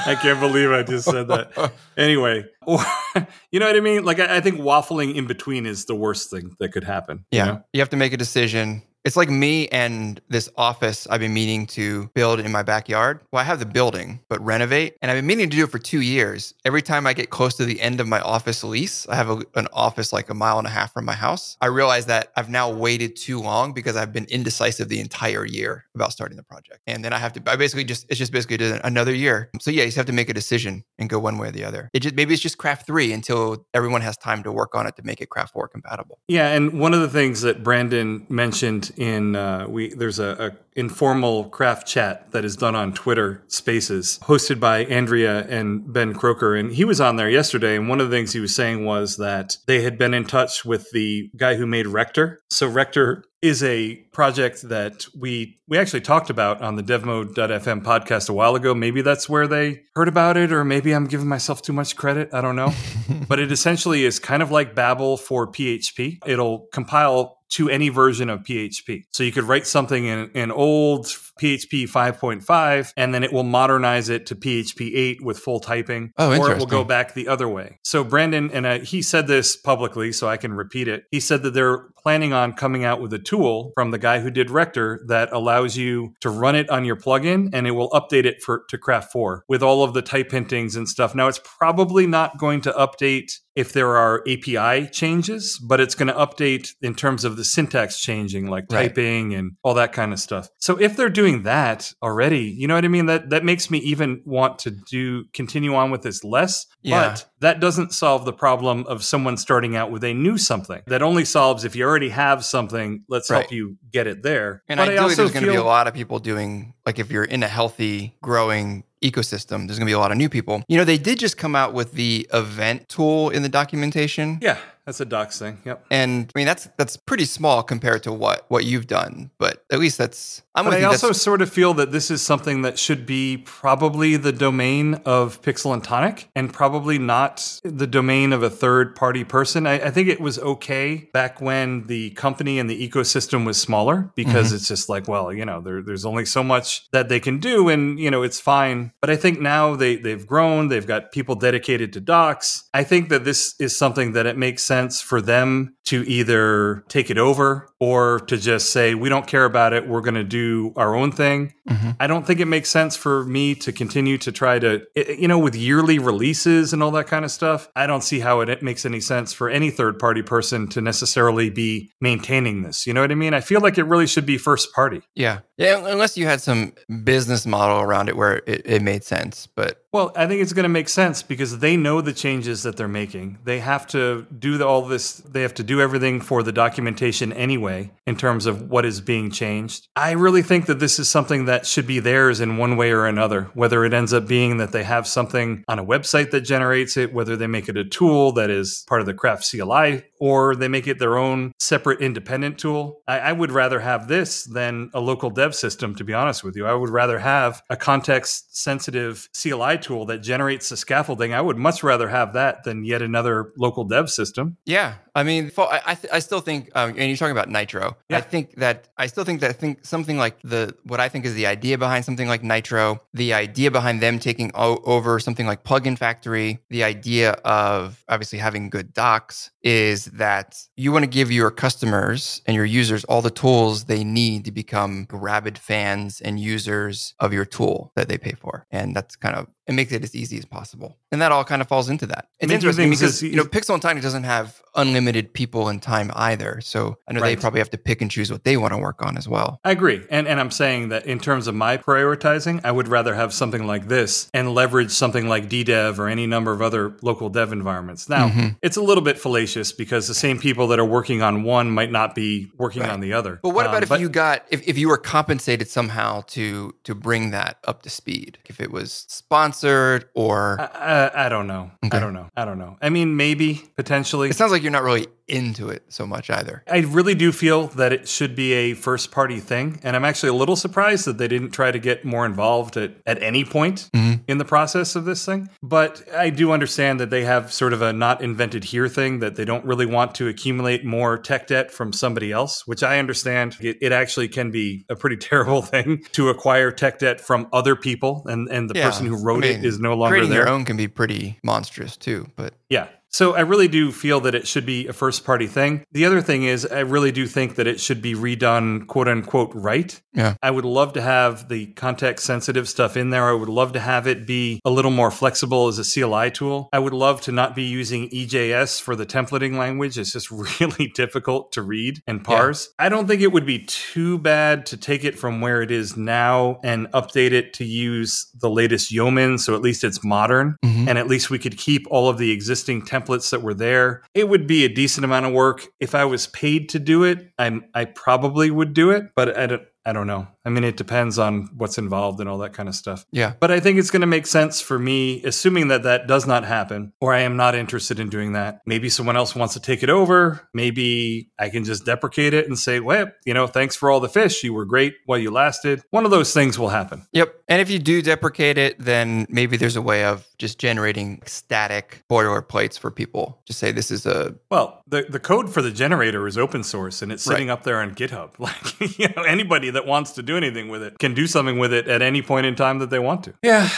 I 0.06 0.16
can't 0.16 0.39
believe 0.39 0.72
I 0.72 0.84
just 0.84 1.06
said 1.06 1.28
that. 1.30 1.72
Anyway, 1.97 2.45
or 2.66 2.80
you 3.51 3.60
know 3.60 3.68
what 3.68 3.76
I 3.76 3.80
mean? 3.80 4.04
Like 4.04 4.20
I, 4.20 4.38
I 4.38 4.41
think 4.41 4.58
waffling 4.60 5.16
in 5.16 5.28
between 5.28 5.66
is 5.66 5.86
the 5.86 5.95
worst 5.95 6.30
thing 6.30 6.56
that 6.60 6.70
could 6.72 6.84
happen. 6.84 7.26
you 7.32 7.38
Yeah. 7.39 7.45
know? 7.45 7.64
You 7.74 7.80
have 7.82 7.89
to 7.89 7.97
make 7.97 8.14
a 8.14 8.18
decision. 8.18 8.84
It's 9.06 9.18
like 9.18 9.30
me 9.30 9.68
and 9.68 10.22
this 10.30 10.47
office 10.56 11.08
I've 11.10 11.20
been 11.20 11.34
meaning 11.34 11.68
to 11.68 12.10
build 12.14 12.39
in 12.39 12.54
my 12.54 12.64
backyard. 12.64 13.20
Well, 13.34 13.41
I 13.41 13.43
have 13.43 13.60
the 13.60 13.66
building, 13.66 14.22
but 14.30 14.39
renovate. 14.41 14.95
And 15.01 15.12
I've 15.12 15.18
been 15.18 15.26
meaning 15.26 15.49
to 15.49 15.58
do 15.58 15.66
it 15.66 15.72
for 15.72 15.78
two 15.78 15.99
years. 15.99 16.54
Every 16.64 16.82
time 16.82 17.06
I 17.06 17.12
get 17.12 17.30
close 17.30 17.56
to 17.56 17.66
the 17.66 17.82
end 17.82 17.99
of 17.99 18.08
my 18.08 18.22
office 18.22 18.64
lease, 18.64 19.06
I 19.10 19.16
have 19.16 19.30
a, 19.30 19.43
an 19.56 19.68
office 19.74 20.14
like 20.14 20.30
a 20.30 20.34
mile 20.34 20.58
and 20.58 20.66
a 20.66 20.70
half 20.70 20.93
from 20.93 21.04
my 21.04 21.16
house. 21.16 21.58
I 21.60 21.66
realize 21.66 22.06
that 22.06 22.32
I've 22.38 22.49
now 22.49 22.72
waited 22.72 23.18
too 23.18 23.41
long 23.41 23.74
because 23.74 23.97
I've 23.97 24.14
been 24.14 24.24
indecisive 24.30 24.88
the 24.88 25.01
entire 25.01 25.45
year 25.45 25.84
about 25.96 26.12
starting 26.12 26.38
the 26.38 26.44
project. 26.44 26.80
And 26.88 27.04
then 27.04 27.14
I 27.14 27.18
have 27.18 27.34
to, 27.34 27.44
I 27.48 27.56
basically 27.56 27.84
just, 27.84 28.06
it's 28.10 28.18
just 28.18 28.32
basically 28.32 28.58
another 28.84 29.14
year. 29.14 29.50
So 29.60 29.72
yeah, 29.72 29.82
you 29.82 29.88
just 29.88 29.98
have 29.98 30.06
to 30.08 30.14
make 30.14 30.30
a 30.30 30.34
decision 30.34 30.84
and 30.98 31.10
go 31.10 31.20
one 31.20 31.38
way 31.38 31.50
or 31.50 31.52
the 31.52 31.64
other. 31.64 31.89
It 31.94 32.02
just, 32.02 32.16
maybe 32.16 32.34
it's 32.34 32.41
just 32.41 32.58
craft 32.58 32.88
three 32.88 33.14
until 33.14 33.66
everyone 33.74 34.02
has 34.02 34.18
time 34.18 34.44
to 34.44 34.52
work 34.52 34.76
on 34.76 34.88
it 34.88 34.96
to 34.98 35.04
make 35.04 35.22
it 35.22 35.30
craft 35.30 35.54
four 35.54 35.68
compatible. 35.68 36.20
Yeah, 36.28 36.50
and 36.50 36.80
one 36.80 36.94
of 36.94 37.02
the 37.02 37.10
things 37.10 37.41
that 37.41 37.64
Brandon 37.64 38.26
mentioned 38.30 38.91
in 38.98 39.36
uh, 39.36 39.68
we 39.68 39.94
there's 39.94 40.20
a, 40.20 40.54
a 40.54 40.62
informal 40.76 41.46
craft 41.50 41.88
chat 41.88 42.32
that 42.32 42.46
is 42.46 42.56
done 42.56 42.76
on 42.76 42.94
Twitter 42.94 43.44
Spaces, 43.48 44.20
hosted 44.24 44.60
by 44.60 44.86
Andrea 44.86 45.46
and 45.48 45.92
Ben 45.92 46.14
Croker, 46.14 46.56
and 46.56 46.72
he 46.74 46.86
was 46.86 47.02
on 47.02 47.16
there 47.16 47.30
yesterday. 47.30 47.76
And 47.76 47.90
one 47.90 48.00
of 48.02 48.10
the 48.10 48.16
things 48.16 48.34
he 48.34 48.40
was 48.40 48.56
saying 48.56 48.86
was 48.86 49.18
that 49.18 49.58
they 49.68 49.82
had 49.82 49.98
been 49.98 50.14
in 50.14 50.26
touch 50.26 50.66
with 50.66 50.90
the 50.92 51.30
guy 51.36 51.56
who 51.56 51.66
made 51.66 51.88
Rector. 51.88 52.42
So 52.50 52.68
Rector 52.68 53.24
is 53.44 53.62
a 53.62 53.96
project 54.14 54.62
that 54.70 55.06
we 55.20 55.60
we 55.68 55.78
actually 55.78 56.00
talked 56.00 56.30
about 56.30 56.62
on 56.62 56.78
the 56.78 56.82
devmode.fm 56.82 57.84
podcast 57.84 58.30
a 58.30 58.34
while 58.34 58.56
ago. 58.56 58.74
Maybe 58.74 59.02
that's 59.02 59.28
where 59.28 59.48
they 59.48 59.82
heard 59.96 60.08
about 60.08 60.38
it, 60.38 60.54
or 60.54 60.64
maybe 60.64 60.94
I'm 60.94 61.08
giving 61.08 61.28
myself 61.28 61.62
too 61.62 61.74
much 61.74 61.98
credit. 61.98 62.34
I 62.34 62.40
don't 62.40 62.56
know. 62.56 62.74
but 63.28 63.40
it 63.40 63.52
essentially 63.52 64.06
is 64.06 64.18
kind 64.18 64.42
of 64.42 64.50
like 64.50 64.76
Babel 64.76 65.18
for 65.18 65.52
PHP. 65.52 66.20
It'll 66.26 66.68
compile 66.72 67.43
to 67.54 67.70
any 67.70 67.89
version 67.89 68.30
of 68.30 68.41
PHP. 68.41 69.04
So 69.12 69.24
you 69.24 69.32
could 69.32 69.43
write 69.43 69.68
something 69.68 70.06
in 70.06 70.32
an 70.34 70.51
old 70.51 71.06
PHP 71.06 71.89
5.5 71.89 72.93
and 72.97 73.14
then 73.14 73.24
it 73.24 73.32
will 73.32 73.43
modernize 73.43 74.10
it 74.10 74.26
to 74.28 74.36
PHP 74.36 74.91
8 74.95 75.24
with 75.24 75.39
full 75.39 75.60
typing 75.60 76.14
Oh, 76.18 76.39
or 76.39 76.51
it 76.51 76.58
will 76.58 76.66
go 76.66 76.84
back 76.84 77.14
the 77.14 77.28
other 77.28 77.47
way. 77.47 77.80
So 77.84 78.04
Brandon 78.04 78.49
and 78.51 78.66
uh, 78.66 78.80
he 78.80 79.01
said 79.01 79.28
this 79.28 79.56
publicly 79.56 80.12
so 80.12 80.28
I 80.28 80.38
can 80.38 80.54
repeat 80.54 80.88
it. 80.88 81.06
He 81.12 81.20
said 81.20 81.43
that 81.43 81.54
they're 81.54 81.86
planning 82.04 82.34
on 82.34 82.54
coming 82.54 82.84
out 82.84 83.01
with 83.01 83.14
a 83.14 83.20
tool 83.20 83.72
from 83.76 83.91
the 83.91 83.97
guy 83.97 84.20
who 84.20 84.30
did 84.30 84.49
Rector 84.49 85.01
that 85.08 85.32
allows 85.32 85.78
you 85.78 86.14
to 86.22 86.30
run 86.30 86.56
it 86.56 86.70
on 86.70 86.86
your 86.86 86.95
plugin 86.95 87.49
and 87.54 87.66
it 87.66 87.72
will 87.72 87.89
update 87.91 88.26
it 88.26 88.41
for 88.41 88.64
to 88.70 88.78
Craft 88.78 89.12
4 89.12 89.45
with 89.47 89.64
all 89.64 89.84
of 89.84 89.93
the 89.93 90.01
type 90.01 90.32
hintings 90.32 90.76
and 90.76 90.88
stuff. 90.88 91.16
Now 91.16 91.28
it's 91.28 91.39
probably 91.58 92.06
not 92.08 92.38
going 92.38 92.62
to 92.62 92.72
update 92.74 93.39
if 93.56 93.72
there 93.72 93.95
are 93.95 94.24
API 94.28 94.88
changes, 94.88 95.60
but 95.60 95.80
it's 95.80 95.93
going 95.93 96.08
to 96.08 96.14
update 96.16 96.72
in 96.82 96.95
terms 96.95 97.24
of 97.24 97.38
the 97.38 97.43
syntax 97.43 97.99
changing, 98.01 98.47
like 98.47 98.66
Right. 98.72 98.88
typing 98.88 99.36
and 99.36 99.51
all 99.62 99.76
that 99.76 99.93
kind 99.93 100.12
of 100.12 100.20
stuff. 100.20 100.49
So 100.58 100.80
if 100.82 100.97
they're 100.97 101.10
doing 101.10 101.43
that 101.43 101.93
already, 102.01 102.45
you 102.45 102.68
know 102.68 102.74
what 102.74 102.84
I 102.86 102.88
mean? 102.88 103.06
That 103.06 103.30
that 103.30 103.43
makes 103.45 103.70
me 103.70 103.78
even 103.80 104.22
want 104.26 104.58
to 104.60 104.72
do 104.72 105.26
continue 105.34 105.76
on 105.76 105.91
with 105.91 106.01
this 106.01 106.24
less. 106.24 106.66
Yeah. 106.82 107.10
But 107.10 107.26
that 107.41 107.60
doesn't 107.60 107.93
solve 107.93 108.26
the 108.26 108.34
problem 108.34 108.86
of 108.88 109.04
someone 109.04 109.38
starting 109.38 109.76
out 109.76 109.91
with 109.91 110.04
a 110.04 110.14
new 110.14 110.38
something. 110.38 110.82
That 110.88 111.04
only 111.04 111.26
solves 111.26 111.64
if 111.64 111.76
you 111.76 111.86
already 111.94 112.10
have 112.10 112.44
something. 112.44 113.04
Let's 113.08 113.30
Right. 113.30 113.41
help 113.41 113.52
you 113.52 113.78
get 113.91 114.08
it 114.08 114.24
there. 114.24 114.64
And 114.68 114.80
but 114.80 114.89
I 114.89 114.98
also 114.98 115.16
there's 115.18 115.32
going 115.32 115.46
to 115.46 115.52
be 115.52 115.56
a 115.58 115.64
lot 115.64 115.88
of 115.88 115.94
people 115.94 116.18
doing, 116.20 116.74
like, 116.88 116.98
if 116.98 117.12
you're 117.12 117.24
in 117.24 117.44
a 117.44 117.48
healthy, 117.48 118.16
growing 118.22 118.84
ecosystem, 119.04 119.68
there's 119.68 119.78
going 119.78 119.86
to 119.86 119.86
be 119.86 119.91
a 119.91 120.00
lot 120.00 120.12
of 120.12 120.18
new 120.18 120.30
people. 120.30 120.64
You 120.68 120.78
know, 120.78 120.86
they 120.86 120.98
did 120.98 121.20
just 121.20 121.38
come 121.38 121.56
out 121.56 121.74
with 121.74 121.91
the 121.91 122.28
event 122.34 122.89
tool 122.89 123.30
in 123.30 123.44
the 123.44 123.50
documentation. 123.50 124.39
Yeah, 124.41 124.58
that's 124.86 125.00
a 125.00 125.06
docs 125.06 125.40
thing. 125.40 125.60
Yep. 125.66 125.86
And 125.92 126.32
I 126.36 126.40
mean, 126.40 126.46
that's 126.46 126.68
that's 126.78 126.98
pretty 126.98 127.26
small 127.26 127.64
compared 127.64 128.04
to 128.04 128.12
what 128.12 128.46
what 128.50 128.66
you've 128.66 128.88
done, 128.88 129.32
but 129.38 129.64
at 129.72 129.80
least 129.80 129.98
that's. 129.98 130.42
I'm 130.56 130.66
But 130.66 130.76
I 130.76 130.84
also 130.84 131.12
sort 131.14 131.42
of 131.42 131.52
feel 131.52 131.74
that 131.76 131.92
this 131.92 132.12
is 132.12 132.22
something 132.22 132.62
that 132.62 132.78
should 132.78 133.08
be 133.08 133.38
probably 133.38 134.18
the 134.18 134.32
domain 134.32 134.96
of 135.04 135.42
Pixel 135.42 135.74
and 135.74 135.84
Tonic 135.84 136.30
and 136.36 136.54
probably 136.54 137.00
not 137.00 137.60
the 137.64 137.88
domain 137.88 138.32
of 138.34 138.44
a 138.44 138.52
third 138.52 138.96
party 138.96 139.24
person. 139.24 139.66
I, 139.66 139.88
I 139.88 139.90
think 139.90 140.10
it 140.10 140.22
was 140.22 140.38
okay 140.38 141.10
back 141.12 141.42
when 141.42 141.88
the 141.88 142.12
company 142.12 142.60
and 142.60 142.70
the 142.70 142.88
ecosystem 142.88 143.46
was 143.46 143.60
smaller 143.60 144.12
because 144.16 144.34
Mm-hmm. 144.48 144.56
it's 144.56 144.68
just 144.68 144.90
like, 144.90 145.08
well, 145.08 145.32
you 145.34 145.46
know, 145.46 145.62
there, 145.62 145.82
there's 145.82 146.06
only 146.06 146.26
so 146.26 146.44
much 146.44 146.90
that 146.92 147.08
they 147.10 147.20
can 147.20 147.40
do 147.40 147.70
and, 147.70 148.00
you 148.00 148.12
know, 148.12 148.24
it's 148.24 148.40
fine. 148.40 148.92
But 149.02 149.10
I 149.10 149.16
think 149.16 149.40
now 149.40 149.76
they, 149.76 149.96
they've 149.96 150.26
grown, 150.26 150.68
they've 150.68 150.86
got 150.86 151.12
people 151.12 151.36
dedicated 151.36 151.94
to 151.94 152.00
docs. 152.02 152.70
I 152.74 152.84
think 152.84 153.10
that 153.10 153.26
this 153.26 153.56
is 153.60 153.76
something 153.76 154.14
that 154.14 154.26
it 154.26 154.38
makes 154.38 154.62
sense 154.62 154.73
for 155.02 155.22
them 155.22 155.76
to 155.86 156.04
either 156.08 156.84
take 156.88 157.10
it 157.10 157.18
over 157.18 157.70
or 157.80 158.20
to 158.22 158.38
just 158.38 158.72
say, 158.72 158.96
we 158.96 159.10
don't 159.10 159.28
care 159.28 159.46
about 159.46 159.74
it. 159.74 159.88
We're 159.88 160.02
going 160.02 160.14
to 160.16 160.24
do 160.24 160.74
our 160.76 160.96
own 160.96 161.12
thing. 161.12 161.54
Mhm. 161.70 161.95
I 161.99 162.07
don't 162.07 162.28
think 162.28 162.39
it 162.39 162.45
makes 162.45 162.70
sense 162.70 162.95
for 162.97 163.24
me 163.24 163.55
to 163.55 163.72
continue 163.72 164.18
to 164.18 164.32
try 164.32 164.59
to, 164.59 164.82
you 164.95 165.28
know, 165.28 165.39
with 165.39 165.55
yearly 165.55 165.97
releases 165.99 166.74
and 166.74 166.84
all 166.84 166.91
that 166.91 167.07
kind 167.07 167.24
of 167.24 167.32
stuff. 167.32 167.70
I 167.76 167.88
don't 167.88 168.03
see 168.03 168.20
how 168.20 168.41
it, 168.41 168.61
makes 168.61 168.86
any 168.86 168.99
sense 168.99 169.34
for 169.34 169.49
any 169.49 169.72
third 169.72 169.99
party 169.99 170.22
person 170.22 170.68
to 170.70 170.82
necessarily 170.82 171.49
be 171.49 171.91
maintaining 171.99 172.64
this. 172.64 172.86
You 172.88 172.93
know 172.93 173.01
what 173.01 173.11
I 173.11 173.16
mean? 173.16 173.34
I 173.34 173.41
feel 173.41 173.61
like 173.61 173.78
it 173.78 173.84
really 173.84 174.07
should 174.07 174.26
be 174.26 174.38
first 174.38 174.74
party. 174.74 175.01
yeah, 175.16 175.39
yeah. 175.57 175.86
Unless 175.86 176.18
you 176.18 176.26
had 176.26 176.41
some 176.41 176.74
business 177.03 177.45
model 177.45 177.80
around 177.82 178.09
it 178.09 178.18
where 178.18 178.41
it, 178.45 178.61
it 178.66 178.82
made 178.82 179.03
sense, 179.03 179.47
but 179.55 179.84
Well, 179.93 180.11
I 180.16 180.28
think 180.28 180.41
it's 180.41 180.53
going 180.53 180.64
to 180.64 180.70
make 180.70 180.89
sense 180.89 181.24
because 181.24 181.59
they 181.59 181.78
know 181.78 182.01
the 182.01 182.14
changes 182.14 182.64
that 182.64 182.78
they're 182.78 182.88
making. 182.88 183.38
They 183.43 183.59
have 183.59 183.86
to 183.88 184.26
do 184.38 184.57
the, 184.57 184.66
all 184.66 184.84
this, 184.86 185.16
they 185.18 185.41
have 185.43 185.53
to 185.55 185.64
do 185.64 185.80
everything 185.82 186.20
for 186.22 186.41
the 186.43 186.51
documentation 186.51 187.32
anyway 187.34 187.91
in 188.07 188.16
terms 188.16 188.45
of 188.45 188.70
what 188.70 188.86
is 188.86 189.01
being 189.01 189.30
changed. 189.32 189.88
I 189.95 190.11
really 190.11 190.41
think 190.41 190.66
that 190.68 190.80
this 190.80 190.99
is 190.99 191.09
something 191.09 191.45
that 191.45 191.53
should 191.62 191.88
be 191.88 191.99
theirs 191.99 192.39
in 192.39 192.58
one 192.58 192.76
way 192.76 192.91
or 192.91 193.06
another, 193.06 193.43
whether 193.54 193.86
it 193.86 193.93
ends 193.93 194.14
up 194.14 194.28
being 194.28 194.58
that 194.58 194.72
they 194.72 194.84
have 194.84 195.08
something 195.08 195.64
on 195.68 195.80
a 195.80 195.86
website 195.86 196.32
that 196.32 196.41
generates 196.41 196.97
it, 196.97 197.14
whether 197.14 197.36
they 197.36 197.47
make 197.47 197.70
it 197.70 197.78
a 197.78 197.86
tool 197.86 198.32
that 198.34 198.49
is 198.49 198.84
part 198.88 199.01
of 199.01 199.08
the 199.08 199.14
Craft 199.14 199.49
CLI, 199.49 200.04
or 200.24 200.56
they 200.56 200.70
make 200.70 200.88
it 200.88 201.00
their 201.00 201.18
own 201.18 201.52
separate 201.60 202.00
independent 202.00 202.58
tool. 202.58 203.02
I, 203.10 203.20
I 203.20 203.32
would 203.34 203.52
rather 203.52 203.82
have 203.82 204.08
this 204.08 204.46
than 204.46 204.90
a 204.94 205.02
local 205.02 205.30
dev 205.30 205.54
system, 205.54 205.96
to 205.96 206.06
be 206.06 206.14
honest 206.14 206.46
with 206.46 206.56
you. 206.56 206.66
I 206.66 206.74
would 206.74 206.90
rather 206.90 207.20
have 207.20 207.62
a 207.70 207.76
context 207.76 208.56
sensitive 208.58 209.28
CLI 209.38 209.80
tool 209.80 210.06
that 210.06 210.20
generates 210.20 210.70
the 210.70 210.78
scaffolding. 210.78 211.34
I 211.34 211.42
would 211.42 211.58
much 211.58 211.84
rather 211.84 212.08
have 212.08 212.32
that 212.36 212.64
than 212.64 212.86
yet 212.86 213.02
another 213.02 213.52
local 213.58 213.84
dev 213.84 214.10
system. 214.10 214.56
Yeah, 214.64 214.94
I 215.14 215.24
mean, 215.24 215.52
I 215.58 215.82
I, 215.88 215.96
th- 215.96 216.14
I 216.14 216.20
still 216.20 216.40
think, 216.40 216.72
um, 216.74 216.92
and 216.92 217.10
you're 217.10 217.18
talking 217.18 217.34
about 217.34 217.50
Nitro. 217.50 217.98
Yeah. 218.08 218.20
I 218.20 218.22
think 218.22 218.56
that 218.56 218.88
I 218.98 219.08
still 219.08 219.26
think 219.26 219.42
that 219.42 219.50
I 219.50 219.54
think 219.54 219.86
something 219.86 220.18
like 220.18 220.42
the 220.42 220.74
what 220.84 221.02
I 221.02 221.10
think 221.10 221.26
is 221.26 221.34
the 221.34 221.48
idea 221.48 221.78
behind 221.78 222.06
something 222.06 222.30
like 222.30 222.44
Nitro, 222.44 223.02
the 223.14 223.34
idea 223.34 223.72
behind 223.72 224.00
them 224.00 224.20
taking 224.20 224.52
o- 224.56 224.82
over 224.86 225.20
something 225.20 225.46
like 225.46 225.66
Plugin 225.66 225.98
Factory, 225.98 226.60
the 226.70 226.86
idea 226.86 227.32
of 227.44 228.06
obviously 228.08 228.40
having 228.40 228.70
good 228.70 228.94
docs 228.94 229.52
is 229.64 230.05
that 230.05 230.59
you 230.76 230.91
want 230.91 231.03
to 231.03 231.09
give 231.09 231.32
your 231.32 231.49
customers 231.49 232.41
and 232.45 232.55
your 232.55 232.66
users 232.66 233.03
all 233.05 233.22
the 233.22 233.30
tools 233.32 233.86
they 233.86 234.03
need 234.03 234.45
to 234.45 234.51
become 234.51 235.07
rabid 235.11 235.57
fans 235.57 236.20
and 236.22 236.39
users 236.39 237.14
of 237.20 237.32
your 237.34 237.45
tool 237.45 237.91
that 237.95 238.09
they 238.09 238.18
pay 238.18 238.34
for. 238.34 238.66
And 238.72 238.95
that's 238.95 239.16
kind 239.16 239.36
of 239.36 239.47
it 239.66 239.72
makes 239.72 239.93
it 239.93 240.03
as 240.03 240.14
easy 240.14 240.38
as 240.38 240.43
possible. 240.43 240.97
And 241.14 241.22
that 241.22 241.32
all 241.32 241.45
kind 241.45 241.61
of 241.61 241.70
falls 241.70 241.88
into 241.88 242.05
that. 242.07 242.28
It's 242.41 242.51
interesting 242.51 242.89
because 242.89 243.24
you 243.24 243.38
know 243.38 243.45
Pixel 243.45 243.74
and 243.74 243.82
Tonic 243.82 244.03
doesn't 244.03 244.26
have 244.26 244.61
unlimited 244.76 245.34
people 245.34 245.70
and 245.70 245.82
time 245.82 246.11
either. 246.16 246.59
So 246.59 246.97
I 247.07 247.14
know 247.14 247.22
they 247.22 247.38
probably 247.38 247.59
have 247.61 247.70
to 247.70 247.78
pick 247.78 248.01
and 248.01 248.11
choose 248.11 248.30
what 248.30 248.43
they 248.43 248.57
want 248.57 248.74
to 248.74 248.78
work 248.78 249.01
on 249.05 249.16
as 249.16 249.30
well. 249.30 249.61
I 249.64 249.72
agree. 249.72 250.01
And 250.09 250.28
and 250.28 250.38
I'm 250.41 250.51
saying 250.51 250.89
that 250.89 251.05
in 251.05 251.18
terms 251.18 251.47
of 251.47 251.55
my 251.55 251.78
prioritizing, 251.78 252.59
I 252.66 252.72
would 252.72 252.89
rather 252.89 253.16
have 253.16 253.34
something 253.34 253.66
like 253.66 253.88
this 253.88 254.30
and 254.34 254.53
leverage 254.53 254.91
something 254.91 255.30
like 255.30 255.47
DDev 255.47 255.97
or 255.97 256.09
any 256.09 256.28
number 256.28 256.51
of 256.51 256.61
other 256.61 256.97
local 257.01 257.30
dev 257.30 257.53
environments. 257.53 258.09
Now, 258.09 258.28
Mhm. 258.28 258.57
it's 258.61 258.76
a 258.76 258.82
little 258.82 259.03
bit 259.03 259.18
fallacious 259.18 259.53
because 259.78 260.08
the 260.08 260.14
same 260.14 260.39
people 260.39 260.68
that 260.70 260.80
are 260.80 260.86
working 260.86 261.22
on 261.22 261.43
one 261.43 261.70
might 261.70 261.91
not 261.91 262.16
be 262.16 262.51
working 262.58 262.82
Right. 262.82 262.91
on 262.91 262.99
the 262.99 263.14
other. 263.14 263.39
But 263.43 263.49
what 263.49 263.66
Um, 263.66 263.72
about 263.72 263.84
if 263.84 263.89
but- 263.89 263.99
you 263.99 264.10
got 264.10 264.43
if, 264.49 264.62
if 264.68 264.78
you 264.78 264.88
were 264.89 264.97
compensated 264.97 265.68
somehow 265.68 266.22
to 266.28 266.74
to 266.84 266.95
bring 266.95 267.32
that 267.32 267.58
up 267.66 267.84
to 267.84 267.89
speed? 267.89 268.38
If 268.45 268.60
it 268.60 268.72
was 268.72 269.06
sponsored 269.08 270.06
or 270.14 270.60
I, 270.60 270.66
I, 271.14 271.26
I 271.26 271.30
don't 271.30 271.47
know. 271.47 271.72
Okay. 271.86 271.97
I 271.97 271.99
don't 271.99 272.14
know. 272.14 272.30
I 272.36 272.45
don't 272.45 272.58
know. 272.60 272.78
I 272.82 272.89
mean, 272.89 273.16
maybe 273.18 273.64
potentially. 273.76 274.30
it 274.30 274.36
sounds 274.36 274.51
like 274.51 274.62
you're 274.64 274.72
not 274.72 274.84
really 274.84 275.08
into 275.28 275.70
it 275.70 275.84
so 275.90 276.06
much 276.06 276.30
either. 276.30 276.64
I 276.70 276.80
really 276.80 277.16
do 277.16 277.32
feel 277.32 277.68
that 277.68 277.94
it 277.94 278.08
should 278.08 278.36
be 278.36 278.54
a 278.54 278.74
first 278.74 279.12
party 279.12 279.40
thing. 279.40 279.80
And 279.84 279.96
I'm 279.96 280.04
actually 280.06 280.30
a 280.30 280.34
little 280.34 280.56
surprised 280.56 281.06
that 281.06 281.18
they 281.18 281.28
didn't 281.28 281.52
try 281.52 281.72
to 281.72 281.80
get 281.80 282.04
more 282.04 282.26
involved 282.26 282.76
at, 282.78 282.96
at 283.06 283.22
any 283.24 283.46
point 283.46 283.90
Mhm. 283.94 284.22
in 284.28 284.38
the 284.38 284.46
process 284.46 284.96
of 284.96 285.06
this 285.06 285.26
thing. 285.26 285.50
But 285.62 286.02
I 286.16 286.30
do 286.30 286.52
understand 286.52 287.00
that 287.00 287.10
they 287.10 287.24
have 287.24 287.54
sort 287.54 287.74
of 287.74 287.82
a 287.82 287.94
not 287.94 288.22
invented 288.22 288.66
here 288.66 288.88
thing 288.90 289.20
that 289.20 289.36
they 289.36 289.46
don't 289.46 289.66
really 289.66 289.86
want 289.86 290.14
to 290.16 290.28
accumulate 290.28 290.84
more 290.86 291.18
tech 291.18 291.48
debt 291.48 291.72
from 291.72 291.94
somebody 291.94 292.32
else, 292.32 292.64
which 292.68 292.84
I 292.84 293.00
understand. 293.00 293.56
It, 293.62 293.78
it 293.82 293.92
actually 293.92 294.28
can 294.28 294.52
be 294.52 294.86
a 294.90 294.96
pretty 294.96 295.18
terrible 295.30 295.62
thing 295.62 296.04
to 296.14 296.30
acquire 296.30 296.72
tech 296.72 297.00
debt 297.00 297.22
from 297.22 297.48
other 297.54 297.76
people. 297.76 298.24
And, 298.28 298.50
and 298.50 298.70
the 298.70 298.78
Yeah. 298.78 298.90
person 298.90 299.06
who 299.06 299.16
wrote 299.24 299.46
I 299.46 299.54
mean, 299.54 299.64
is 299.66 299.80
no 299.80 299.94
longer 299.94 300.14
Creating 300.16 300.32
there. 300.32 300.40
your 300.42 300.50
own 300.50 300.66
can 300.66 300.76
be 300.78 300.88
pretty 300.90 301.40
monstrous 301.44 301.96
too. 301.96 302.28
But 302.36 302.56
Yeah. 302.70 302.88
So 303.14 303.36
I 303.36 303.41
really 303.41 303.68
do 303.68 303.91
feel 303.91 304.20
that 304.22 304.34
it 304.34 304.47
should 304.47 304.66
be 304.66 304.88
a 304.88 304.93
first 304.93 305.24
party 305.24 305.45
thing. 305.45 305.86
The 305.91 306.05
other 306.05 306.20
thing 306.20 306.43
is, 306.43 306.66
I 306.66 306.80
really 306.80 307.11
do 307.11 307.28
think 307.28 307.55
that 307.55 307.68
it 307.68 307.80
should 307.80 308.01
be 308.01 308.16
redone, 308.16 308.88
quote 308.88 309.07
unquote, 309.07 309.51
right. 309.53 310.01
yeah, 310.16 310.34
I 310.41 310.49
would 310.49 310.66
love 310.66 310.93
to 310.93 311.01
have 311.01 311.47
the 311.47 311.68
context 311.74 312.26
sensitive 312.26 312.68
stuff 312.68 312.97
in 312.97 313.11
there. 313.11 313.30
I 313.30 313.34
would 313.34 313.49
love 313.49 313.74
to 313.74 313.80
have 313.80 314.07
it 314.07 314.26
be 314.26 314.59
a 314.66 314.72
little 314.72 314.89
more 314.89 315.11
flexible 315.11 315.68
as 315.68 315.78
a 315.78 315.84
CLI 315.84 316.32
tool. 316.32 316.70
I 316.74 316.80
would 316.80 316.93
love 316.93 317.22
to 317.22 317.32
not 317.32 317.55
be 317.55 317.64
using 317.64 318.09
EJS 318.09 318.82
for 318.82 318.95
the 318.95 319.05
templating 319.05 319.57
language. 319.59 319.95
It's 319.99 320.11
just 320.11 320.32
really 320.59 320.88
difficult 320.95 321.51
to 321.51 321.61
read 321.61 322.01
and 322.07 322.24
parse. 322.24 322.70
I 322.80 322.89
don't 322.89 323.07
think 323.07 323.22
it 323.22 323.32
would 323.32 323.45
be 323.45 323.59
too 323.66 324.18
bad 324.18 324.66
to 324.68 324.78
take 324.78 325.03
it 325.03 325.20
from 325.20 325.39
where 325.39 325.61
it 325.61 325.70
is 325.70 325.95
now 325.95 326.59
and 326.64 326.88
update 326.93 327.32
it 327.32 327.53
to 327.53 327.64
use 327.64 328.28
the 328.41 328.49
latest 328.49 328.91
Yeoman. 328.91 329.38
So 329.38 329.53
at 329.53 329.61
least 329.61 329.84
it's 329.84 330.03
modern 330.03 330.55
Mhm. 330.66 330.88
and 330.88 330.97
at 330.97 331.07
least 331.07 331.30
we 331.30 331.38
could 331.38 331.57
keep 331.59 331.86
all 331.91 332.09
of 332.09 332.18
the 332.18 332.32
existing 332.32 332.82
templates 332.82 333.03
that 333.08 333.41
were 333.41 333.54
there. 333.54 334.04
It 334.14 334.30
would 334.30 334.47
be 334.47 334.66
a 334.66 334.70
decent 334.70 335.06
amount 335.06 335.26
of 335.26 335.34
work. 335.34 335.68
If 335.80 335.95
I 335.95 336.06
was 336.06 336.28
paid 336.28 336.70
to 336.70 336.80
do 336.80 337.04
it, 337.04 337.32
I'm 337.38 337.66
I 337.74 337.86
probably 337.86 338.51
would 338.51 338.74
do 338.74 338.91
it, 338.91 339.06
but 339.16 339.38
I 339.38 339.47
don't 339.47 339.64
I 339.86 339.93
don't 339.93 340.08
know. 340.08 340.28
I 340.46 340.50
mean, 340.50 340.64
it 340.64 340.78
depends 340.78 341.18
on 341.18 341.50
what's 341.56 341.78
involved 341.78 342.20
and 342.20 342.28
all 342.28 342.38
that 342.39 342.54
kind 342.54 342.68
of 342.68 342.76
stuff. 342.76 343.06
yeah, 343.12 343.34
But 343.39 343.52
I 343.52 343.60
think 343.60 343.80
it's 343.80 343.91
going 343.91 344.02
to 344.02 344.08
make 344.08 344.28
sense 344.28 344.62
for 344.62 344.78
me, 344.78 345.24
assuming 345.24 345.70
that 345.70 345.84
that 345.84 346.08
does 346.08 346.28
not 346.28 346.44
happen, 346.44 346.94
or 347.00 347.14
I 347.14 347.22
am 347.22 347.38
not 347.38 347.56
interested 347.56 348.00
in 348.00 348.10
doing 348.10 348.34
that. 348.34 348.62
Maybe 348.66 348.89
someone 348.89 349.16
else 349.16 349.36
wants 349.36 349.54
to 349.54 349.60
take 349.60 349.84
it 349.84 349.89
over. 349.89 350.48
Maybe 350.54 351.30
I 351.39 351.50
can 351.50 351.64
just 351.64 351.86
deprecate 351.86 352.34
it 352.34 352.48
and 352.48 352.58
say, 352.58 352.80
well, 352.80 353.12
you 353.26 353.34
know, 353.34 353.48
thanks 353.48 353.76
for 353.76 353.89
all 353.89 354.00
the 354.00 354.10
fish. 354.10 354.44
You 354.44 354.54
were 354.54 354.66
great 354.66 354.96
while 355.06 355.20
you 355.20 355.32
lasted. 355.32 355.82
One 355.91 356.06
of 356.06 356.12
those 356.12 356.34
things 356.34 356.60
will 356.60 356.70
happen. 356.70 357.08
yep. 357.12 357.34
And 357.48 357.62
if 357.62 357.70
you 357.70 357.78
do 357.80 358.02
deprecate 358.02 358.58
it, 358.58 358.80
then 358.80 359.28
maybe 359.30 359.58
there's 359.58 359.76
a 359.76 359.82
way 359.82 360.06
of 360.06 360.26
just 360.38 360.60
generating 360.60 361.22
static 361.26 362.04
boilerplates 362.10 362.80
for 362.80 362.89
people. 362.89 363.41
Just 363.46 363.60
say 363.60 363.72
this 363.72 363.91
is 363.91 364.06
a 364.06 364.36
Well, 364.50 364.82
the, 364.88 365.06
the 365.08 365.20
code 365.20 365.54
for 365.54 365.62
the 365.62 365.72
generator 365.72 366.26
is 366.28 366.38
open 366.38 366.64
source 366.64 367.02
and 367.02 367.12
it's 367.12 367.24
sitting 367.24 367.50
up 367.50 367.64
there 367.64 367.80
on 367.80 367.96
GitHub. 367.96 368.32
Like, 368.44 369.00
you 369.00 369.08
know, 369.16 369.24
anybody 369.24 369.70
that 369.70 369.86
wants 369.86 370.12
to 370.14 370.24
do 370.24 370.33
anything 370.36 370.70
with 370.70 370.84
it 370.84 371.00
can 371.00 371.14
do 371.14 371.28
something 371.28 371.58
with 371.60 371.74
it 371.74 371.88
at 371.88 372.02
any 372.02 372.22
point 372.22 372.46
in 372.46 372.56
time 372.56 372.80
that 372.80 372.90
they 372.90 373.00
want 373.00 373.24
to. 373.26 373.34
Yeah. 373.44 373.70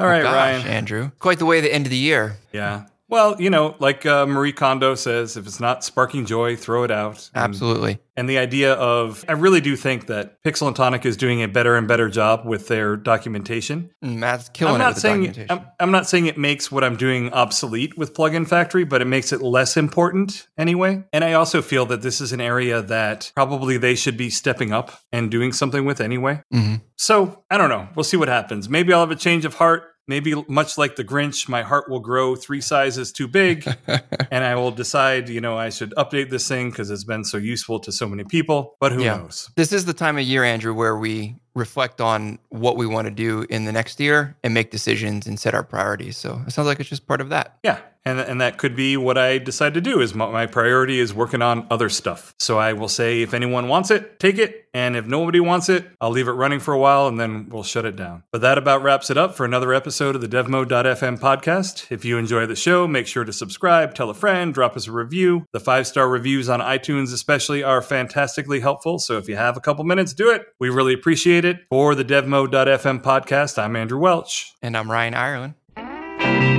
All 0.00 0.08
right, 0.08 0.20
oh 0.20 0.24
gosh, 0.24 0.34
Ryan. 0.34 0.66
Andrew. 0.66 1.10
Quite 1.18 1.38
the 1.38 1.46
way 1.46 1.60
the 1.60 1.72
end 1.72 1.86
of 1.86 1.90
the 1.90 1.96
year. 1.96 2.36
Yeah. 2.52 2.86
Well, 3.08 3.40
you 3.40 3.50
know, 3.50 3.76
like 3.80 4.06
uh, 4.06 4.24
Marie 4.26 4.52
Kondo 4.52 4.94
says, 4.94 5.36
if 5.36 5.46
it's 5.46 5.60
not 5.60 5.84
sparking 5.84 6.24
joy, 6.24 6.56
throw 6.56 6.84
it 6.84 6.90
out. 6.90 7.30
And- 7.34 7.44
Absolutely. 7.44 7.98
And 8.16 8.28
the 8.30 8.38
idea 8.38 8.74
of, 8.74 9.24
I 9.28 9.32
really 9.32 9.60
do 9.60 9.74
think 9.74 10.06
that 10.06 10.40
Pixel 10.44 10.68
and 10.68 10.76
Tonic 10.76 11.04
is 11.04 11.16
doing 11.16 11.42
a 11.42 11.48
better 11.48 11.74
and 11.74 11.88
better 11.88 12.08
job 12.08 12.46
with 12.46 12.68
their 12.68 12.96
documentation. 12.96 13.90
Matt's 14.00 14.48
killing 14.50 14.76
I'm 14.76 14.80
it 14.80 14.84
not 14.84 14.98
saying 14.98 15.20
documentation. 15.24 15.58
I'm, 15.58 15.66
I'm 15.80 15.90
not 15.90 16.08
saying 16.08 16.26
it 16.26 16.38
makes 16.38 16.70
what 16.70 16.84
I'm 16.84 16.94
doing 16.96 17.32
obsolete 17.32 17.98
with 17.98 18.14
Plugin 18.14 18.46
Factory, 18.46 18.84
but 18.84 19.02
it 19.02 19.06
makes 19.06 19.32
it 19.32 19.42
less 19.42 19.76
important 19.76 20.46
anyway. 20.56 21.02
And 21.12 21.24
I 21.24 21.32
also 21.32 21.60
feel 21.60 21.86
that 21.86 22.02
this 22.02 22.20
is 22.20 22.32
an 22.32 22.40
area 22.40 22.82
that 22.82 23.32
probably 23.34 23.78
they 23.78 23.96
should 23.96 24.16
be 24.16 24.30
stepping 24.30 24.72
up 24.72 24.92
and 25.10 25.28
doing 25.28 25.52
something 25.52 25.84
with 25.84 26.00
anyway. 26.00 26.40
Mhm. 26.54 26.82
So 26.96 27.42
I 27.50 27.58
don't 27.58 27.68
know. 27.68 27.88
We'll 27.96 28.04
see 28.04 28.16
what 28.16 28.28
happens. 28.28 28.68
Maybe 28.68 28.92
I'll 28.92 29.00
have 29.00 29.10
a 29.10 29.16
change 29.16 29.44
of 29.44 29.54
heart. 29.54 29.90
Maybe 30.06 30.34
much 30.48 30.76
like 30.76 30.96
the 30.96 31.04
Grinch, 31.04 31.48
my 31.48 31.62
heart 31.62 31.88
will 31.88 32.00
grow 32.00 32.36
three 32.36 32.60
sizes 32.60 33.10
too 33.10 33.26
big, 33.26 33.66
and 34.30 34.44
I 34.44 34.54
will 34.54 34.70
decide, 34.70 35.30
you 35.30 35.40
know, 35.40 35.56
I 35.56 35.70
should 35.70 35.94
update 35.96 36.28
this 36.30 36.46
thing 36.46 36.68
because 36.70 36.90
it's 36.90 37.04
been 37.04 37.24
so 37.24 37.38
useful 37.38 37.80
to 37.80 37.90
so 37.92 38.06
many 38.06 38.22
people. 38.24 38.76
But 38.80 38.92
who 38.92 39.02
Yeah. 39.02 39.16
knows? 39.16 39.48
This 39.56 39.72
is 39.72 39.86
the 39.86 39.94
time 39.94 40.18
of 40.18 40.24
year, 40.24 40.44
Andrew, 40.44 40.74
where 40.74 40.96
we 40.96 41.36
reflect 41.54 42.00
on 42.02 42.38
what 42.50 42.76
we 42.76 42.86
want 42.86 43.06
to 43.06 43.10
do 43.10 43.46
in 43.48 43.64
the 43.64 43.72
next 43.72 43.98
year 43.98 44.36
and 44.44 44.52
make 44.52 44.70
decisions 44.70 45.26
and 45.26 45.40
set 45.40 45.54
our 45.54 45.62
priorities. 45.62 46.16
So 46.18 46.42
it 46.46 46.50
sounds 46.52 46.66
like 46.66 46.80
it's 46.80 46.88
just 46.90 47.06
part 47.06 47.20
of 47.22 47.30
that. 47.30 47.56
Yeah, 47.62 47.78
and 48.04 48.20
and 48.20 48.40
that 48.40 48.58
could 48.58 48.76
be 48.76 48.96
what 48.96 49.18
I 49.18 49.38
decide 49.38 49.74
to 49.74 49.80
do. 49.80 50.00
Is 50.00 50.14
my, 50.14 50.30
my 50.30 50.46
priority 50.46 51.00
is 51.00 51.14
working 51.14 51.42
on 51.42 51.66
other 51.70 51.88
stuff. 51.88 52.34
So 52.38 52.58
I 52.58 52.72
will 52.72 52.88
say, 52.88 53.22
if 53.22 53.34
anyone 53.34 53.68
wants 53.68 53.90
it, 53.90 54.18
take 54.20 54.38
it, 54.38 54.68
and 54.74 54.96
if 54.96 55.06
nobody 55.06 55.40
wants 55.40 55.68
it, 55.68 55.86
I'll 56.00 56.10
leave 56.10 56.28
it 56.28 56.32
running 56.32 56.60
for 56.60 56.74
a 56.74 56.78
while, 56.78 57.06
and 57.06 57.18
then 57.18 57.48
we'll 57.48 57.62
shut 57.62 57.84
it 57.84 57.96
down. 57.96 58.24
But 58.32 58.40
that 58.42 58.58
about 58.58 58.82
wraps 58.82 59.10
it 59.10 59.16
up 59.16 59.34
for 59.34 59.44
another 59.44 59.72
episode 59.72 60.14
of 60.14 60.20
the 60.20 60.28
DevMode.fm 60.28 61.18
podcast. 61.18 61.90
If 61.90 62.04
you 62.04 62.18
enjoy 62.18 62.46
the 62.46 62.56
show, 62.56 62.86
make 62.86 63.06
sure 63.06 63.24
to 63.24 63.32
subscribe, 63.32 63.94
tell 63.94 64.10
a 64.10 64.14
friend, 64.14 64.52
drop 64.52 64.76
us 64.76 64.86
a 64.86 64.92
review. 64.92 65.46
The 65.52 65.60
five 65.60 65.86
star 65.86 66.08
reviews 66.08 66.48
on 66.48 66.60
iTunes, 66.60 67.12
especially, 67.12 67.62
are 67.62 67.82
fantastically 67.82 68.60
helpful. 68.60 68.98
So 68.98 69.16
if 69.18 69.28
you 69.28 69.36
have 69.36 69.56
a 69.56 69.60
couple 69.60 69.84
minutes, 69.84 70.12
do 70.12 70.30
it. 70.30 70.46
We 70.60 70.70
really 70.70 70.94
appreciate 70.94 71.44
it. 71.44 71.60
For 71.70 71.94
the 71.94 72.04
DevMode.fm 72.04 73.02
podcast, 73.02 73.58
I'm 73.58 73.76
Andrew 73.76 73.98
Welch. 73.98 74.54
And 74.62 74.76
I'm 74.76 74.90
Ryan 74.90 75.14
Irelan. 75.14 76.53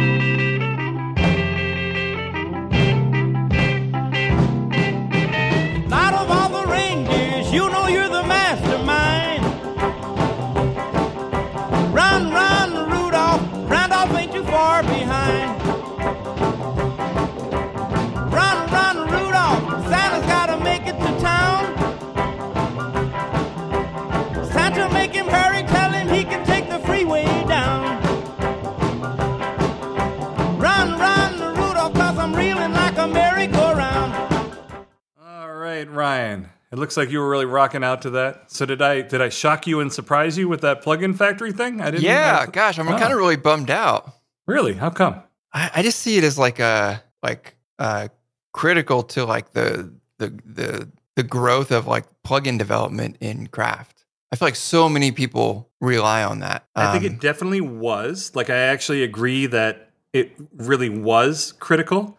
Ryan. 36.10 36.50
It 36.72 36.78
looks 36.78 36.98
like 36.98 37.10
you 37.10 37.20
were 37.20 37.30
really 37.30 37.46
rocking 37.46 37.84
out 37.84 38.02
to 38.04 38.10
that. 38.12 38.52
So 38.52 38.66
did 38.66 38.82
I? 38.82 39.02
Did 39.02 39.22
I 39.22 39.30
shock 39.30 39.66
you 39.66 39.80
and 39.80 39.92
surprise 39.92 40.38
you 40.38 40.48
with 40.48 40.62
that 40.62 40.84
plugin 40.84 41.16
factory 41.18 41.52
thing? 41.52 41.82
I 41.82 41.86
didn't. 41.92 42.04
Yeah, 42.04 42.46
gosh, 42.46 42.78
I'm 42.78 42.88
Oh. 42.88 42.98
kind 42.98 43.12
of 43.14 43.18
really 43.18 43.38
bummed 43.38 43.70
out. 43.72 44.12
Really? 44.46 44.74
How 44.74 44.90
come? 44.92 45.16
I, 45.54 45.72
I 45.78 45.82
just 45.84 46.00
see 46.02 46.18
it 46.18 46.24
as 46.24 46.38
like 46.38 46.60
a 46.60 47.02
like 47.24 47.56
uh 47.80 48.10
critical 48.52 49.02
to 49.04 49.26
like 49.26 49.54
the 49.54 49.92
the 50.20 50.28
the 50.46 50.90
the 51.16 51.24
growth 51.24 51.72
of 51.72 51.88
like 51.88 52.06
plugin 52.24 52.58
development 52.60 53.18
in 53.20 53.48
craft. 53.48 54.06
I 54.32 54.36
feel 54.36 54.48
like 54.48 54.56
so 54.56 54.90
many 54.90 55.12
people 55.12 55.70
rely 55.82 56.24
on 56.24 56.40
that. 56.40 56.66
I 56.76 56.92
think 56.92 57.06
Um, 57.06 57.16
it 57.16 57.22
definitely 57.22 57.62
was. 57.62 58.32
Like, 58.36 58.50
I 58.50 58.58
actually 58.58 59.02
agree 59.04 59.46
that 59.46 59.92
it 60.14 60.34
really 60.58 60.90
was 60.90 61.54
critical, 61.60 62.18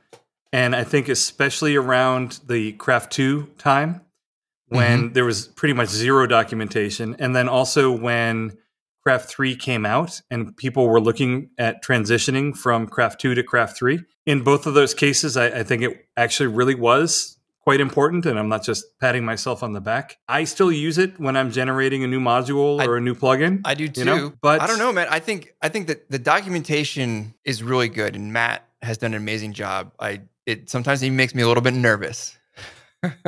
and 0.52 0.74
I 0.74 0.84
think 0.84 1.08
especially 1.08 1.76
around 1.76 2.40
the 2.46 2.72
Craft 2.72 3.12
Two 3.12 3.46
time 3.58 4.02
when 4.68 5.04
mm-hmm. 5.04 5.12
there 5.12 5.24
was 5.24 5.48
pretty 5.48 5.74
much 5.74 5.88
zero 5.88 6.26
documentation, 6.26 7.16
and 7.18 7.34
then 7.34 7.48
also 7.48 7.90
when 7.90 8.56
Craft 9.06 9.28
3 9.28 9.54
came 9.54 9.86
out 9.86 10.20
and 10.32 10.56
people 10.56 10.88
were 10.88 11.00
looking 11.00 11.50
at 11.58 11.80
transitioning 11.80 12.56
from 12.56 12.88
Craft 12.88 13.20
2 13.20 13.36
to 13.36 13.42
Craft 13.44 13.76
3. 13.76 14.00
In 14.26 14.42
both 14.42 14.66
of 14.66 14.74
those 14.74 14.94
cases, 14.94 15.36
I, 15.36 15.46
I 15.46 15.62
think 15.62 15.82
it 15.84 16.06
actually 16.16 16.48
really 16.48 16.74
was 16.74 17.38
quite 17.60 17.80
important 17.80 18.26
and 18.26 18.36
I'm 18.36 18.48
not 18.48 18.64
just 18.64 18.98
patting 18.98 19.24
myself 19.24 19.62
on 19.62 19.74
the 19.74 19.80
back. 19.80 20.18
I 20.26 20.42
still 20.42 20.72
use 20.72 20.98
it 20.98 21.20
when 21.20 21.36
I'm 21.36 21.52
generating 21.52 22.02
a 22.02 22.08
new 22.08 22.18
module 22.18 22.84
or 22.84 22.96
a 22.96 23.00
new 23.00 23.14
plugin. 23.14 23.60
I 23.64 23.74
do 23.74 23.86
too. 23.86 24.00
You 24.00 24.06
know, 24.06 24.32
but- 24.42 24.60
I 24.60 24.66
don't 24.66 24.80
know, 24.80 24.92
man. 24.92 25.06
I 25.08 25.20
think 25.20 25.54
I 25.62 25.68
think 25.68 25.86
that 25.86 26.10
the 26.10 26.18
documentation 26.18 27.34
is 27.44 27.62
really 27.62 27.88
good, 27.88 28.16
and 28.16 28.32
Matt 28.32 28.68
has 28.82 28.98
done 28.98 29.14
an 29.14 29.22
amazing 29.22 29.52
job. 29.52 29.92
I 30.00 30.22
it 30.46 30.70
sometimes 30.70 31.00
he 31.00 31.10
makes 31.10 31.34
me 31.34 31.42
a 31.42 31.48
little 31.48 31.62
bit 31.62 31.74
nervous, 31.74 32.36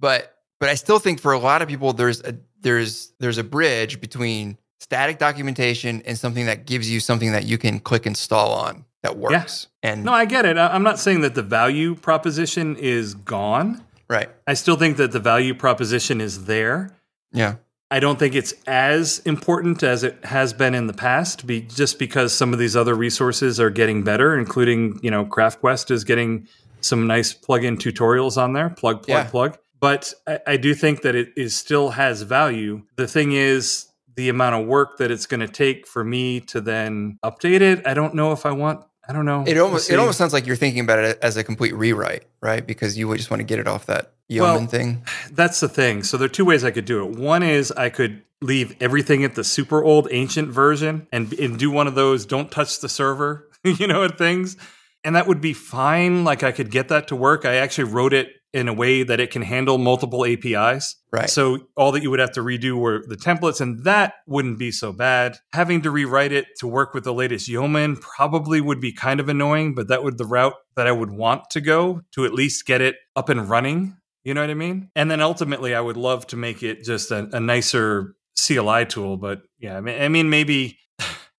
but 0.00 0.34
but 0.60 0.68
I 0.68 0.74
still 0.74 0.98
think 0.98 1.20
for 1.20 1.32
a 1.32 1.38
lot 1.38 1.62
of 1.62 1.68
people 1.68 1.92
there's 1.92 2.20
a 2.22 2.36
there's 2.60 3.12
there's 3.20 3.38
a 3.38 3.44
bridge 3.44 4.00
between 4.00 4.58
static 4.80 5.18
documentation 5.18 6.02
and 6.06 6.18
something 6.18 6.46
that 6.46 6.66
gives 6.66 6.90
you 6.90 7.00
something 7.00 7.32
that 7.32 7.44
you 7.44 7.58
can 7.58 7.80
click 7.80 8.06
install 8.06 8.52
on 8.52 8.84
that 9.02 9.16
works. 9.16 9.68
And 9.82 10.04
No, 10.04 10.12
I 10.12 10.24
get 10.24 10.46
it. 10.46 10.56
I'm 10.56 10.82
not 10.82 10.98
saying 10.98 11.20
that 11.20 11.34
the 11.34 11.42
value 11.42 11.94
proposition 11.94 12.76
is 12.76 13.14
gone. 13.14 13.84
right, 14.08 14.30
I 14.46 14.54
still 14.54 14.76
think 14.76 14.96
that 14.96 15.12
the 15.12 15.20
value 15.20 15.54
proposition 15.54 16.20
is 16.20 16.46
there. 16.46 16.90
yeah, 17.32 17.56
I 17.94 18.00
don't 18.00 18.18
think 18.18 18.34
it's 18.34 18.52
as 18.66 19.20
important 19.20 19.84
as 19.84 20.02
it 20.02 20.24
has 20.24 20.52
been 20.52 20.74
in 20.74 20.88
the 20.88 20.92
past, 20.92 21.46
be, 21.46 21.60
just 21.60 21.96
because 21.96 22.34
some 22.34 22.52
of 22.52 22.58
these 22.58 22.74
other 22.74 22.92
resources 22.92 23.60
are 23.60 23.70
getting 23.70 24.02
better, 24.02 24.36
including, 24.36 24.98
you 25.00 25.12
know, 25.12 25.24
CraftQuest 25.24 25.92
is 25.92 26.02
getting 26.02 26.48
some 26.80 27.06
nice 27.06 27.32
plug-in 27.32 27.76
tutorials 27.76 28.36
on 28.36 28.52
there, 28.52 28.70
plug, 28.70 29.04
plug, 29.04 29.08
Yeah. 29.26 29.30
plug. 29.30 29.58
But 29.78 30.12
I, 30.26 30.40
I 30.44 30.56
do 30.56 30.74
think 30.74 31.02
that 31.02 31.14
it 31.14 31.28
is 31.36 31.54
still 31.54 31.90
has 31.90 32.22
value. 32.22 32.82
The 32.96 33.06
thing 33.06 33.30
is 33.30 33.86
the 34.16 34.28
amount 34.28 34.56
of 34.56 34.66
work 34.66 34.98
that 34.98 35.12
it's 35.12 35.26
going 35.26 35.46
to 35.46 35.48
take 35.48 35.86
for 35.86 36.02
me 36.02 36.40
to 36.40 36.60
then 36.60 37.18
update 37.24 37.60
it. 37.60 37.86
I 37.86 37.94
don't 37.94 38.16
know 38.16 38.32
if 38.32 38.44
I 38.44 38.50
want. 38.50 38.84
I 39.08 39.12
don't 39.12 39.24
know. 39.26 39.44
it 39.46 39.58
almost 39.58 39.90
it 39.90 39.98
almost 39.98 40.18
sounds 40.18 40.32
like 40.32 40.46
you're 40.46 40.56
thinking 40.56 40.80
about 40.80 40.98
it 40.98 41.18
as 41.20 41.36
a 41.36 41.44
complete 41.44 41.74
rewrite, 41.74 42.24
right? 42.40 42.66
Because 42.66 42.96
you 42.96 43.08
would 43.08 43.18
just 43.18 43.30
want 43.30 43.40
to 43.40 43.44
get 43.44 43.58
it 43.58 43.68
off 43.68 43.86
that 43.86 44.12
yeoman 44.28 44.54
Well, 44.62 44.66
thing. 44.66 45.04
That's 45.30 45.60
the 45.60 45.68
thing. 45.68 46.02
So 46.02 46.16
there 46.16 46.26
are 46.26 46.28
two 46.28 46.44
ways 46.44 46.64
I 46.64 46.70
could 46.70 46.84
do 46.86 47.04
it. 47.04 47.18
One 47.18 47.42
is 47.42 47.70
I 47.72 47.90
could 47.90 48.22
leave 48.40 48.76
everything 48.80 49.24
at 49.24 49.34
the 49.34 49.44
super 49.44 49.82
old 49.82 50.08
ancient 50.10 50.48
version 50.48 51.06
and, 51.12 51.32
and 51.34 51.58
do 51.58 51.70
one 51.70 51.86
of 51.86 51.94
those 51.94 52.26
don't 52.26 52.50
touch 52.50 52.80
the 52.80 52.88
server, 52.88 53.48
you 53.64 53.86
know, 53.86 54.08
things. 54.08 54.56
And 55.02 55.16
that 55.16 55.26
would 55.26 55.40
be 55.40 55.52
fine. 55.52 56.24
Like 56.24 56.42
I 56.42 56.52
could 56.52 56.70
get 56.70 56.88
that 56.88 57.08
to 57.08 57.16
work. 57.16 57.44
I 57.44 57.56
actually 57.56 57.84
wrote 57.84 58.12
it 58.14 58.28
in 58.54 58.68
a 58.68 58.72
way 58.72 59.02
that 59.02 59.18
it 59.18 59.32
can 59.32 59.42
handle 59.42 59.78
multiple 59.78 60.24
APIs. 60.24 60.96
Right. 61.12 61.28
So 61.28 61.66
all 61.76 61.90
that 61.92 62.02
you 62.02 62.10
would 62.10 62.20
have 62.20 62.32
to 62.32 62.40
redo 62.40 62.78
were 62.78 63.02
the 63.04 63.16
templates, 63.16 63.60
and 63.60 63.82
that 63.84 64.14
wouldn't 64.28 64.58
be 64.60 64.70
so 64.70 64.92
bad. 64.92 65.38
Having 65.52 65.82
to 65.82 65.90
rewrite 65.90 66.30
it 66.30 66.46
to 66.60 66.68
work 66.68 66.94
with 66.94 67.02
the 67.02 67.12
latest 67.12 67.48
Yeoman 67.48 67.96
probably 67.96 68.60
would 68.60 68.80
be 68.80 68.92
kind 68.92 69.18
of 69.18 69.28
annoying, 69.28 69.74
but 69.74 69.88
that 69.88 70.04
would 70.04 70.18
the 70.18 70.24
route 70.24 70.54
that 70.76 70.86
I 70.86 70.92
would 70.92 71.10
want 71.10 71.50
to 71.50 71.60
go 71.60 72.02
to 72.12 72.24
at 72.24 72.32
least 72.32 72.64
get 72.64 72.80
it 72.80 72.94
up 73.16 73.28
and 73.28 73.50
running. 73.50 73.96
You 74.22 74.34
know 74.34 74.40
what 74.40 74.50
I 74.50 74.54
mean? 74.54 74.88
And 74.94 75.10
then 75.10 75.20
ultimately, 75.20 75.74
I 75.74 75.80
would 75.80 75.96
love 75.96 76.26
to 76.28 76.36
make 76.36 76.62
it 76.62 76.84
just 76.84 77.10
a, 77.10 77.28
a 77.32 77.40
nicer 77.40 78.14
CLI 78.40 78.86
tool. 78.86 79.16
But 79.16 79.42
yeah, 79.58 79.76
I 79.76 79.80
mean, 79.80 80.00
I 80.00 80.08
mean 80.08 80.30
maybe. 80.30 80.78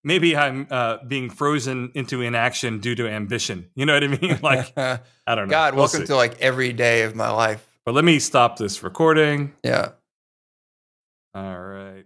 Maybe 0.06 0.36
I'm 0.36 0.68
uh, 0.70 0.98
being 1.06 1.30
frozen 1.30 1.90
into 1.94 2.22
inaction 2.22 2.78
due 2.78 2.94
to 2.94 3.08
ambition. 3.08 3.68
You 3.74 3.86
know 3.86 3.94
what 3.94 4.04
I 4.04 4.06
mean? 4.06 4.38
Like, 4.42 4.72
I 4.78 5.00
don't 5.34 5.48
know. 5.48 5.50
God, 5.50 5.74
We'll 5.74 5.82
welcome 5.82 6.02
see. 6.02 6.06
to 6.06 6.14
like 6.14 6.40
every 6.40 6.72
day 6.72 7.02
of 7.02 7.16
my 7.16 7.28
life. 7.30 7.68
But 7.84 7.94
let 7.94 8.04
me 8.04 8.20
stop 8.20 8.56
this 8.56 8.84
recording. 8.84 9.52
Yeah. 9.64 9.88
All 11.34 11.58
right. 11.58 12.05